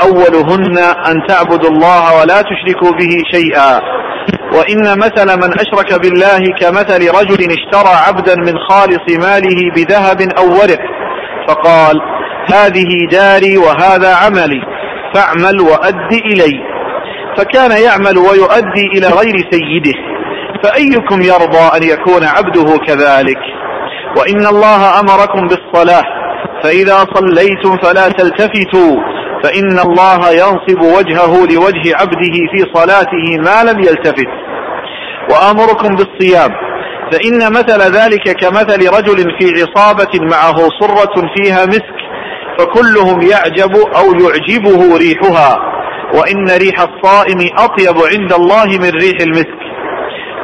أولهن 0.00 0.78
أن 0.78 1.26
تعبدوا 1.28 1.70
الله 1.70 2.20
ولا 2.20 2.42
تشركوا 2.42 2.90
به 2.90 3.22
شيئا. 3.32 3.80
وإن 4.52 4.98
مثل 4.98 5.36
من 5.36 5.50
أشرك 5.60 6.00
بالله 6.00 6.38
كمثل 6.60 7.00
رجل 7.18 7.40
اشترى 7.50 7.94
عبدا 8.06 8.34
من 8.36 8.58
خالص 8.68 9.26
ماله 9.26 9.70
بذهب 9.76 10.20
أو 10.38 10.44
ورق. 10.44 10.95
فقال 11.48 12.00
هذه 12.54 13.08
داري 13.10 13.58
وهذا 13.58 14.14
عملي 14.14 14.62
فاعمل 15.14 15.60
وأد 15.60 16.12
إلي. 16.12 16.76
فكان 17.36 17.70
يعمل 17.70 18.18
ويؤدي 18.18 18.86
إلى 18.94 19.06
غير 19.06 19.36
سيده 19.50 19.98
فأيكم 20.62 21.22
يرضى 21.22 21.76
أن 21.76 21.82
يكون 21.82 22.24
عبده 22.24 22.78
كذلك؟ 22.86 23.38
وإن 24.18 24.46
الله 24.46 25.00
أمركم 25.00 25.48
بالصلاة 25.48 26.02
فإذا 26.62 27.06
صليتم 27.14 27.76
فلا 27.82 28.08
تلتفتوا 28.08 28.96
فإن 29.42 29.78
الله 29.78 30.30
ينصب 30.30 30.80
وجهه 30.98 31.46
لوجه 31.54 31.96
عبده 32.00 32.36
في 32.52 32.66
صلاته 32.74 33.38
ما 33.38 33.70
لم 33.70 33.80
يلتفت. 33.80 34.28
وآمركم 35.30 35.96
بالصيام 35.96 36.65
فإن 37.12 37.52
مثل 37.52 37.80
ذلك 37.80 38.36
كمثل 38.40 38.88
رجل 38.98 39.38
في 39.38 39.52
عصابة 39.62 40.20
معه 40.20 40.56
صرة 40.80 41.14
فيها 41.36 41.66
مسك 41.66 41.96
فكلهم 42.58 43.22
يعجب 43.22 43.76
أو 43.76 44.04
يعجبه 44.12 44.96
ريحها 44.96 45.58
وإن 46.14 46.46
ريح 46.50 46.80
الصائم 46.80 47.38
أطيب 47.58 47.96
عند 48.12 48.32
الله 48.32 48.66
من 48.66 48.90
ريح 48.90 49.20
المسك. 49.20 49.66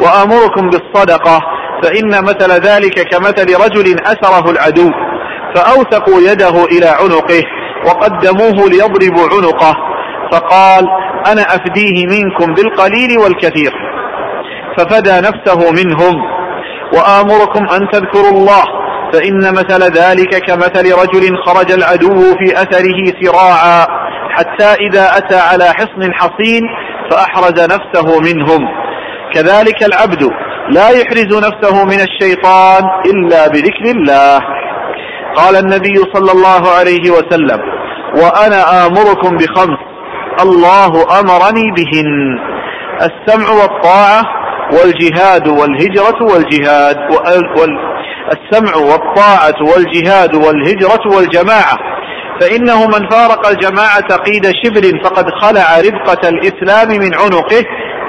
وآمركم 0.01 0.71
بالصدقة 0.71 1.41
فإن 1.83 2.25
مثل 2.25 2.51
ذلك 2.51 3.09
كمثل 3.09 3.65
رجل 3.65 3.97
أسره 4.07 4.51
العدو 4.51 4.91
فأوثقوا 5.55 6.21
يده 6.21 6.65
إلى 6.65 6.87
عنقه 6.87 7.43
وقدموه 7.87 8.69
ليضربوا 8.69 9.29
عنقه 9.33 9.75
فقال 10.33 10.89
أنا 11.27 11.43
أفديه 11.43 12.07
منكم 12.07 12.55
بالقليل 12.55 13.19
والكثير. 13.19 13.73
ففدى 14.79 15.21
نفسه 15.21 15.71
منهم. 15.71 16.41
وآمركم 16.95 17.68
أن 17.68 17.90
تذكروا 17.93 18.30
الله 18.30 18.62
فإن 19.12 19.53
مثل 19.55 19.82
ذلك 19.82 20.38
كمثل 20.47 20.93
رجل 21.03 21.36
خرج 21.47 21.72
العدو 21.72 22.20
في 22.20 22.55
أثره 22.55 22.99
سراعا 23.22 23.86
حتى 24.30 24.74
إذا 24.88 25.16
أتى 25.16 25.36
على 25.36 25.64
حصن 25.64 26.12
حصين 26.14 26.62
فأحرز 27.11 27.61
نفسه 27.61 28.20
منهم. 28.20 28.68
كذلك 29.34 29.82
العبد 29.82 30.22
لا 30.70 30.88
يحرز 30.90 31.36
نفسه 31.47 31.84
من 31.84 32.01
الشيطان 32.01 32.82
إلا 33.07 33.49
بذكر 33.49 33.84
الله. 33.84 34.40
قال 35.34 35.57
النبي 35.57 35.95
صلى 36.14 36.32
الله 36.32 36.70
عليه 36.78 37.11
وسلم 37.11 37.61
وأنا 38.16 38.86
آمركم 38.86 39.36
بخمس 39.36 39.78
الله 40.43 41.20
أمرني 41.20 41.70
بهن. 41.76 42.38
السمع 43.01 43.51
والطاعة 43.51 44.41
والجهاد 44.73 45.49
والهجرة 45.49 46.23
والجهاد 46.23 46.97
السمع 48.33 48.77
والطاعة 48.77 49.55
والجهاد 49.61 50.35
والهجرة 50.35 51.17
والجماعة. 51.17 51.79
فإنه 52.41 52.87
من 52.87 53.11
فارق 53.11 53.49
الجماعة 53.49 54.17
قيد 54.17 54.47
شبر 54.65 55.05
فقد 55.05 55.25
خلع 55.41 55.81
ربقة 55.81 56.29
الإسلام 56.29 56.89
من 56.89 57.15
عنقه 57.15 57.65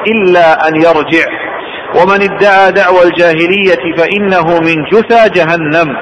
إلا 0.08 0.68
أن 0.68 0.76
يرجع. 0.76 1.26
ومن 1.96 2.22
ادعى 2.22 2.72
دعوى 2.72 3.04
الجاهلية 3.04 3.98
فإنه 3.98 4.60
من 4.60 4.84
جثى 4.92 5.30
جهنم. 5.30 5.96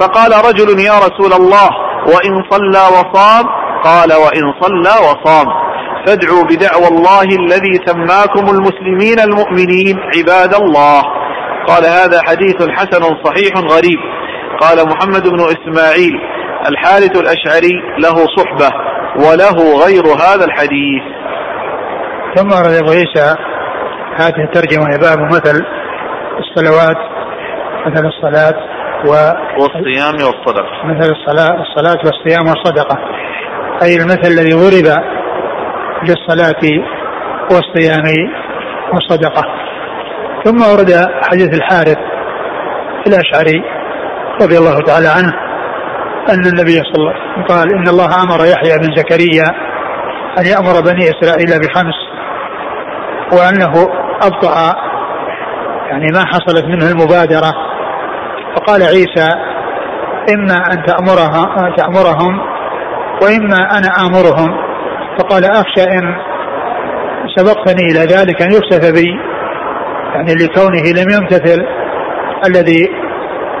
فقال 0.00 0.32
رجل 0.44 0.80
يا 0.80 0.98
رسول 0.98 1.32
الله 1.32 1.70
وإن 2.06 2.42
صلى 2.50 2.82
وصام 2.96 3.44
قال 3.84 4.12
وإن 4.12 4.42
صلى 4.60 4.90
وصام. 5.06 5.46
فادعوا 6.06 6.44
بدعوى 6.44 6.88
الله 6.88 7.22
الذي 7.22 7.74
سماكم 7.86 8.44
المسلمين 8.54 9.20
المؤمنين 9.20 9.96
عباد 10.16 10.54
الله. 10.54 11.02
قال 11.66 11.84
هذا 11.84 12.20
حديث 12.28 12.68
حسن 12.68 13.02
صحيح 13.24 13.52
غريب. 13.72 13.98
قال 14.60 14.88
محمد 14.88 15.28
بن 15.28 15.40
إسماعيل 15.40 16.20
الحارث 16.68 17.20
الأشعري 17.20 17.74
له 17.98 18.16
صحبة 18.36 18.70
وله 19.16 19.84
غير 19.84 20.04
هذا 20.06 20.44
الحديث. 20.44 21.02
ثم 22.36 22.48
ورد 22.48 22.74
أبو 22.82 22.90
عيسى 22.90 23.34
هذه 24.16 24.44
الترجمة 24.44 24.96
باب 24.96 25.18
مثل 25.18 25.64
الصلوات 26.38 26.96
مثل 27.86 28.06
الصلاة 28.06 28.56
و 29.06 29.12
والصيام 29.60 30.14
والصدقة. 30.14 30.84
مثل 30.84 31.10
الصلاة 31.10 31.62
الصلاة 31.62 31.98
والصيام 32.04 32.48
والصدقة. 32.48 32.98
أي 33.82 33.96
المثل 33.96 34.26
الذي 34.26 34.52
ضرب 34.52 35.19
للصلاة 36.02 36.62
والصيام 37.52 38.06
والصدقة. 38.94 39.42
ثم 40.44 40.56
ورد 40.72 41.06
حديث 41.30 41.54
الحارث 41.54 41.98
الأشعري 43.06 43.62
رضي 44.42 44.58
الله 44.58 44.80
تعالى 44.80 45.08
عنه 45.08 45.32
أن 46.30 46.46
النبي 46.46 46.72
صلى 46.72 46.94
الله 46.96 47.10
عليه 47.10 47.20
وسلم 47.20 47.44
قال 47.48 47.74
إن 47.74 47.88
الله 47.88 48.22
أمر 48.22 48.46
يحيى 48.46 48.78
بن 48.78 48.96
زكريا 48.96 49.44
أن 50.38 50.46
يأمر 50.46 50.80
بني 50.80 51.04
إسرائيل 51.04 51.60
بخمس 51.60 51.98
وأنه 53.32 53.72
أبطأ 54.22 54.74
يعني 55.90 56.06
ما 56.14 56.24
حصلت 56.26 56.64
منه 56.64 56.90
المبادرة. 56.90 57.52
فقال 58.56 58.82
عيسى 58.82 59.28
إما 60.34 60.54
أن 60.72 60.84
تأمرها 60.86 61.74
تأمرهم 61.76 62.40
وإما 63.22 63.78
أنا 63.78 63.88
آمرهم. 64.06 64.69
فقال 65.20 65.44
أخشى 65.44 65.82
إن 65.82 66.16
سبقتني 67.36 67.90
إلى 67.90 68.00
ذلك 68.00 68.42
أن 68.42 68.52
يخسف 68.52 68.92
بي. 68.92 69.06
يعني 70.14 70.34
لكونه 70.34 70.82
لم 70.82 71.10
يمتثل 71.10 71.66
الذي 72.46 72.88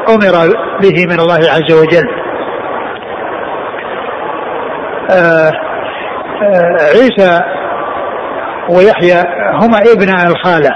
أمر 0.08 0.54
به 0.80 1.06
من 1.06 1.20
الله 1.20 1.38
عز 1.38 1.72
وجل. 1.72 2.08
آه 5.10 5.52
آه 6.42 6.76
عيسى 6.94 7.40
ويحيى 8.70 9.24
هما 9.52 9.78
ابن 9.94 10.30
الخالة. 10.30 10.70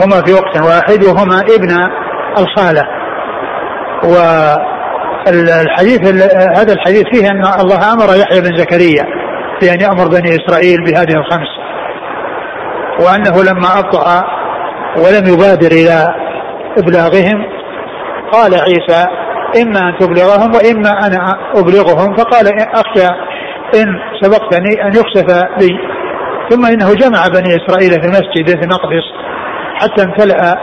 هما 0.00 0.22
في 0.26 0.32
وقت 0.32 0.56
واحد 0.58 1.04
وهما 1.04 1.40
ابن 1.40 1.90
الخالة. 2.38 2.82
والحديث 5.26 6.22
هذا 6.58 6.72
الحديث 6.72 7.04
فيه 7.12 7.30
أن 7.30 7.60
الله 7.60 7.92
أمر 7.92 8.16
يحيى 8.20 8.40
بن 8.40 8.56
زكريا 8.56 9.06
بأن 9.62 9.80
يأمر 9.80 10.08
بني 10.08 10.36
إسرائيل 10.36 10.84
بهذه 10.84 11.14
الخمس 11.16 11.48
وأنه 13.00 13.42
لما 13.42 13.78
أبطأ 13.78 14.22
ولم 14.96 15.34
يبادر 15.34 15.70
إلى 15.70 16.14
إبلاغهم 16.78 17.46
قال 18.32 18.54
عيسى 18.54 19.06
إما 19.62 19.80
أن 19.80 19.98
تبلغهم 19.98 20.54
وإما 20.54 20.90
أنا 21.06 21.38
أبلغهم. 21.54 22.16
فقال 22.16 22.46
أخشى 22.74 23.08
إن 23.74 23.86
سبقتني 24.22 24.82
أن 24.82 24.88
يخسف 24.88 25.44
بي 25.58 25.78
ثم 26.50 26.66
إنه 26.66 26.94
جمع 26.94 27.26
بني 27.26 27.56
إسرائيل 27.56 27.90
في 27.90 28.06
المسجد 28.06 28.48
في 28.48 28.64
المقدس 28.64 29.06
حتى 29.74 30.02
امتلأ 30.02 30.56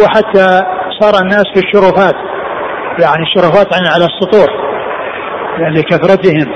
وحتى 0.00 0.62
صار 1.00 1.22
الناس 1.22 1.44
في 1.54 1.60
الشرفات. 1.60 2.14
يعني 2.98 3.22
الشرفات 3.22 3.68
على 3.94 4.04
السطوح 4.04 4.50
يعني 5.58 5.74
لكثرتهم. 5.78 6.52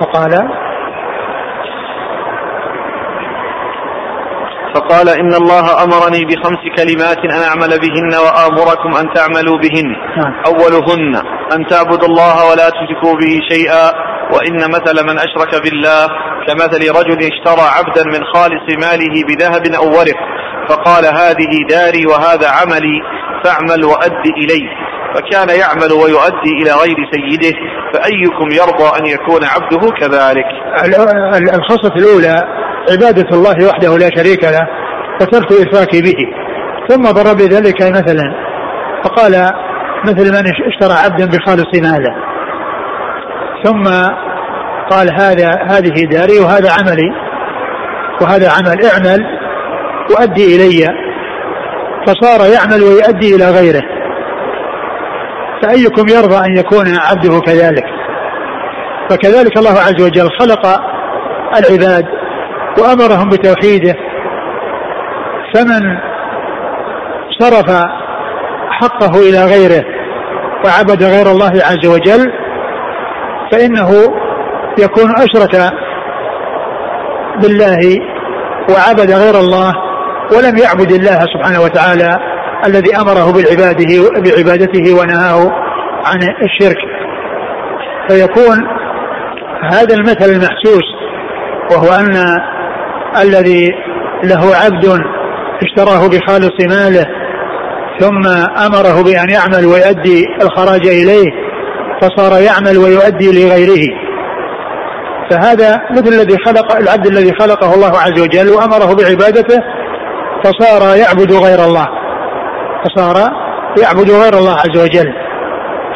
فقال 0.00 0.30
فقال 4.74 5.08
إن 5.08 5.34
الله 5.34 5.84
أمرني 5.84 6.24
بخمس 6.24 6.62
كلمات 6.78 7.18
أن 7.18 7.42
أعمل 7.42 7.78
بهن 7.80 8.12
وآمركم 8.24 8.96
أن 8.96 9.14
تعملوا 9.14 9.58
بهن. 9.58 9.88
نعم. 10.16 10.34
أولهن 10.46 11.16
أن 11.54 11.66
تعبدوا 11.66 12.08
الله 12.08 12.50
ولا 12.50 12.70
تشركوا 12.70 13.14
به 13.20 13.40
شيئا 13.50 13.92
وإن 14.34 14.56
مثل 14.56 15.06
من 15.06 15.18
أشرك 15.18 15.62
بالله 15.62 16.06
كمثل 16.46 16.90
رجل 16.98 17.18
اشترى 17.18 17.66
عبدا 17.78 18.04
من 18.04 18.24
خالص 18.34 18.86
ماله 18.86 19.24
بذهب 19.28 19.74
أو 19.74 19.88
ورق 19.98 20.18
فقال 20.68 21.04
هذه 21.04 21.52
داري 21.68 22.06
وهذا 22.06 22.48
عملي 22.48 23.02
فاعمل 23.44 23.84
وأد 23.84 24.26
إلي 24.36 24.85
فكان 25.16 25.48
يعمل 25.48 25.92
ويؤدي 25.92 26.52
إلى 26.62 26.70
غير 26.70 26.96
سيده 27.12 27.56
فأيكم 27.92 28.50
يرضى 28.50 28.98
أن 28.98 29.06
يكون 29.06 29.40
عبده 29.44 29.90
كذلك؟ 29.90 30.46
الخصة 31.54 31.94
الأولى 31.96 32.42
عبادة 32.90 33.36
الله 33.36 33.68
وحده 33.68 33.98
لا 33.98 34.10
شريك 34.16 34.44
له 34.44 34.66
وترك 35.20 35.52
الإشراك 35.52 35.96
به. 36.02 36.16
ثم 36.88 37.02
ضرب 37.02 37.40
ذلك 37.40 37.82
مثلا 37.82 38.34
فقال 39.04 39.50
مثل 40.04 40.32
من 40.32 40.52
اشترى 40.68 40.94
عبدا 41.04 41.26
بخالص 41.26 41.74
ماله. 41.74 42.14
ثم 43.64 43.84
قال 44.90 45.14
هذا 45.20 45.50
هذه 45.70 46.04
داري 46.10 46.38
وهذا 46.38 46.70
عملي 46.72 47.10
وهذا 48.20 48.50
عمل 48.50 48.84
اعمل 48.86 49.26
وأدي 50.10 50.56
إلي. 50.56 50.86
فصار 52.06 52.52
يعمل 52.52 52.82
ويؤدي 52.82 53.36
إلى 53.36 53.50
غيره. 53.50 53.95
فأيكم 55.62 56.08
يرضى 56.08 56.46
أن 56.46 56.56
يكون 56.56 56.86
عبده 56.98 57.40
كذلك. 57.40 57.84
فكذلك 59.10 59.56
الله 59.58 59.70
عز 59.70 60.02
وجل 60.02 60.28
خلق 60.40 60.66
العباد 61.56 62.04
وأمرهم 62.78 63.28
بتوحيده. 63.28 63.94
فمن 65.54 65.98
صرف 67.38 67.70
حقه 68.70 69.20
إلى 69.28 69.44
غيره 69.44 69.84
وعبد 70.64 71.02
غير 71.02 71.26
الله 71.26 71.52
عز 71.52 71.86
وجل 71.86 72.32
فإنه 73.52 73.90
يكون 74.78 75.10
أشرك 75.16 75.72
بالله 77.42 77.98
وعبد 78.70 79.10
غير 79.10 79.34
الله 79.34 79.72
ولم 80.32 80.58
يعبد 80.58 80.92
الله 80.92 81.18
سبحانه 81.34 81.60
وتعالى 81.62 82.18
الذي 82.66 82.96
أمره 82.96 83.32
بالعباده 83.32 84.20
بعبادته 84.20 84.94
ونهاه 84.94 85.52
عن 86.04 86.18
الشرك. 86.42 86.76
فيكون 88.08 88.66
هذا 89.72 89.94
المثل 89.94 90.30
المحسوس 90.30 90.84
وهو 91.70 91.92
أن 92.00 92.16
الذي 93.22 93.68
له 94.24 94.54
عبد 94.64 95.00
اشتراه 95.62 96.08
بخالص 96.08 96.54
ماله 96.60 97.06
ثم 98.00 98.26
أمره 98.66 99.02
بأن 99.02 99.30
يعمل 99.30 99.66
ويؤدي 99.66 100.24
الخراج 100.42 100.86
إليه 100.86 101.30
فصار 102.02 102.42
يعمل 102.42 102.78
ويؤدي 102.78 103.44
لغيره. 103.44 103.86
فهذا 105.30 105.82
مثل 105.90 106.08
الذي 106.08 106.36
خلق 106.46 106.76
العبد 106.76 107.06
الذي 107.06 107.32
خلقه 107.40 107.74
الله 107.74 107.98
عز 107.98 108.20
وجل 108.20 108.48
وأمره 108.48 108.94
بعبادته 108.94 109.62
فصار 110.44 110.96
يعبد 110.96 111.32
غير 111.32 111.64
الله. 111.64 111.86
فصار 112.86 113.16
يعبد 113.82 114.10
غير 114.10 114.34
الله 114.38 114.52
عز 114.52 114.78
وجل. 114.82 115.12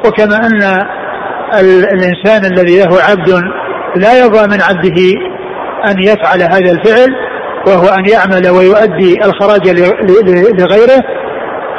وكما 0.07 0.37
أن 0.37 0.87
الإنسان 1.59 2.53
الذي 2.53 2.79
له 2.79 3.03
عبد 3.11 3.43
لا 3.97 4.19
يرضى 4.19 4.47
من 4.47 4.63
عبده 4.63 5.03
أن 5.87 6.03
يفعل 6.03 6.43
هذا 6.43 6.73
الفعل 6.73 7.09
وهو 7.67 7.89
أن 7.89 8.05
يعمل 8.09 8.49
ويؤدي 8.49 9.25
الخراج 9.25 9.69
لغيره. 10.59 11.03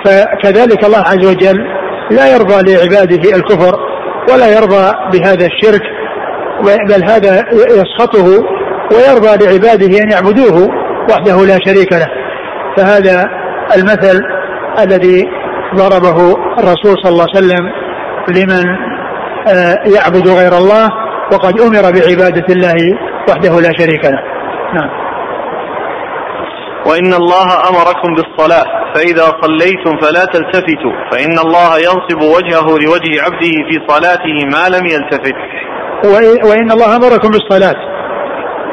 فكذلك 0.06 0.86
الله 0.86 1.00
عز 1.00 1.26
وجل 1.26 1.58
لا 2.12 2.36
يرضى 2.36 2.74
لعباده 2.74 3.36
الكفر 3.36 3.76
ولا 4.34 4.58
يرضى 4.58 4.94
بهذا 5.14 5.46
الشرك 5.46 5.82
بل 6.62 7.10
هذا 7.10 7.46
يسخطه 7.52 8.26
ويرضى 8.92 9.46
لعباده 9.46 10.04
أن 10.04 10.12
يعبدوه 10.12 10.70
وحده 11.12 11.46
لا 11.46 11.58
شريك 11.66 11.94
له. 11.94 12.08
فهذا 12.78 13.26
المثل 13.76 14.22
الذي 14.80 15.30
ضربه 15.76 16.36
الرسول 16.60 16.96
صلى 17.04 17.12
الله 17.12 17.26
عليه 17.36 17.46
وسلم 17.46 17.72
لمن 18.30 18.92
آه، 19.48 19.76
يعبد 19.96 20.28
غير 20.28 20.58
الله 20.58 20.90
وقد 21.34 21.62
أمر 21.62 21.82
بعبادة 21.82 22.46
الله 22.50 22.76
وحده 23.30 23.60
لا 23.60 23.72
شريك 23.78 24.06
له. 24.06 24.22
نعم. 24.74 24.90
وإن 26.86 27.14
الله 27.14 27.70
أمركم 27.70 28.16
بالصلاة 28.16 28.66
فإذا 28.96 29.24
صليتم 29.42 29.98
فلا 30.02 30.26
تلتفتوا 30.26 30.94
فإن 31.12 31.40
الله 31.40 31.78
ينصب 31.78 32.22
وجهه 32.22 32.68
لوجه 32.68 33.22
عبده 33.22 33.52
في 33.70 33.80
صلاته 33.88 34.46
ما 34.54 34.70
لم 34.78 34.86
يلتفت. 34.86 35.36
وإن 36.50 36.72
الله 36.72 36.96
أمركم 36.96 37.30
بالصلاة 37.30 37.76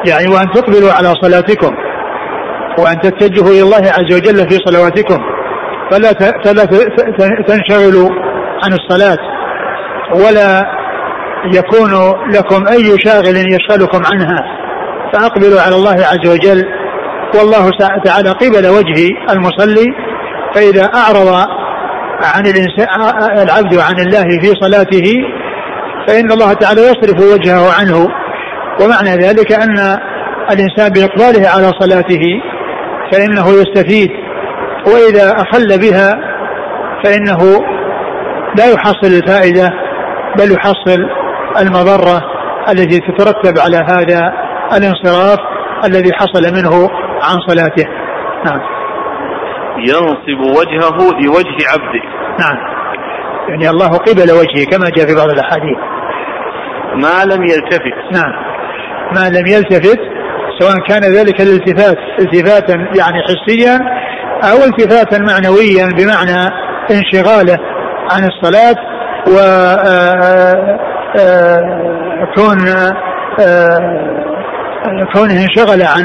يعني 0.07 0.29
وأن 0.29 0.51
تقبلوا 0.55 0.93
على 0.93 1.15
صلاتكم 1.23 1.75
وأن 2.79 3.01
تتجهوا 3.01 3.51
إلى 3.51 3.63
الله 3.63 3.93
عز 3.99 4.15
وجل 4.17 4.51
في 4.51 4.59
صلواتكم. 4.67 5.38
فلا 5.91 6.13
فلا 6.45 6.65
تنشغلوا 7.47 8.09
عن 8.65 8.73
الصلاة 8.73 9.19
ولا 10.15 10.63
يكون 11.55 11.91
لكم 12.31 12.67
أي 12.69 12.99
شاغل 12.99 13.37
يشغلكم 13.37 14.03
عنها. 14.13 14.59
فأقبلوا 15.13 15.61
على 15.61 15.75
الله 15.77 15.95
عز 15.95 16.29
وجل 16.31 16.65
والله 17.35 17.71
تعالى 18.05 18.31
قبل 18.31 18.67
وجه 18.67 19.09
المصلي 19.31 19.87
فإذا 20.55 20.91
أعرض 20.95 21.47
عن 22.23 22.47
العبد 23.43 23.79
عن 23.79 23.99
الله 23.99 24.41
في 24.41 24.53
صلاته 24.61 25.13
فإن 26.09 26.33
الله 26.33 26.53
تعالى 26.53 26.81
يصرف 26.81 27.33
وجهه 27.35 27.73
عنه. 27.81 28.09
ومعنى 28.83 29.11
ذلك 29.11 29.53
أن 29.53 29.99
الإنسان 30.53 30.89
بإقباله 30.89 31.49
على 31.49 31.73
صلاته 31.81 32.23
فإنه 33.13 33.49
يستفيد 33.49 34.11
وإذا 34.93 35.33
أخل 35.37 35.79
بها 35.81 36.11
فإنه 37.05 37.65
لا 38.59 38.73
يحصل 38.73 39.07
الفائدة 39.07 39.71
بل 40.39 40.53
يحصل 40.53 41.09
المضرة 41.61 42.23
التي 42.69 42.99
تترتب 42.99 43.59
على 43.59 43.77
هذا 43.77 44.33
الانصراف 44.77 45.39
الذي 45.85 46.13
حصل 46.15 46.55
منه 46.55 46.89
عن 47.23 47.37
صلاته. 47.49 47.85
نعم. 48.45 48.61
ينصب 49.79 50.41
وجهه 50.59 51.21
لوجه 51.25 51.59
عبده. 51.73 52.03
نعم. 52.41 52.57
يعني 53.49 53.71
الله 53.71 53.89
قبل 53.89 54.33
وجهه 54.33 54.65
كما 54.71 54.87
جاء 54.97 55.07
في 55.07 55.15
بعض 55.15 55.31
الأحاديث. 55.31 55.79
ما 56.95 57.35
لم 57.35 57.43
يلتفت. 57.43 58.13
نعم. 58.13 58.33
ما 59.17 59.29
لم 59.39 59.47
يلتفت 59.47 59.99
سواء 60.59 60.75
كان 60.89 61.03
ذلك 61.03 61.41
الالتفات 61.41 61.97
التفاتا 62.19 62.75
يعني 62.75 63.23
حسيا 63.23 63.79
أو 64.45 64.65
التفاتا 64.65 65.19
معنويا 65.19 65.87
بمعنى 65.87 66.51
انشغاله 66.91 67.59
عن 68.11 68.29
الصلاة 68.29 68.77
و 69.27 69.39
آه، 69.39 70.79
آه، 71.19 72.29
كون 72.37 72.69
آه، 73.41 74.09
كونه 75.15 75.35
انشغل 75.35 75.83
عن 75.83 76.05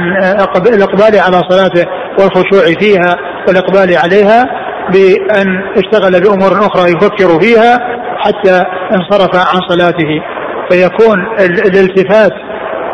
الإقبال 0.67 1.19
على 1.19 1.41
صلاته 1.49 1.85
والخشوع 2.19 2.63
فيها 2.79 3.15
والإقبال 3.47 3.97
عليها 3.97 4.45
بأن 4.93 5.47
اشتغل 5.77 6.21
بأمور 6.21 6.51
أخرى 6.51 6.91
يفكر 6.91 7.39
فيها 7.41 7.79
حتى 8.17 8.63
انصرف 8.95 9.35
عن 9.35 9.61
صلاته. 9.69 10.21
فيكون 10.69 11.27
الالتفات 11.39 12.31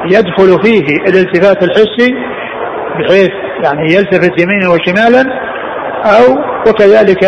يدخل 0.05 0.63
فيه 0.63 0.85
الالتفات 1.07 1.63
الحسي 1.63 2.13
بحيث 2.99 3.29
يعني 3.63 3.93
يلتفت 3.93 4.41
يمينا 4.41 4.69
وشمالا 4.69 5.23
أو 6.05 6.35
وكذلك 6.67 7.23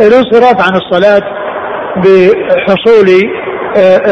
الانصراف 0.00 0.60
عن 0.70 0.76
الصلاة 0.76 1.22
بحصول 1.96 3.08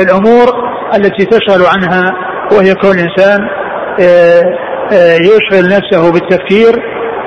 الأمور 0.03 0.49
التي 0.95 1.25
تشغل 1.25 1.67
عنها 1.75 2.13
وهي 2.53 2.75
كون 2.75 2.99
الانسان 2.99 3.41
يشغل 5.21 5.69
نفسه 5.69 6.13
بالتفكير 6.13 6.83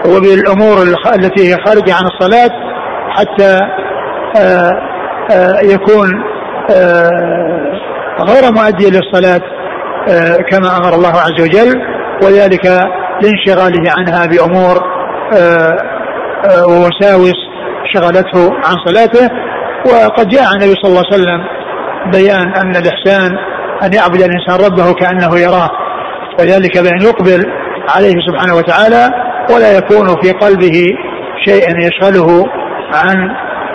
وبالأمور 0.06 0.78
التي 1.16 1.50
هي 1.50 1.58
خارجة 1.66 1.94
عن 1.94 2.04
الصلاة 2.06 2.50
حتى 3.10 3.60
يكون 5.74 6.10
غير 8.20 8.52
مؤدي 8.52 8.90
للصلاة 8.90 9.42
كما 10.52 10.78
أمر 10.78 10.94
الله 10.96 11.10
عز 11.12 11.42
وجل. 11.42 11.93
وذلك 12.24 12.66
لانشغاله 13.22 13.92
عنها 13.98 14.26
بأمور 14.26 14.84
ووساوس 16.68 17.40
شغلته 17.94 18.54
عن 18.54 18.76
صلاته 18.86 19.30
وقد 19.86 20.30
جاء 20.30 20.44
عن 20.44 20.62
النبي 20.62 20.74
صلى 20.82 20.90
الله 20.90 21.04
عليه 21.12 21.24
وسلم 21.24 21.44
بيان 22.12 22.56
أن 22.56 22.76
الإحسان 22.76 23.32
أن 23.84 23.94
يعبد 23.94 24.22
الإنسان 24.22 24.66
ربه 24.66 24.94
كأنه 24.94 25.40
يراه 25.40 25.70
وذلك 26.40 26.78
بأن 26.78 27.02
يقبل 27.02 27.44
عليه 27.96 28.14
سبحانه 28.28 28.56
وتعالى 28.56 29.10
ولا 29.56 29.78
يكون 29.78 30.08
في 30.22 30.32
قلبه 30.32 30.86
شيء 31.46 31.64
يشغله 31.80 32.46
عن 32.94 33.16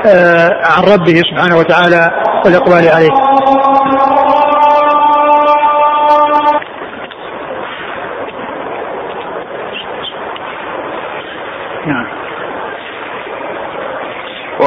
آه 0.06 0.48
عن 0.64 0.82
ربه 0.92 1.22
سبحانه 1.30 1.58
وتعالى 1.58 2.10
والإقبال 2.44 2.88
عليه. 2.94 3.10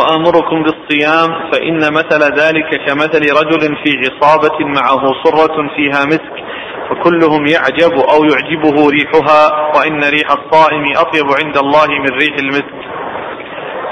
وآمركم 0.02 0.64
بالصيام 0.64 1.52
فإن 1.52 1.94
مثل 1.94 2.22
ذلك 2.42 2.70
كمثل 2.88 3.22
رجل 3.42 3.78
في 3.84 3.92
عصابة 4.00 4.66
معه 4.66 5.04
صرة 5.24 5.68
فيها 5.76 6.06
مسك 6.06 6.44
فكلهم 6.90 7.46
يعجب 7.46 7.94
أو 7.94 8.24
يعجبه 8.24 8.90
ريحها 8.90 9.72
وإن 9.76 10.00
ريح 10.00 10.32
الصائم 10.32 10.84
أطيب 10.98 11.26
عند 11.44 11.58
الله 11.58 11.88
من 11.88 12.10
ريح 12.20 12.36
المسك. 12.40 12.82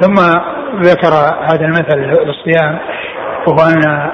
ثم 0.01 0.16
ذكر 0.82 1.14
هذا 1.43 1.66
المثل 1.66 1.97
للصيام 1.97 2.80
وهو 3.47 3.60
أن 3.60 4.12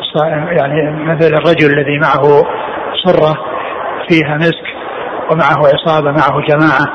الصائم 0.00 0.46
يعني 0.48 1.04
مثل 1.04 1.34
الرجل 1.34 1.78
الذي 1.78 1.98
معه 1.98 2.44
صرة 3.04 3.38
فيها 4.08 4.36
مسك 4.36 4.66
ومعه 5.30 5.68
عصابة 5.74 6.10
معه 6.10 6.40
جماعة 6.48 6.86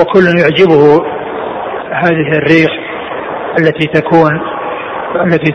وكل 0.00 0.24
يعجبه 0.38 1.04
هذه 1.92 2.38
الريح 2.38 2.89
التي 3.58 3.86
تكون 3.86 4.40
التي 5.26 5.52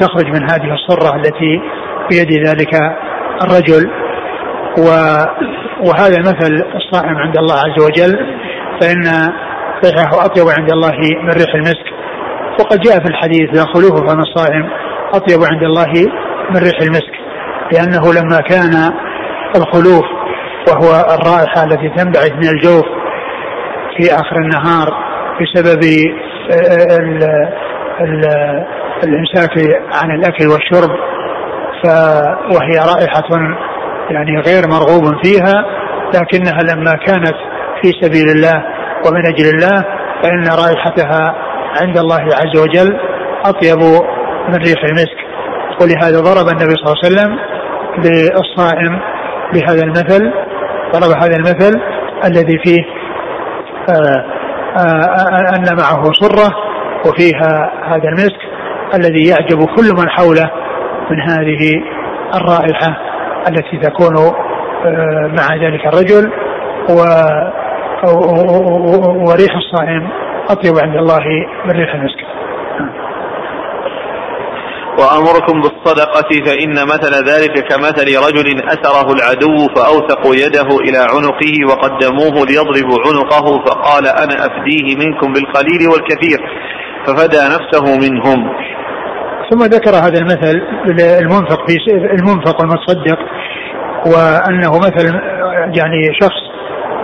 تخرج 0.00 0.26
من 0.26 0.50
هذه 0.50 0.74
الصرة 0.74 1.16
التي 1.16 1.60
بيد 2.10 2.46
ذلك 2.46 2.74
الرجل. 3.42 3.90
وهذا 5.80 6.18
مثل 6.18 6.64
الصائم 6.74 7.16
عند 7.16 7.38
الله 7.38 7.54
عز 7.54 7.82
وجل 7.84 8.16
فإن 8.80 9.02
ريحه 9.84 10.24
أطيب 10.24 10.46
عند 10.58 10.72
الله 10.72 10.98
من 11.22 11.30
ريح 11.30 11.54
المسك. 11.54 11.96
وقد 12.60 12.80
جاء 12.80 12.98
في 12.98 13.08
الحديث 13.08 13.48
لا 13.54 13.64
خلوه 13.74 14.06
فم 14.06 14.20
الصائم 14.20 14.68
أطيب 15.14 15.38
عند 15.52 15.62
الله 15.62 15.92
من 16.50 16.56
ريح 16.56 16.80
المسك 16.82 17.16
لأنه 17.72 18.12
لما 18.12 18.40
كان 18.40 18.92
الخلوف 19.56 20.04
وهو 20.68 21.16
الرائحة 21.18 21.64
التي 21.64 21.88
تنبعث 21.88 22.32
من 22.32 22.48
الجوف 22.48 22.84
في 23.96 24.14
آخر 24.14 24.36
النهار 24.36 24.88
بسبب 25.40 25.80
الامساك 29.04 29.50
عن 30.02 30.10
الأكل 30.10 30.46
والشرب 30.48 30.90
وهي 32.54 32.78
رائحة 32.78 33.56
يعني 34.10 34.40
غير 34.40 34.62
مرغوب 34.68 35.24
فيها 35.24 35.64
لكنها 36.14 36.62
لما 36.62 36.92
كانت 37.06 37.36
في 37.82 37.92
سبيل 38.00 38.28
الله 38.36 38.64
ومن 39.06 39.26
أجل 39.26 39.48
الله 39.54 39.84
فإن 40.22 40.46
رائحتها 40.46 41.34
عند 41.80 41.98
الله 41.98 42.22
عز 42.22 42.60
وجل 42.60 42.98
أطيب 43.44 43.78
من 44.48 44.56
ريح 44.56 44.84
المسك. 44.84 45.26
ولهذا 45.80 46.20
ضرب 46.20 46.48
النبي 46.48 46.74
صلى 46.74 46.86
الله 46.86 46.96
عليه 47.04 47.06
وسلم 47.06 47.38
للصائم 47.98 49.00
بهذا 49.54 49.82
المثل 49.82 50.32
ضرب 50.92 51.22
هذا 51.22 51.36
المثل 51.36 51.80
الذي 52.24 52.58
فيه 52.64 52.82
آآ 53.90 54.35
أن 55.56 55.76
معه 55.76 56.12
صرة 56.12 56.54
وفيها 57.06 57.72
هذا 57.84 58.08
المسك 58.08 58.40
الذي 58.94 59.28
يعجب 59.28 59.64
كل 59.64 59.94
من 59.98 60.08
حوله 60.08 60.50
من 61.10 61.20
هذه 61.20 61.82
الرائحة 62.34 62.96
التي 63.48 63.78
تكون 63.78 64.14
مع 65.38 65.54
ذلك 65.54 65.86
الرجل 65.86 66.32
و 66.90 66.98
وريح 69.26 69.56
الصائم 69.56 70.08
أطيب 70.50 70.78
عند 70.82 70.96
الله 70.96 71.24
من 71.64 71.70
ريح 71.70 71.94
المسك. 71.94 72.18
وأمركم 74.98 75.60
بالصدقة 75.60 76.28
فإن 76.46 76.72
مثل 76.72 77.12
ذلك 77.30 77.68
كمثل 77.68 78.08
رجل 78.26 78.60
أسره 78.68 79.12
العدو 79.12 79.56
فأوثقوا 79.76 80.34
يده 80.34 80.68
إلى 80.86 80.98
عنقه 80.98 81.54
وقدموه 81.68 82.46
ليضربوا 82.46 82.98
عنقه 83.06 83.64
فقال 83.66 84.06
أنا 84.06 84.46
أفديه 84.46 84.96
منكم 84.96 85.32
بالقليل 85.32 85.88
والكثير 85.92 86.38
ففدى 87.06 87.42
نفسه 87.54 87.96
منهم. 87.96 88.52
ثم 89.50 89.58
ذكر 89.58 89.90
هذا 89.90 90.18
المثل 90.18 90.62
المنفق 91.22 91.66
في 91.68 91.76
المنفق 91.92 92.60
والمتصدق 92.60 93.18
وأنه 94.06 94.78
مثل 94.78 95.14
يعني 95.78 96.02
شخص 96.20 96.46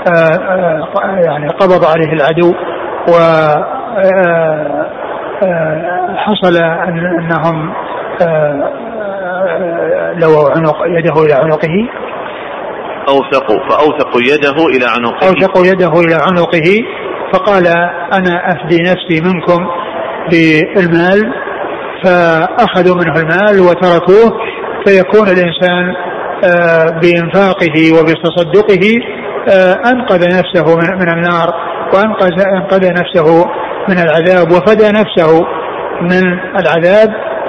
آه، 0.09 0.93
آه، 1.03 1.20
يعني 1.26 1.49
قبض 1.49 1.84
عليه 1.84 2.12
العدو 2.12 2.55
و 3.09 3.14
آه، 3.99 5.01
حصل 6.16 6.57
أنهم 6.88 7.72
لو 10.22 10.47
عنق 10.57 10.76
يده 10.99 11.22
إلى 11.22 11.34
عنقه. 11.34 11.88
أوثقوا 13.09 13.68
فأوثقوا 13.68 14.20
يده 14.20 14.66
إلى 14.76 14.86
عنقه. 14.97 15.28
أوثقوا 15.28 15.66
يده 15.66 16.01
إلى 16.01 16.14
عنقه 16.14 16.84
فقال 17.32 17.66
أنا 18.12 18.53
أفدي 18.53 18.82
نفسي 18.82 19.20
منكم 19.20 19.66
بالمال 20.30 21.32
فأخذوا 22.05 22.97
منه 22.97 23.14
المال 23.20 23.61
وتركوه 23.61 24.38
فيكون 24.86 25.28
الإنسان 25.28 25.95
بإنفاقه 27.03 27.93
وبتصدقه 28.01 28.84
أنقذ 29.93 30.28
نفسه 30.38 30.76
من 30.76 31.09
النار 31.09 31.55
وانقذ 31.95 32.40
أنقذ 32.57 32.90
نفسه 32.90 33.45
من 33.89 33.99
العذاب 33.99 34.53
وفدى 34.53 34.89
نفسه 34.89 35.47
من 36.01 36.22
العذاب 36.57 37.09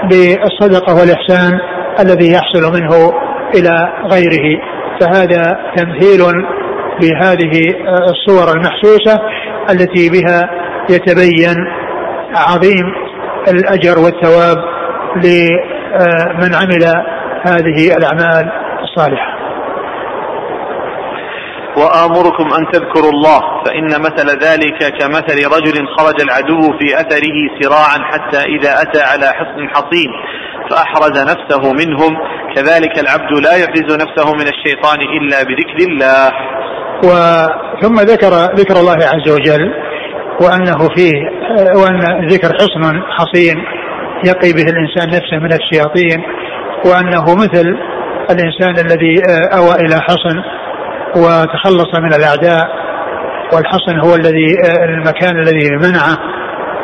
بالصدقة 0.10 0.96
والإحسان 0.96 1.60
الذي 2.00 2.32
يحصل 2.32 2.74
منه 2.74 3.14
إلى 3.56 3.94
غيره 4.12 4.62
فهذا 5.02 5.58
تمثيل 5.76 6.20
بهذه 7.02 7.52
الصور 8.10 8.52
المحسوسة 8.52 9.22
التي 9.70 10.10
بها 10.10 10.50
يتبين 10.90 11.56
عظيم 12.36 12.86
الأجر 13.48 14.00
والثواب 14.00 14.58
لمن 15.16 16.56
عمل 16.56 16.84
هذه 17.46 17.98
الأعمال 17.98 18.52
الصالحة. 18.84 19.33
وآمركم 21.78 22.48
أن 22.58 22.72
تذكروا 22.72 23.12
الله 23.12 23.40
فإن 23.66 24.02
مثل 24.02 24.28
ذلك 24.46 24.80
كمثل 25.00 25.38
رجل 25.56 25.88
خرج 25.98 26.22
العدو 26.22 26.62
في 26.80 26.96
أثره 26.96 27.38
سراعا 27.60 28.00
حتى 28.12 28.38
إذا 28.38 28.82
أتى 28.82 29.02
على 29.02 29.26
حصن 29.26 29.70
حصين 29.74 30.10
فأحرز 30.70 31.20
نفسه 31.32 31.74
منهم 31.74 32.18
كذلك 32.56 33.00
العبد 33.00 33.32
لا 33.44 33.56
يحرز 33.56 33.96
نفسه 33.96 34.34
من 34.34 34.48
الشيطان 34.48 35.02
إلا 35.02 35.44
بذكر 35.44 35.78
الله. 35.90 36.32
وثم 37.04 37.96
ذكر 37.96 38.30
ذكر 38.56 38.80
الله 38.80 38.96
عز 38.96 39.32
وجل 39.32 39.74
وأنه 40.42 40.78
فيه 40.96 41.14
وأن 41.76 42.28
ذكر 42.28 42.54
حصن 42.54 43.02
حصين 43.10 43.56
يقي 44.26 44.54
به 44.54 44.66
الإنسان 44.72 45.08
نفسه 45.08 45.38
من 45.38 45.54
الشياطين 45.54 46.24
وأنه 46.86 47.36
مثل 47.36 47.78
الإنسان 48.32 48.86
الذي 48.86 49.22
أوى 49.58 49.76
إلى 49.76 49.96
حصن 50.02 50.44
وتخلص 51.16 52.00
من 52.00 52.14
الأعداء 52.14 52.68
والحصن 53.54 54.00
هو 54.00 54.16
الذي 54.16 54.56
المكان 54.90 55.40
الذي 55.40 55.70
منعه 55.70 56.18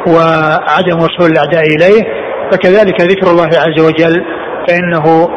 وعدم 0.07 0.97
وصول 0.97 1.31
الأعداء 1.31 1.63
إليه 1.63 2.03
فكذلك 2.51 3.01
ذكر 3.01 3.31
الله 3.31 3.47
عز 3.47 3.81
وجل 3.85 4.25
فإنه 4.67 5.29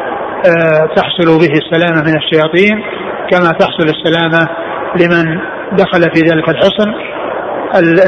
آه، 0.45 0.85
تحصل 0.95 1.39
به 1.39 1.53
السلامة 1.53 2.01
من 2.01 2.17
الشياطين 2.17 2.83
كما 3.31 3.51
تحصل 3.51 3.83
السلامة 3.83 4.49
لمن 4.95 5.39
دخل 5.71 6.01
في 6.01 6.21
ذلك 6.21 6.49
الحصن 6.49 6.93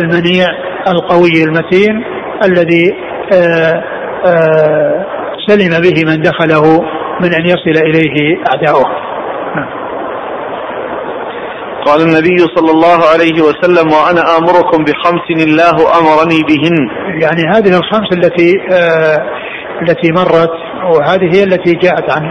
المنيع 0.01 0.47
القوي 0.88 1.43
المتين 1.43 2.03
الذي 2.45 2.95
آه، 3.33 3.83
آه، 4.25 5.05
سلم 5.47 5.81
به 5.81 6.03
من 6.05 6.21
دخله 6.21 6.81
من 7.21 7.33
أن 7.33 7.45
يصل 7.45 7.83
إليه 7.83 8.38
أعداؤه. 8.53 9.14
قال 11.86 12.01
النبي 12.01 12.38
صلى 12.55 12.71
الله 12.71 12.99
عليه 13.13 13.41
وسلم 13.41 13.88
وأنا 13.93 14.38
آمركم 14.38 14.83
بخمس 14.83 15.27
الله 15.47 15.75
أمرني 15.99 16.39
بهن. 16.49 16.75
يعني 17.21 17.43
هذه 17.53 17.77
الخمس 17.77 18.09
التي 18.13 18.51
آه 18.71 19.17
التي 19.81 20.11
مرت 20.11 20.55
وهذه 20.93 21.36
هي 21.36 21.43
التي 21.43 21.73
جاءت 21.73 22.11
عن 22.15 22.23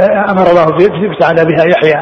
آه 0.00 0.32
أمر 0.32 0.50
الله 0.50 0.64
تعالى 1.20 1.44
بها 1.44 1.64
يحيى 1.64 1.98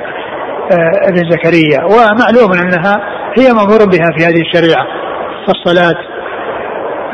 آه 0.72 1.09
ابن 1.09 1.30
زكريا. 1.30 1.84
ومعلوم 1.84 2.53
أنها 2.53 3.01
هي 3.38 3.53
مأمور 3.53 3.84
بها 3.84 4.09
في 4.18 4.24
هذه 4.24 4.40
الشريعة. 4.40 4.86
فالصلاة 5.47 5.99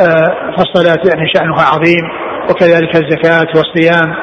آه 0.03 0.57
فالصلاة 0.57 1.03
يعني 1.05 1.29
شأنها 1.35 1.65
عظيم 1.75 2.05
وكذلك 2.51 2.97
الزكاة 2.97 3.49
والصيام 3.57 4.15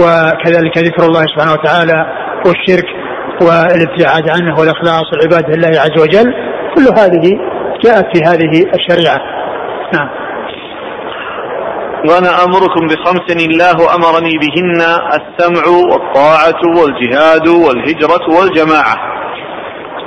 وكذلك 0.00 0.78
ذكر 0.78 1.02
الله 1.06 1.24
سبحانه 1.34 1.52
وتعالى 1.52 2.06
والشرك. 2.46 2.97
والابتعاد 3.42 4.30
عنه 4.30 4.60
والإخلاص 4.60 5.04
والعبادة 5.12 5.56
لله 5.56 5.80
عز 5.80 6.00
وجل 6.02 6.34
كل 6.74 7.00
هذه 7.00 7.38
جاءت 7.84 8.06
في 8.16 8.22
هذه 8.24 8.64
الشريعة. 8.74 9.18
نعم. 9.94 10.08
وأنا 12.08 12.44
أمركم 12.44 12.86
بخمس 12.86 13.46
الله 13.46 13.94
أمرني 13.94 14.38
بهن 14.38 14.80
السمع 15.18 15.62
والطاعة 15.92 16.60
والجهاد 16.80 17.48
والهجرة 17.48 18.38
والجماعة. 18.38 18.96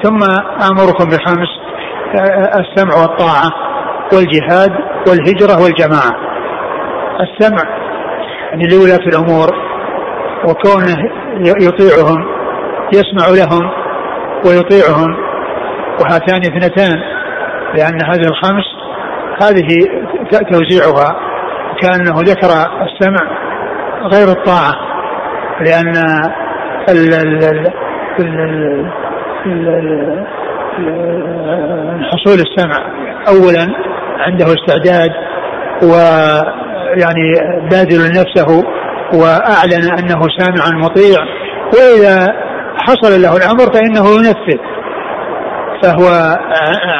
ثم 0.03 0.19
أمركم 0.71 1.05
بخمس 1.09 1.49
السمع 2.59 3.01
والطاعة 3.01 3.51
والجهاد 4.13 4.71
والهجرة 5.07 5.63
والجماعة. 5.63 6.11
السمع 7.21 7.63
يعني 8.51 8.67
لولاة 8.67 9.07
الأمور 9.07 9.47
وكونه 10.49 10.95
يطيعهم 11.39 12.40
يسمع 12.93 13.27
لهم 13.27 13.71
ويطيعهم. 14.45 15.31
وهاتان 16.01 16.41
اثنتان 16.41 16.99
لأن 17.75 18.05
هذه 18.05 18.27
الخمس 18.27 18.63
هذه 19.43 19.67
توزيعها 20.51 21.15
كأنه 21.81 22.15
ذكر 22.19 22.49
السمع 22.81 23.31
غير 24.13 24.27
الطاعة 24.27 24.73
لأن 25.61 25.93
ال 26.89 27.13
ال 27.13 27.71
ال 28.19 28.91
حصول 32.11 32.39
السمع 32.39 32.77
أولا 33.27 33.75
عنده 34.19 34.45
استعداد 34.45 35.11
ويعني 35.83 37.33
بادل 37.71 37.99
نفسه 38.09 38.63
وأعلن 39.13 39.91
أنه 39.99 40.21
سامع 40.37 40.79
مطيع. 40.83 41.17
وإذا 41.73 42.40
حصل 42.88 43.21
له 43.21 43.38
الأمر 43.38 43.73
فإنه 43.73 44.09
ينفذ. 44.09 44.59
فهو 45.84 46.38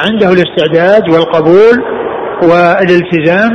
عنده 0.06 0.32
الاستعداد 0.32 1.10
والقبول 1.10 1.84
والالتزام 2.42 3.50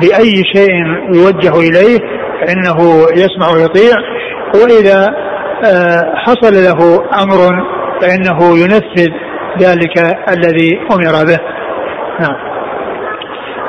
بأي 0.00 0.42
شيء 0.54 0.70
يوجه 1.14 1.60
إليه 1.68 1.98
فإنه 2.40 3.06
يسمع 3.12 3.48
ويطيع. 3.54 3.96
وإذا 4.54 5.14
آه، 5.64 6.14
حصل 6.16 6.54
له 6.54 7.04
أمر 7.22 7.64
فإنه 8.00 8.58
ينفذ 8.58 9.10
ذلك 9.60 10.16
الذي 10.28 10.78
أمر 10.92 11.24
به. 11.24 11.38
نعم. 12.20 12.36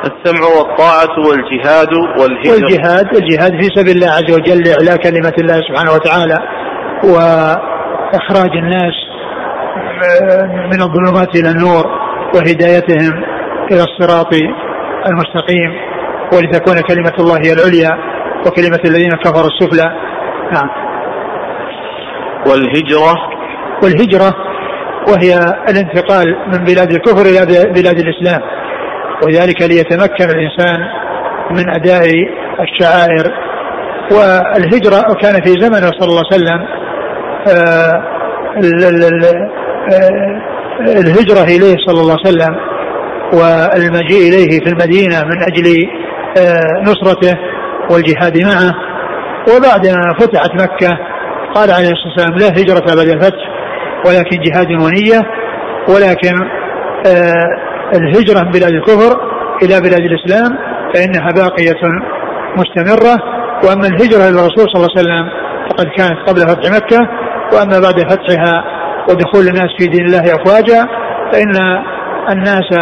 السمع 0.04 0.46
والطاعة 0.58 1.18
والجهاد 1.28 1.94
والهجرة. 2.20 2.52
والجهاد 2.52 3.16
الجهاد 3.16 3.52
في 3.62 3.68
سبيل 3.74 3.96
الله 3.96 4.10
عز 4.10 4.30
وجل 4.32 4.62
لإعلاء 4.62 4.96
كلمة 4.96 5.32
الله 5.38 5.60
سبحانه 5.68 5.92
وتعالى. 5.92 6.38
وإخراج 7.04 8.56
الناس 8.56 8.94
من 10.72 10.82
الظلمات 10.82 11.36
إلى 11.36 11.50
النور 11.50 11.86
وهدايتهم 12.34 13.24
إلى 13.70 13.82
الصراط 13.82 14.34
المستقيم. 15.08 15.72
ولتكون 16.32 16.80
كلمة 16.80 17.12
الله 17.20 17.36
هي 17.36 17.52
العليا 17.52 17.98
وكلمة 18.46 18.80
الذين 18.84 19.10
كفروا 19.10 19.48
السفلى. 19.48 19.92
نعم. 20.52 20.70
والهجرة. 22.46 23.14
والهجرة 23.82 24.34
وهي 25.08 25.38
الانتقال 25.70 26.36
من 26.46 26.64
بلاد 26.64 26.90
الكفر 26.90 27.22
إلى 27.22 27.72
بلاد 27.72 27.98
الإسلام. 27.98 28.40
وذلك 29.26 29.62
ليتمكن 29.62 30.24
الإنسان 30.24 30.80
من 31.50 31.70
أداء 31.70 32.02
الشعائر. 32.60 33.48
والهجرة 34.12 35.14
كان 35.22 35.42
في 35.44 35.50
زمنه 35.60 35.90
صلى 35.98 36.08
الله 36.08 36.22
عليه 36.32 36.36
وسلم 36.36 36.87
الهجرة 40.80 41.42
إليه 41.42 41.76
صلى 41.86 42.00
الله 42.00 42.16
عليه 42.24 42.28
وسلم 42.28 42.56
والمجيء 43.32 44.28
إليه 44.28 44.60
في 44.64 44.68
المدينة 44.68 45.24
من 45.24 45.42
أجل 45.42 45.88
آه، 46.38 46.82
نصرته 46.82 47.38
والجهاد 47.90 48.38
معه. 48.42 48.74
وبعدما 49.48 50.14
فتحت 50.20 50.50
مكة 50.54 50.98
قال 51.54 51.70
عليه 51.70 51.90
الصلاة 51.90 52.12
والسلام 52.16 52.38
لا 52.38 52.48
هجرة 52.48 52.96
بعد 52.96 53.08
الفتح 53.08 53.48
ولكن 54.06 54.40
جهاد 54.40 54.72
ونية 54.72 55.20
ولكن 55.88 56.34
الهجرة 57.94 58.44
من 58.44 58.50
بلاد 58.50 58.72
الكفر 58.72 59.20
إلى 59.62 59.80
بلاد 59.80 60.00
الإسلام 60.00 60.58
فإنها 60.94 61.28
باقية 61.32 61.80
مستمرة. 62.56 63.38
وأما 63.64 63.86
الهجرة 63.86 64.28
إلى 64.28 64.40
الرسول 64.40 64.66
صلى 64.72 64.76
الله 64.76 64.88
عليه 64.96 65.00
وسلم 65.00 65.47
فقد 65.70 65.86
كانت 65.96 66.28
قبل 66.28 66.40
فتح 66.40 66.70
مكة 66.76 66.98
وأما 67.52 67.80
بعد 67.80 68.10
فتحها 68.10 68.64
ودخول 69.10 69.48
الناس 69.48 69.68
في 69.78 69.86
دين 69.86 70.06
الله 70.06 70.34
أفواجا 70.34 70.86
فإن 71.32 71.82
الناس 72.32 72.72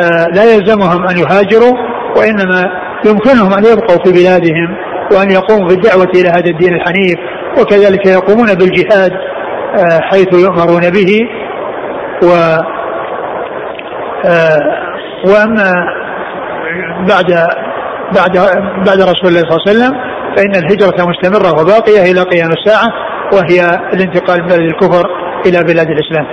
آه، 0.00 0.26
لا 0.34 0.54
يلزمهم 0.54 1.08
أن 1.08 1.16
يهاجروا 1.16 1.76
وإنما 2.16 2.70
يمكنهم 3.06 3.52
أن 3.52 3.64
يبقوا 3.64 4.04
في 4.04 4.12
بلادهم 4.12 4.76
وأن 5.12 5.30
يقوموا 5.30 5.68
بالدعوة 5.68 6.10
إلى 6.14 6.28
هذا 6.28 6.50
الدين 6.50 6.74
الحنيف 6.74 7.18
وكذلك 7.60 8.06
يقومون 8.06 8.46
بالجهاد 8.54 9.12
آه، 9.78 10.00
حيث 10.00 10.32
يؤمرون 10.32 10.90
به. 10.90 11.28
و 12.22 12.28
آه، 14.26 14.88
وأما 15.24 15.72
بعد 17.08 17.48
بعد 18.16 18.38
بعد 18.86 19.00
رسول 19.00 19.28
الله 19.28 19.40
صلى 19.40 19.56
الله 19.56 19.62
عليه 19.66 19.70
وسلم 19.70 20.07
فإن 20.38 20.54
الهجرة 20.54 21.06
مستمرة 21.06 21.60
وباقية 21.60 22.12
إلى 22.12 22.20
قيام 22.20 22.50
الساعة 22.50 22.88
وهي 23.32 23.80
الانتقال 23.94 24.42
من 24.42 24.48
بلد 24.48 24.60
الكفر 24.60 25.02
إلى 25.46 25.64
بلاد 25.64 25.90
الإسلام. 25.90 26.26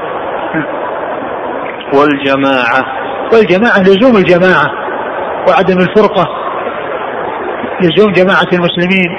والجماعة. 1.93 2.83
والجماعة 3.33 3.79
لزوم 3.79 4.17
الجماعة 4.17 4.65
وعدم 5.49 5.77
الفرقة 5.77 6.25
لزوم 7.81 8.11
جماعة 8.11 8.47
المسلمين 8.53 9.09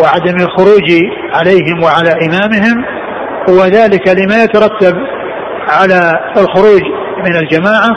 وعدم 0.00 0.36
الخروج 0.36 0.90
عليهم 1.32 1.82
وعلى 1.82 2.10
إمامهم 2.26 2.84
وذلك 3.48 4.08
لما 4.08 4.44
يترتب 4.44 4.96
على 5.68 6.20
الخروج 6.36 6.82
من 7.24 7.36
الجماعة 7.36 7.90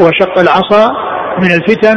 وشق 0.00 0.38
العصا 0.38 0.92
من 1.38 1.50
الفتن 1.54 1.96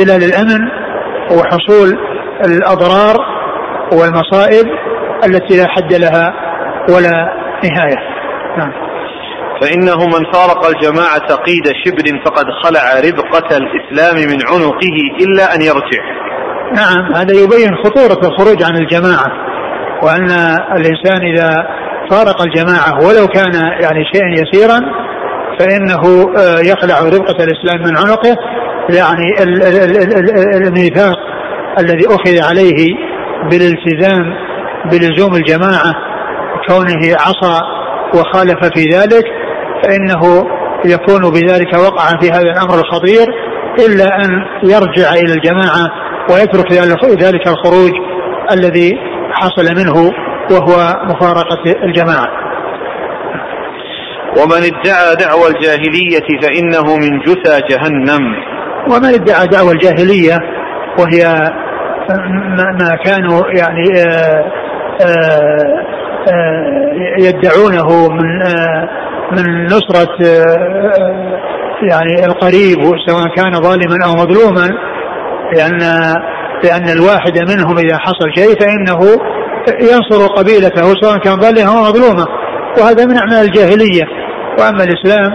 واختلال 0.00 0.24
الأمن 0.24 0.68
وحصول 1.30 1.98
الأضرار 2.44 3.16
والمصائب 3.92 4.66
التي 5.24 5.56
لا 5.56 5.66
حد 5.68 5.92
لها 5.94 6.32
ولا 6.94 7.28
نهاية. 7.64 7.96
نعم. 8.58 8.72
فإنه 9.60 9.96
من 9.96 10.32
فارق 10.32 10.66
الجماعة 10.66 11.34
قيد 11.34 11.66
شبر 11.84 12.22
فقد 12.24 12.44
خلع 12.62 13.00
ربقة 13.10 13.56
الإسلام 13.56 14.16
من 14.16 14.38
عنقه 14.48 14.96
إلا 15.20 15.54
أن 15.54 15.62
يرجع 15.62 16.02
نعم 16.74 17.14
هذا 17.14 17.34
يبين 17.34 17.76
خطورة 17.84 18.28
الخروج 18.28 18.62
عن 18.62 18.76
الجماعة 18.76 19.26
وأن 20.02 20.30
الإنسان 20.76 21.34
إذا 21.34 21.50
فارق 22.10 22.42
الجماعة 22.42 23.06
ولو 23.06 23.26
كان 23.26 23.54
يعني 23.82 24.04
شيئا 24.12 24.28
يسيرا 24.42 24.80
فإنه 25.58 26.32
آه، 26.38 26.60
يخلع 26.60 27.00
ربقة 27.00 27.44
الإسلام 27.44 27.80
من 27.82 27.96
عنقه 27.96 28.36
يعني 28.94 29.34
الميثاق 30.66 31.16
الذي 31.78 32.06
أخذ 32.06 32.48
عليه 32.48 32.88
بالالتزام 33.50 34.34
بلزوم 34.84 35.34
الجماعة 35.34 35.94
كونه 36.68 37.16
عصى 37.20 37.60
وخالف 38.14 38.64
في 38.74 38.84
ذلك 38.84 39.24
فإنه 39.82 40.46
يكون 40.84 41.30
بذلك 41.30 41.74
وقعا 41.74 42.18
في 42.20 42.30
هذا 42.30 42.50
الأمر 42.50 42.74
الخطير 42.74 43.26
إلا 43.78 44.04
أن 44.04 44.44
يرجع 44.62 45.12
إلى 45.12 45.34
الجماعة 45.34 45.90
ويترك 46.30 46.72
ذلك 47.22 47.48
الخروج 47.48 47.92
الذي 48.52 48.98
حصل 49.32 49.64
منه 49.76 50.12
وهو 50.50 50.94
مفارقة 51.04 51.84
الجماعة. 51.84 52.28
ومن 54.36 54.62
ادعى 54.62 55.14
دعوى 55.20 55.48
الجاهلية 55.48 56.40
فإنه 56.42 56.96
من 56.96 57.18
جثى 57.18 57.60
جهنم. 57.70 58.34
ومن 58.86 59.14
ادعى 59.14 59.46
دعوى 59.46 59.72
الجاهلية 59.72 60.38
وهي 60.98 61.24
ما 62.78 62.96
كانوا 63.04 63.42
يعني 63.46 64.02
آه، 64.06 64.44
آه، 65.02 65.84
آه، 66.32 66.64
يدعونه 67.18 68.08
من 68.08 68.40
من 69.32 69.64
نصرة 69.64 70.16
يعني 71.82 72.26
القريب 72.26 72.78
سواء 73.06 73.34
كان 73.36 73.52
ظالما 73.52 73.96
أو 74.06 74.14
مظلوما 74.14 74.68
لأن 75.52 75.78
لأن 76.64 76.88
الواحد 76.88 77.38
منهم 77.38 77.78
إذا 77.78 77.98
حصل 77.98 78.30
شيء 78.36 78.60
فإنه 78.60 78.98
ينصر 79.80 80.26
قبيلته 80.26 80.94
سواء 81.02 81.18
كان 81.18 81.40
ظالما 81.40 81.74
أو 81.74 81.82
مظلوما. 81.82 82.26
وهذا 82.78 83.06
من 83.06 83.18
أعمال 83.18 83.44
الجاهلية. 83.44 84.04
وأما 84.58 84.84
الإسلام 84.84 85.30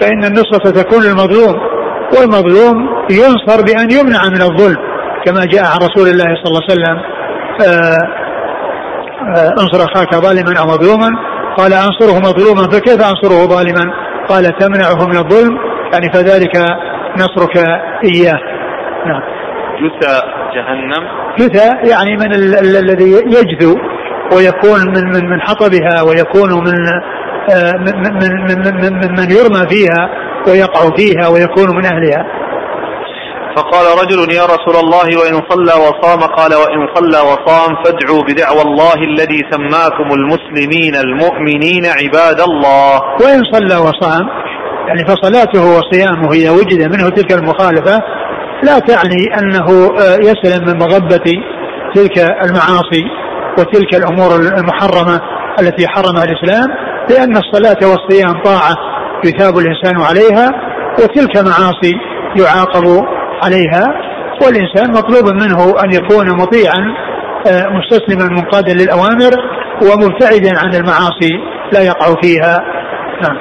فإن 0.00 0.24
النصرة 0.24 0.70
تكون 0.82 1.02
للمظلوم. 1.02 1.67
والمظلوم 2.20 2.88
ينصر 3.10 3.62
بأن 3.62 3.90
يمنع 3.90 4.28
من 4.28 4.42
الظلم 4.42 4.76
كما 5.26 5.44
جاء 5.44 5.62
عن 5.62 5.78
رسول 5.78 6.08
الله 6.08 6.24
صلى 6.24 6.48
الله 6.48 6.62
عليه 6.62 6.72
وسلم 6.72 6.96
آه، 7.66 8.28
آه، 9.36 9.50
انصر 9.60 9.84
أخاك 9.84 10.14
ظالما 10.14 10.60
أو 10.60 10.66
مظلوما 10.66 11.08
قال 11.58 11.72
أنصره 11.72 12.18
مظلوما 12.18 12.62
فكيف 12.62 13.00
أنصره 13.00 13.46
ظالما؟ 13.46 13.92
قال 14.28 14.44
تمنعه 14.58 15.06
من 15.06 15.16
الظلم 15.16 15.58
يعني 15.92 16.12
فذلك 16.12 16.56
نصرك 17.16 17.56
إياه. 18.04 18.38
نعم. 19.06 19.22
جثى 19.80 20.20
جهنم. 20.54 21.08
جثى 21.38 21.90
يعني 21.90 22.16
من 22.16 22.34
الذي 22.76 23.10
يجثو 23.12 23.76
ويكون 24.36 24.80
من 24.80 25.04
من 25.04 25.30
من 25.30 25.40
حطبها 25.40 26.02
ويكون 26.02 26.64
من 26.64 26.74
من, 27.84 27.94
من, 28.02 28.12
من, 28.48 28.92
من, 29.02 29.12
من 29.18 29.30
يرمى 29.30 29.68
فيها 29.70 30.10
ويقع 30.48 30.96
فيها 30.96 31.28
ويكون 31.28 31.76
من 31.76 31.84
أهلها. 31.84 32.26
فقال 33.56 33.86
رجل 34.02 34.34
يا 34.34 34.44
رسول 34.44 34.76
الله 34.84 35.06
وإن 35.20 35.42
صلى 35.50 35.72
وصام. 35.84 36.20
قال 36.20 36.54
وإن 36.54 36.88
صلى 36.94 37.18
وصام 37.18 37.76
فادعوا 37.84 38.22
بدعوى 38.22 38.62
الله 38.62 38.94
الذي 38.94 39.40
سماكم 39.50 40.08
المسلمين 40.12 40.94
المؤمنين 40.96 41.86
عباد 41.86 42.40
الله. 42.40 43.00
وإن 43.22 43.42
صلى 43.52 43.76
وصام 43.76 44.28
يعني 44.88 45.04
فصلاته 45.06 45.78
وصيامه 45.78 46.32
إذا 46.32 46.50
وجد 46.50 46.96
منه 46.96 47.08
تلك 47.08 47.32
المخالفة 47.32 48.02
لا 48.62 48.78
تعني 48.78 49.24
أنه 49.40 49.66
آه، 50.00 50.16
يسلم 50.16 50.66
من 50.66 50.78
مغبة 50.78 51.32
تلك 51.94 52.18
المعاصي 52.18 53.04
وتلك 53.58 53.94
الأمور 53.94 54.36
المحرمة 54.36 55.20
التي 55.60 55.88
حرمها 55.88 56.24
الإسلام. 56.24 56.68
لأن 57.10 57.36
الصلاة 57.36 57.90
والصيام 57.90 58.42
طاعة 58.44 58.74
يثاب 59.24 59.58
الإنسان 59.58 60.00
عليها 60.00 60.50
وتلك 60.98 61.36
معاصي 61.36 61.94
يعاقب 62.40 63.06
عليها 63.44 63.84
والإنسان 64.42 64.90
مطلوب 64.90 65.34
منه 65.34 65.74
أن 65.84 65.92
يكون 65.92 66.36
مطيعا 66.36 67.08
آه، 67.46 67.68
مستسلما 67.68 68.28
منقادا 68.28 68.74
للأوامر 68.74 69.30
ومبتعدا 69.82 70.58
عن 70.58 70.74
المعاصي 70.74 71.32
لا 71.72 71.80
يقع 71.80 72.06
فيها. 72.22 72.58
نعم. 73.22 73.36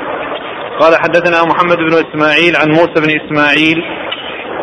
قال 0.80 0.96
حدثنا 0.96 1.44
محمد 1.44 1.78
بن 1.78 1.94
إسماعيل 1.94 2.56
عن 2.56 2.68
موسى 2.68 2.94
بن 2.96 3.10
إسماعيل. 3.26 3.78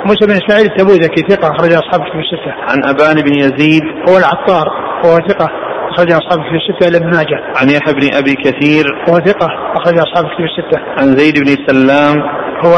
موسى 0.07 0.27
بن 0.27 0.33
إسماعيل 0.33 0.67
التبوذكي 0.67 1.23
ثقة 1.29 1.49
أخرج 1.49 1.73
أصحاب 1.73 2.01
في 2.01 2.19
الستة. 2.19 2.53
عن 2.69 2.85
أبان 2.85 3.23
بن 3.23 3.35
يزيد. 3.39 3.83
هو 4.09 4.19
العطار 4.19 4.67
وهو 5.05 5.17
ثقة. 5.29 5.51
أخرج 5.95 6.13
أصحاب 6.13 6.39
الكتب 6.41 6.55
الستة 6.55 6.89
إلا 6.89 6.99
ابن 6.99 7.17
ماجه. 7.17 7.39
عن 7.57 7.71
يحيى 7.71 7.95
بن 7.95 8.17
أبي 8.21 8.35
كثير. 8.35 8.85
هو 9.09 9.15
ثقة 9.15 9.49
أخرج 9.77 9.99
أصحاب 9.99 10.25
الكتب 10.25 10.45
الستة. 10.45 10.81
عن 10.99 11.17
زيد 11.17 11.35
بن 11.39 11.67
سلام. 11.67 12.17
هو؟ 12.65 12.75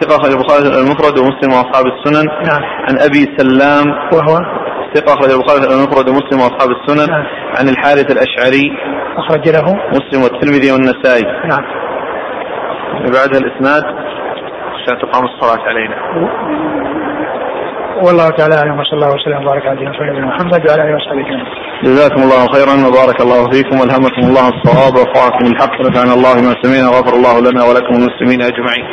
ثقة 0.00 0.16
أخرج 0.16 0.32
البخاري 0.32 0.80
المفرد 0.80 1.18
ومسلم 1.18 1.52
وأصحاب 1.52 1.84
السنن. 1.86 2.26
نعم. 2.46 2.62
عن 2.62 2.98
أبي 3.06 3.22
سلام. 3.36 3.86
وهو؟ 4.12 4.38
ثقة 4.94 5.14
أخرج 5.14 5.30
البخاري 5.30 5.74
المفرد 5.74 6.08
ومسلم 6.08 6.40
وأصحاب 6.40 6.70
السنن. 6.70 7.10
نعم. 7.10 7.26
عن 7.58 7.68
الحارث 7.68 8.10
الأشعري. 8.10 8.66
أخرج 9.16 9.48
له. 9.48 9.66
مسلم 9.98 10.22
والترمذي 10.22 10.72
والنسائي. 10.72 11.24
نعم. 11.48 11.64
بعد 13.16 13.34
الإسناد. 13.36 13.84
عشان 14.74 14.98
تقام 14.98 15.24
الصلاة 15.24 15.62
علينا. 15.68 15.96
والله 18.04 18.28
تعالى 18.28 18.54
أعلم 18.54 18.78
وصلى 18.80 18.96
الله 18.98 19.14
وسلم 19.14 19.42
وبارك 19.42 19.66
على 19.66 19.76
نبينا 19.80 20.26
محمد 20.26 20.68
وعلى 20.68 20.82
آله 20.82 20.94
وصحبه 20.96 21.20
أجمعين. 21.20 21.46
جزاكم 21.84 22.22
الله 22.22 22.46
خيرا 22.54 22.74
وبارك 22.88 23.20
الله 23.20 23.50
فيكم 23.50 23.80
وألهمكم 23.80 24.22
الله 24.28 24.48
الصواب 24.48 24.94
ووفقكم 24.96 25.44
الحق 25.46 25.74
ونفعنا 25.80 26.14
الله 26.14 26.34
ما 26.34 26.54
سمعنا 26.62 26.88
وغفر 26.88 27.14
الله 27.16 27.40
لنا 27.40 27.64
ولكم 27.64 27.94
المسلمين 27.94 28.42
أجمعين. 28.42 28.86